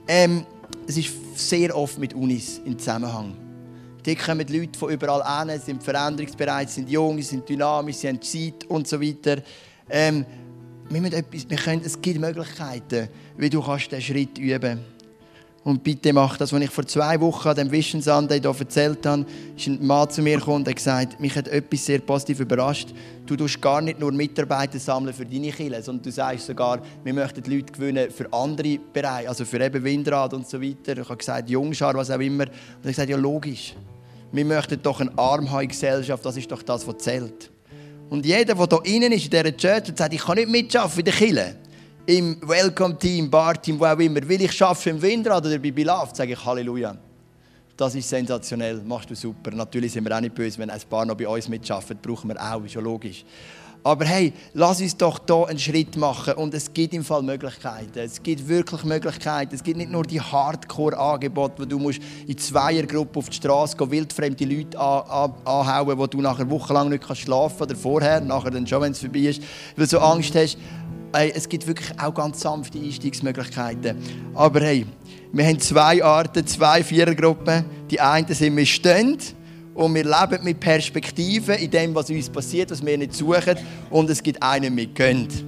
ähm, 0.07 0.45
es 0.87 0.97
ist 0.97 1.13
sehr 1.35 1.75
oft 1.75 1.97
mit 1.97 2.13
Unis 2.13 2.61
im 2.65 2.77
Zusammenhang. 2.77 3.33
Dort 4.03 4.19
kommen 4.19 4.47
Leute 4.47 4.77
von 4.77 4.91
überall 4.91 5.47
hin, 5.47 5.61
sind 5.63 5.83
veränderungsbereit, 5.83 6.69
sind 6.69 6.89
jung, 6.89 7.21
sind 7.21 7.47
dynamisch, 7.47 7.97
sie 7.97 8.09
haben 8.09 8.21
Zeit 8.21 8.65
und 8.67 8.87
so 8.87 8.99
weiter. 8.99 9.41
Ähm, 9.89 10.25
wir 10.89 11.13
etwas, 11.13 11.49
wir 11.49 11.57
können, 11.57 11.81
es 11.85 12.01
gibt 12.01 12.19
Möglichkeiten, 12.19 13.07
wie 13.37 13.49
du 13.49 13.61
kannst 13.61 13.91
diesen 13.91 14.01
Schritt 14.01 14.37
üben 14.37 14.79
kannst. 14.79 14.90
Und 15.63 15.83
bitte 15.83 16.11
mach 16.11 16.37
das. 16.37 16.53
Als 16.53 16.63
ich 16.63 16.71
vor 16.71 16.87
zwei 16.87 17.19
Wochen 17.21 17.47
an 17.49 17.55
dem 17.55 17.71
Vision 17.71 18.01
Sunday 18.01 18.39
hier 18.41 18.55
erzählt 18.57 19.05
habe, 19.05 19.25
ist 19.55 19.67
ein 19.67 19.85
Mann 19.85 20.09
zu 20.09 20.23
mir 20.23 20.37
gekommen 20.37 20.57
und 20.57 20.67
hat 20.67 20.75
gesagt, 20.75 21.19
mich 21.19 21.35
hat 21.35 21.47
etwas 21.47 21.85
sehr 21.85 21.99
positiv 21.99 22.39
überrascht. 22.39 22.89
Du 23.27 23.35
tust 23.35 23.61
gar 23.61 23.79
nicht 23.79 23.99
nur 23.99 24.11
Mitarbeiter 24.11 24.79
sammeln 24.79 25.13
für 25.13 25.25
deine 25.25 25.51
Kirche, 25.51 25.83
sondern 25.83 26.03
du 26.03 26.11
sagst 26.11 26.47
sogar, 26.47 26.81
wir 27.03 27.13
möchten 27.13 27.43
Leute 27.49 27.71
gewinnen 27.73 28.09
für 28.09 28.31
andere 28.33 28.79
Bereiche, 28.91 29.29
also 29.29 29.45
für 29.45 29.63
eben 29.63 29.83
Windrad 29.83 30.33
und 30.33 30.49
so 30.49 30.59
weiter. 30.59 30.97
Ich 30.97 31.07
habe 31.07 31.17
gesagt, 31.17 31.47
Jungschar, 31.47 31.93
was 31.93 32.09
auch 32.09 32.19
immer. 32.19 32.45
Und 32.45 32.51
er 32.51 32.77
hat 32.77 32.83
gesagt, 32.83 33.09
ja 33.09 33.17
logisch. 33.17 33.75
Wir 34.31 34.45
möchten 34.45 34.81
doch 34.81 34.99
eine 34.99 35.15
Arm 35.15 35.51
haben 35.51 35.61
in 35.61 35.67
Gesellschaft, 35.67 36.25
das 36.25 36.37
ist 36.37 36.51
doch 36.51 36.63
das, 36.63 36.87
was 36.87 36.97
zählt. 36.97 37.51
Und 38.09 38.25
jeder, 38.25 38.55
der 38.55 38.67
hier 38.83 38.95
innen 38.95 39.11
ist, 39.11 39.25
in 39.25 39.29
dieser 39.29 39.55
Church, 39.55 39.93
sagt, 39.95 40.13
ich 40.13 40.21
kann 40.21 40.37
nicht 40.37 40.49
mitarbeiten 40.49 40.99
in 40.99 41.05
der 41.05 41.13
Kirche 41.13 41.55
im 42.11 42.37
Welcome-Team, 42.41 43.29
Bar-Team, 43.29 43.79
wo 43.79 43.85
auch 43.85 43.97
immer, 43.97 44.27
will 44.27 44.41
ich 44.41 44.61
arbeiten 44.61 44.89
im 44.89 45.01
Windrad 45.01 45.45
oder 45.45 45.57
bei 45.57 45.71
Beloved, 45.71 46.15
sage 46.15 46.33
ich 46.33 46.45
Halleluja. 46.45 46.95
Das 47.77 47.95
ist 47.95 48.09
sensationell, 48.09 48.81
machst 48.85 49.09
du 49.09 49.15
super. 49.15 49.51
Natürlich 49.51 49.93
sind 49.93 50.03
wir 50.03 50.15
auch 50.15 50.21
nicht 50.21 50.35
böse, 50.35 50.59
wenn 50.59 50.69
ein 50.69 50.81
Paar 50.89 51.05
noch 51.05 51.15
bei 51.15 51.27
uns 51.27 51.47
mitarbeiten, 51.47 51.99
brauchen 52.01 52.29
wir 52.29 52.39
auch, 52.39 52.63
ist 52.65 52.73
ja 52.73 52.81
logisch. 52.81 53.23
Aber 53.83 54.05
hey, 54.05 54.31
lass 54.53 54.79
uns 54.79 54.95
doch 54.95 55.21
hier 55.25 55.47
einen 55.47 55.57
Schritt 55.57 55.95
machen 55.95 56.35
und 56.35 56.53
es 56.53 56.71
gibt 56.71 56.93
im 56.93 57.03
Fall 57.03 57.23
Möglichkeiten. 57.23 57.97
Es 57.97 58.21
gibt 58.21 58.47
wirklich 58.47 58.83
Möglichkeiten. 58.83 59.55
Es 59.55 59.63
gibt 59.63 59.77
nicht 59.77 59.89
nur 59.89 60.03
die 60.03 60.21
Hardcore-Angebote, 60.21 61.63
wo 61.63 61.65
du 61.65 61.79
musst 61.79 61.99
in 62.27 62.37
Zweiergruppe 62.37 63.17
auf 63.17 63.29
die 63.29 63.37
Straße 63.37 63.75
gehen, 63.75 63.89
wildfremde 63.89 64.45
Leute 64.45 64.79
an, 64.79 65.03
an, 65.09 65.33
anhauen, 65.45 65.97
wo 65.97 66.05
du 66.05 66.21
nachher 66.21 66.47
wochenlang 66.47 66.89
nicht 66.89 67.03
schlafen 67.03 67.57
kannst 67.57 67.71
oder 67.71 67.75
vorher, 67.75 68.21
nachher 68.21 68.51
dann 68.51 68.67
schon, 68.67 68.81
wenn 68.81 68.91
es 68.91 68.99
vorbei 68.99 69.19
ist, 69.21 69.41
weil 69.75 69.85
du 69.85 69.89
so 69.89 69.99
Angst 69.99 70.35
hast. 70.35 70.57
Hey, 71.13 71.33
es 71.35 71.49
gibt 71.49 71.67
wirklich 71.67 71.89
auch 71.99 72.13
ganz 72.13 72.39
sanfte 72.39 72.79
Einstiegsmöglichkeiten. 72.79 73.97
Aber 74.33 74.61
hey, 74.61 74.85
wir 75.33 75.45
haben 75.45 75.59
zwei 75.59 76.01
Arten, 76.01 76.47
zwei 76.47 76.83
Vierergruppen. 76.83 77.65
Die 77.89 77.99
einen 77.99 78.33
sind 78.33 78.55
wir 78.55 78.65
stehend 78.65 79.35
und 79.73 79.93
wir 79.93 80.05
leben 80.05 80.43
mit 80.43 80.61
Perspektiven 80.61 81.55
in 81.55 81.69
dem, 81.69 81.93
was 81.93 82.09
uns 82.09 82.29
passiert, 82.29 82.71
was 82.71 82.85
wir 82.85 82.97
nicht 82.97 83.13
suchen. 83.13 83.57
Und 83.89 84.09
es 84.09 84.23
gibt 84.23 84.41
einen 84.41 84.73
mit 84.73 84.95
gönnt. 84.95 85.43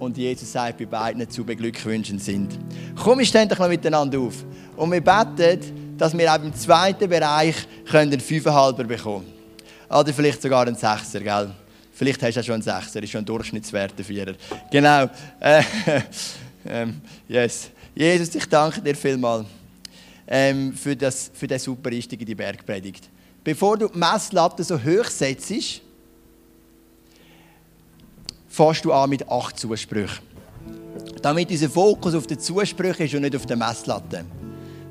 Und 0.00 0.16
Jesus 0.16 0.50
sagt 0.50 0.78
bei 0.78 0.86
beiden 0.86 1.30
zu 1.30 1.44
beglückwünschen 1.44 2.18
sind. 2.18 2.58
Komm, 3.00 3.20
wir 3.20 3.26
stehen 3.26 3.48
doch 3.48 3.58
mal 3.58 3.68
miteinander 3.68 4.18
auf. 4.18 4.44
Und 4.76 4.90
wir 4.90 5.00
beten, 5.00 5.96
dass 5.96 6.16
wir 6.16 6.32
auch 6.32 6.42
im 6.42 6.54
zweiten 6.54 7.08
Bereich 7.08 7.54
einen 7.92 8.18
Fünfeinhalber 8.18 8.82
bekommen 8.82 9.26
können. 9.26 10.00
Oder 10.00 10.12
vielleicht 10.12 10.42
sogar 10.42 10.66
einen 10.66 10.74
Sechser, 10.74 11.20
gell? 11.20 11.50
Vielleicht 12.00 12.22
hast 12.22 12.34
du 12.34 12.40
auch 12.40 12.44
schon 12.44 12.54
einen 12.54 12.62
Sechser, 12.62 13.02
ist 13.02 13.10
schon 13.10 13.20
ein 13.20 13.26
Durchschnittswert, 13.26 13.92
ein 13.94 14.04
Vierer. 14.04 14.32
Genau. 14.70 15.10
Äh, 15.40 15.62
ähm, 16.66 17.02
yes. 17.28 17.68
Jesus, 17.94 18.34
ich 18.34 18.46
danke 18.46 18.80
dir 18.80 18.94
vielmals 18.94 19.44
ähm, 20.26 20.72
für, 20.72 20.96
das, 20.96 21.30
für 21.34 21.46
den 21.46 21.58
super 21.58 21.90
Einstieg 21.90 22.18
in 22.18 22.26
die 22.26 22.34
Bergpredigt. 22.34 23.10
Bevor 23.44 23.76
du 23.76 23.88
die 23.88 23.98
Messlatte 23.98 24.64
so 24.64 24.82
hoch 24.82 25.04
setzt, 25.04 25.52
fährst 28.48 28.84
du 28.84 28.92
an 28.94 29.10
mit 29.10 29.28
acht 29.28 29.58
Zusprüchen. 29.58 30.24
Damit 31.20 31.50
unser 31.50 31.68
Fokus 31.68 32.14
auf 32.14 32.26
den 32.26 32.40
Zusprüchen 32.40 33.02
ist 33.04 33.14
und 33.14 33.20
nicht 33.20 33.36
auf 33.36 33.44
der 33.44 33.58
Messlatte. 33.58 34.24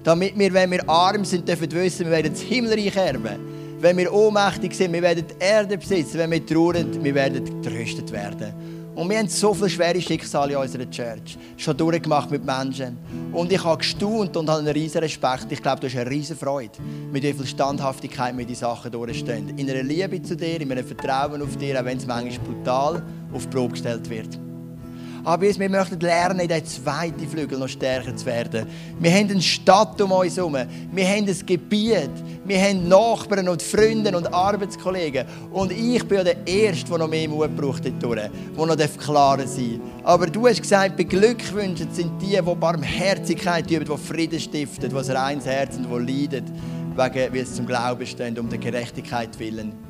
Damit 0.04 0.38
wir, 0.38 0.54
wenn 0.54 0.70
wir 0.70 0.88
arm 0.88 1.26
sind, 1.26 1.48
dürfen 1.48 1.72
wissen, 1.72 2.06
wir 2.06 2.12
werden 2.12 2.34
das 2.34 2.42
Himmelreich 2.42 2.96
erben 2.96 3.59
wenn 3.82 3.98
wir 3.98 4.14
ohnmächtig 4.14 4.76
sind, 4.76 4.94
wir 4.94 5.02
werden 5.02 5.26
die 5.28 5.44
Erde 5.44 5.78
besitzen. 5.78 6.18
Wenn 6.18 6.32
wir 6.32 6.46
trauern, 6.46 7.04
wir 7.04 7.16
werden 7.16 7.44
getröstet 7.44 8.12
werden. 8.12 8.54
Und 8.96 9.10
wir 9.10 9.18
haben 9.18 9.30
so 9.30 9.54
viele 9.54 9.70
schwere 9.70 10.02
Schicksale 10.02 10.54
in 10.54 10.58
unserer 10.58 10.90
Church 10.90 11.38
schon 11.56 11.78
durchgemacht 11.78 12.30
mit 12.32 12.44
Menschen. 12.44 12.98
Und 13.32 13.50
ich 13.50 13.64
habe 13.64 13.78
gestaunt 13.78 14.36
und 14.36 14.50
habe 14.50 14.60
einen 14.60 14.74
riesen 14.74 15.00
Respekt. 15.00 15.48
Ich 15.52 15.62
glaube, 15.62 15.80
du 15.80 15.88
hast 15.88 15.96
eine 15.96 16.10
riesen 16.10 16.36
Freude, 16.36 16.74
mit 17.10 17.24
wie 17.24 17.32
viel 17.32 17.46
Standhaftigkeit 17.46 18.38
wir 18.38 18.46
die 18.46 18.56
Sachen 18.56 18.92
durchstehen. 18.92 19.58
In 19.58 19.70
einer 19.70 19.84
Liebe 19.84 20.22
zu 20.22 20.36
dir, 20.36 20.60
in 20.60 20.70
einem 20.70 20.86
Vertrauen 20.86 21.42
auf 21.42 21.56
dir, 21.56 21.80
auch 21.80 21.86
wenn 21.86 21.98
es 21.98 22.06
manchmal 22.06 22.46
brutal 22.46 23.04
auf 23.32 23.44
die 23.44 23.56
Probe 23.56 23.72
gestellt 23.72 24.10
wird. 24.10 24.49
Aber 25.30 25.44
wir 25.44 25.70
möchten 25.70 26.00
lernen, 26.00 26.40
in 26.40 26.48
diesen 26.48 26.66
zweiten 26.66 27.28
Flügel 27.28 27.60
noch 27.60 27.68
stärker 27.68 28.16
zu 28.16 28.26
werden. 28.26 28.66
Wir 28.98 29.12
haben 29.12 29.30
eine 29.30 29.42
Stadt 29.44 30.02
um 30.02 30.12
uns 30.12 30.38
herum. 30.38 30.58
Wir 30.92 31.08
haben 31.08 31.28
ein 31.28 31.46
Gebiet. 31.46 32.10
Wir 32.46 32.60
haben 32.60 32.88
Nachbarn 32.88 33.48
und 33.48 33.62
Freunde 33.62 34.18
und 34.18 34.34
Arbeitskollegen. 34.34 35.28
Und 35.52 35.72
ich 35.72 36.04
bin 36.08 36.18
ja 36.18 36.24
der 36.24 36.48
Erste, 36.48 36.90
der 36.90 36.98
noch 36.98 37.08
mehr 37.08 37.30
Mut 37.30 37.56
braucht 37.56 37.86
der 37.86 38.32
noch 38.58 38.76
klarer 38.98 39.46
sein 39.46 39.80
darf. 40.04 40.16
Aber 40.16 40.26
du 40.26 40.48
hast 40.48 40.64
gesagt, 40.64 40.98
beglückwünschend 40.98 41.94
sind 41.94 42.20
die, 42.20 42.36
die 42.36 42.42
Barmherzigkeit 42.42 43.70
üben, 43.70 43.86
die 43.86 43.98
Frieden 44.00 44.40
stiften, 44.40 44.90
die 44.90 44.96
ein 44.96 45.16
reines 45.16 45.46
Herz 45.46 45.78
und 45.78 46.08
die 46.08 46.12
leiden, 46.12 46.46
wegen, 46.96 47.34
weil 47.36 47.46
sie 47.46 47.54
zum 47.54 47.68
Glauben 47.68 48.08
stehen, 48.08 48.36
um 48.40 48.50
der 48.50 48.58
Gerechtigkeit 48.58 49.38
willen. 49.38 49.89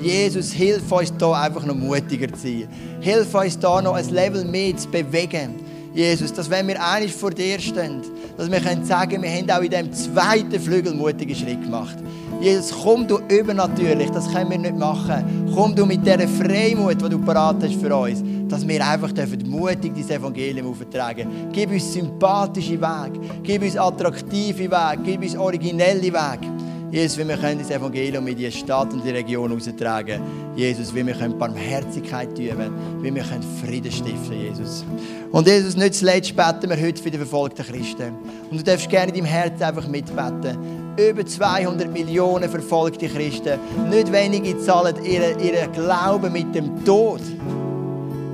Jesus, 0.00 0.52
hilf 0.52 0.90
uns 0.92 1.12
da 1.16 1.32
einfach 1.32 1.64
noch 1.64 1.74
mutiger 1.74 2.32
zu 2.32 2.40
sein. 2.40 2.68
Hilf 3.00 3.34
uns 3.34 3.58
da 3.58 3.82
noch 3.82 3.94
ein 3.94 4.08
Level 4.08 4.44
mehr 4.44 4.76
zu 4.76 4.88
bewegen. 4.88 5.56
Jesus, 5.92 6.32
dass 6.32 6.48
wenn 6.48 6.68
wir 6.68 6.82
einig 6.82 7.12
vor 7.12 7.30
dir 7.30 7.58
stehen, 7.58 8.02
dass 8.36 8.50
wir 8.50 8.60
können 8.60 8.84
sagen, 8.84 9.22
wir 9.22 9.30
haben 9.30 9.50
auch 9.50 9.62
in 9.62 9.70
dem 9.70 9.92
zweiten 9.92 10.60
Flügel 10.60 10.94
mutige 10.94 11.34
Schritt 11.34 11.62
gemacht. 11.62 11.96
Jesus, 12.40 12.72
komm 12.82 13.06
du 13.06 13.18
übernatürlich, 13.28 14.08
das 14.10 14.32
können 14.32 14.50
wir 14.50 14.58
nicht 14.58 14.76
machen. 14.76 15.50
Komm 15.54 15.74
du 15.74 15.84
mit 15.84 16.06
dieser 16.06 16.28
Freimut, 16.28 17.02
die 17.02 17.08
du 17.08 17.18
parat 17.18 17.56
hast 17.62 17.74
für 17.74 17.94
uns, 17.94 18.22
dass 18.48 18.66
wir 18.66 18.86
einfach 18.86 19.10
mutig 19.44 19.92
dieses 19.94 20.10
Evangelium 20.10 20.68
auftragen 20.68 21.28
Gib 21.52 21.70
uns 21.70 21.92
sympathische 21.92 22.80
Wege, 22.80 23.20
gib 23.42 23.62
uns 23.62 23.76
attraktive 23.76 24.70
Wege, 24.70 25.02
gib 25.04 25.22
uns 25.22 25.36
originelle 25.36 26.00
Wege. 26.02 26.59
Jesus, 26.90 27.18
wie 27.18 27.28
wir 27.28 27.36
können 27.36 27.60
das 27.60 27.70
Evangelium 27.70 28.26
in 28.26 28.36
die 28.36 28.50
Stadt 28.50 28.92
und 28.92 29.04
die 29.04 29.10
Region 29.10 29.52
austragen. 29.52 30.20
Jesus, 30.56 30.92
wie 30.92 31.06
wir 31.06 31.14
können 31.14 31.38
Barmherzigkeit 31.38 32.36
üben, 32.36 32.72
wie 33.00 33.14
wir 33.14 33.22
können 33.22 33.44
Frieden 33.64 33.92
stiften, 33.92 34.32
Jesus. 34.32 34.84
Und 35.30 35.46
Jesus, 35.46 35.76
nicht 35.76 35.94
zuletzt 35.94 36.34
beten 36.34 36.68
wir 36.68 36.80
heute 36.80 37.00
für 37.00 37.10
die 37.10 37.18
verfolgten 37.18 37.64
Christen. 37.64 38.12
Und 38.50 38.58
du 38.58 38.64
darfst 38.64 38.90
gerne 38.90 39.12
in 39.12 39.18
deinem 39.18 39.26
Herzen 39.26 39.62
einfach 39.62 39.86
mitbeten. 39.86 40.58
Über 40.96 41.24
200 41.24 41.92
Millionen 41.92 42.50
verfolgte 42.50 43.08
Christen. 43.08 43.60
Nicht 43.88 44.10
wenige 44.10 44.58
zahlen 44.58 44.96
ihren, 45.04 45.38
ihren 45.38 45.72
Glauben 45.72 46.32
mit 46.32 46.52
dem 46.54 46.84
Tod. 46.84 47.20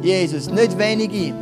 Jesus, 0.02 0.50
nicht 0.50 0.78
wenige 0.78 1.34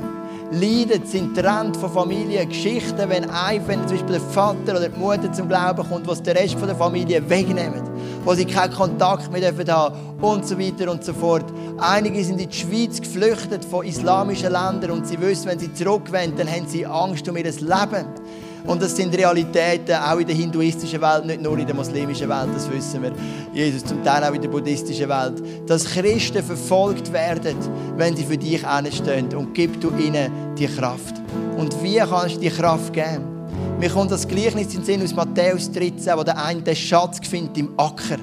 leiden, 0.50 1.06
sind 1.06 1.34
getrennt 1.34 1.76
von 1.76 1.90
Familie, 1.90 2.46
Geschichten, 2.46 3.08
wenn 3.08 3.28
ein, 3.30 3.66
wenn 3.66 3.80
zum 3.86 3.96
Beispiel 3.96 4.18
der 4.18 4.20
Vater 4.20 4.72
oder 4.76 4.88
die 4.88 4.98
Mutter 4.98 5.32
zum 5.32 5.48
Glauben 5.48 5.88
kommt, 5.88 6.06
was 6.06 6.22
der 6.22 6.34
Rest 6.34 6.54
von 6.54 6.66
der 6.66 6.76
Familie 6.76 7.28
wegnehmen, 7.28 7.82
wo 8.24 8.34
sie 8.34 8.44
keinen 8.44 8.72
Kontakt 8.72 9.32
mehr 9.32 9.48
haben 9.48 9.56
dürfen 9.56 10.20
und 10.20 10.46
so 10.46 10.58
weiter 10.58 10.90
und 10.90 11.04
so 11.04 11.12
fort. 11.12 11.44
Einige 11.78 12.22
sind 12.24 12.40
in 12.40 12.48
die 12.48 12.56
Schweiz 12.56 13.00
geflüchtet 13.00 13.64
von 13.64 13.84
islamischen 13.84 14.52
Ländern 14.52 14.92
und 14.92 15.06
sie 15.06 15.20
wissen, 15.20 15.46
wenn 15.46 15.58
sie 15.58 15.72
zurückwenden, 15.72 16.38
dann 16.38 16.50
haben 16.50 16.66
sie 16.66 16.86
Angst 16.86 17.28
um 17.28 17.36
ihr 17.36 17.44
Leben. 17.44 18.06
Und 18.66 18.80
das 18.80 18.96
sind 18.96 19.14
Realitäten 19.14 19.94
auch 19.94 20.18
in 20.18 20.26
der 20.26 20.34
hinduistischen 20.34 21.00
Welt, 21.00 21.26
nicht 21.26 21.42
nur 21.42 21.58
in 21.58 21.66
der 21.66 21.74
muslimischen 21.74 22.28
Welt, 22.28 22.48
das 22.54 22.70
wissen 22.70 23.02
wir. 23.02 23.12
Jesus, 23.52 23.84
zum 23.84 24.02
Teil 24.02 24.24
auch 24.24 24.34
in 24.34 24.40
der 24.40 24.48
buddhistischen 24.48 25.08
Welt. 25.08 25.42
Dass 25.66 25.84
Christen 25.84 26.42
verfolgt 26.42 27.12
werden, 27.12 27.56
wenn 27.96 28.16
sie 28.16 28.24
für 28.24 28.38
dich 28.38 28.66
einstehen. 28.66 29.34
Und 29.34 29.52
gib 29.52 29.80
du 29.80 29.90
ihnen 29.98 30.54
die 30.56 30.66
Kraft. 30.66 31.14
Und 31.58 31.82
wie 31.82 31.98
kannst 31.98 32.36
du 32.36 32.40
die 32.40 32.50
Kraft 32.50 32.92
geben? 32.92 33.34
Mir 33.78 33.90
kommt 33.90 34.10
das 34.10 34.26
Gleichnis 34.26 34.68
in 34.68 34.80
den 34.80 34.84
Sinn 34.84 35.02
aus 35.02 35.14
Matthäus 35.14 35.70
13, 35.70 36.16
wo 36.16 36.22
der 36.22 36.42
eine 36.42 36.62
den 36.62 36.76
Schatz 36.76 37.18
findet 37.28 37.58
im 37.58 37.78
Acker. 37.78 38.18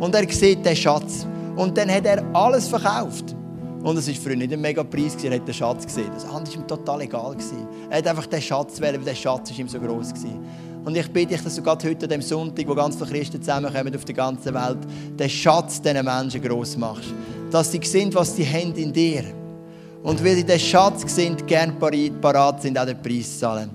Und 0.00 0.14
er 0.14 0.28
sieht 0.28 0.66
den 0.66 0.74
Schatz. 0.74 1.26
Und 1.54 1.76
dann 1.78 1.90
hat 1.90 2.06
er 2.06 2.24
alles 2.32 2.66
verkauft 2.66 3.36
Und 3.82 3.96
es 3.96 4.08
war 4.08 4.14
für 4.14 4.32
ihn 4.32 4.40
nicht 4.40 4.52
ein 4.52 4.60
mega 4.60 4.84
Preis, 4.84 5.16
er 5.22 5.34
hat 5.34 5.48
den 5.48 5.54
Schatz 5.54 5.86
gesehen. 5.86 6.10
Das 6.12 6.24
andere 6.24 6.54
war 6.54 6.62
ihm 6.62 6.66
total 6.66 7.00
egal. 7.00 7.36
Er 7.88 7.98
hat 7.98 8.06
einfach 8.06 8.26
den 8.26 8.42
Schatz 8.42 8.80
wählen, 8.80 8.96
weil 8.96 9.04
der 9.04 9.14
Schatz 9.14 9.50
war 9.50 9.58
ihm 9.58 9.68
so 9.68 9.80
groß 9.80 10.12
war. 10.12 10.84
Und 10.84 10.96
ich 10.96 11.10
bitte 11.10 11.34
dich, 11.34 11.42
dass 11.42 11.56
du 11.56 11.62
gerade 11.62 11.88
heute 11.88 12.06
an 12.06 12.10
dem 12.10 12.22
Sonntag, 12.22 12.66
wo 12.66 12.74
ganz 12.74 12.96
viele 12.96 13.10
Christen 13.10 13.40
zusammenkommen 13.40 13.94
auf 13.94 14.04
der 14.04 14.14
ganzen 14.14 14.54
Welt, 14.54 14.78
den 15.18 15.30
Schatz 15.30 15.80
diesen 15.80 16.04
Menschen 16.04 16.42
gross 16.42 16.76
machst. 16.76 17.14
Dass 17.50 17.70
sie 17.70 17.80
sehen, 17.82 18.12
was 18.14 18.36
sie 18.36 18.46
haben 18.46 18.74
in 18.74 18.92
dir. 18.92 19.24
Und 20.02 20.24
weil 20.24 20.36
sie 20.36 20.44
den 20.44 20.58
Schatz 20.58 21.02
sehen, 21.14 21.36
gern 21.46 21.78
parat 22.20 22.62
sind, 22.62 22.78
auch 22.78 22.86
den 22.86 23.00
Preis 23.00 23.34
zu 23.34 23.40
zahlen. 23.40 23.70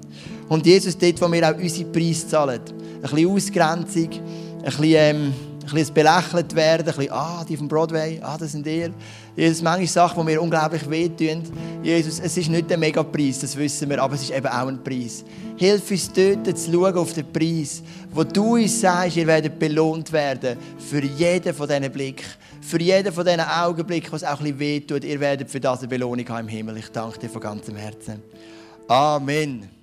Und 0.49 0.65
Jesus, 0.65 0.97
dort, 0.97 1.21
wo 1.21 1.31
wir 1.31 1.49
auch 1.49 1.57
unsere 1.57 1.89
Preise 1.89 2.27
zahlen, 2.27 2.59
ein 2.59 3.01
bisschen 3.01 3.29
Ausgrenzung, 3.29 4.09
ein 4.09 4.63
bisschen, 4.63 4.83
ähm, 4.83 5.33
ein 5.63 5.73
bisschen 5.73 5.93
belächelt 5.93 6.55
werden, 6.55 6.87
ein 6.87 6.95
bisschen, 6.95 7.11
ah, 7.11 7.43
die 7.47 7.57
vom 7.57 7.67
Broadway, 7.67 8.19
ah, 8.23 8.37
das 8.37 8.51
sind 8.51 8.65
ihr. 8.67 8.91
Jesus, 9.35 9.61
manche 9.61 9.87
Sachen, 9.87 10.25
die 10.25 10.33
mir 10.33 10.41
unglaublich 10.41 10.89
wehtun. 10.89 11.43
Jesus, 11.83 12.19
es 12.19 12.37
ist 12.37 12.49
nicht 12.49 12.69
der 12.69 12.77
Megapreis, 12.77 13.39
das 13.39 13.55
wissen 13.57 13.89
wir, 13.89 14.01
aber 14.01 14.15
es 14.15 14.23
ist 14.23 14.31
eben 14.31 14.47
auch 14.47 14.67
ein 14.67 14.81
Preis. 14.81 15.25
Hilf 15.57 15.91
uns 15.91 16.11
dort 16.11 16.57
zu 16.57 16.71
schauen 16.71 16.95
auf 16.95 17.13
den 17.13 17.31
Preis, 17.31 17.83
wo 18.11 18.23
du 18.23 18.55
uns 18.55 18.79
sagst, 18.79 19.17
ihr 19.17 19.27
werdet 19.27 19.59
belohnt 19.59 20.11
werden 20.13 20.57
für 20.77 21.03
jeden 21.03 21.53
von 21.53 21.67
diesen 21.67 21.91
Blicken, 21.91 22.25
für 22.61 22.81
jeden 22.81 23.11
von 23.11 23.25
diesen 23.25 23.41
Augenblicken, 23.41 24.11
was 24.11 24.23
auch 24.23 24.39
ein 24.39 24.43
bisschen 24.43 24.59
wehtut. 24.59 25.03
Ihr 25.03 25.19
werdet 25.19 25.49
für 25.49 25.59
das 25.59 25.79
eine 25.79 25.89
Belohnung 25.89 26.27
haben 26.29 26.47
im 26.47 26.47
Himmel. 26.47 26.77
Ich 26.77 26.89
danke 26.89 27.19
dir 27.19 27.29
von 27.29 27.41
ganzem 27.41 27.75
Herzen. 27.75 28.23
Amen. 28.87 29.74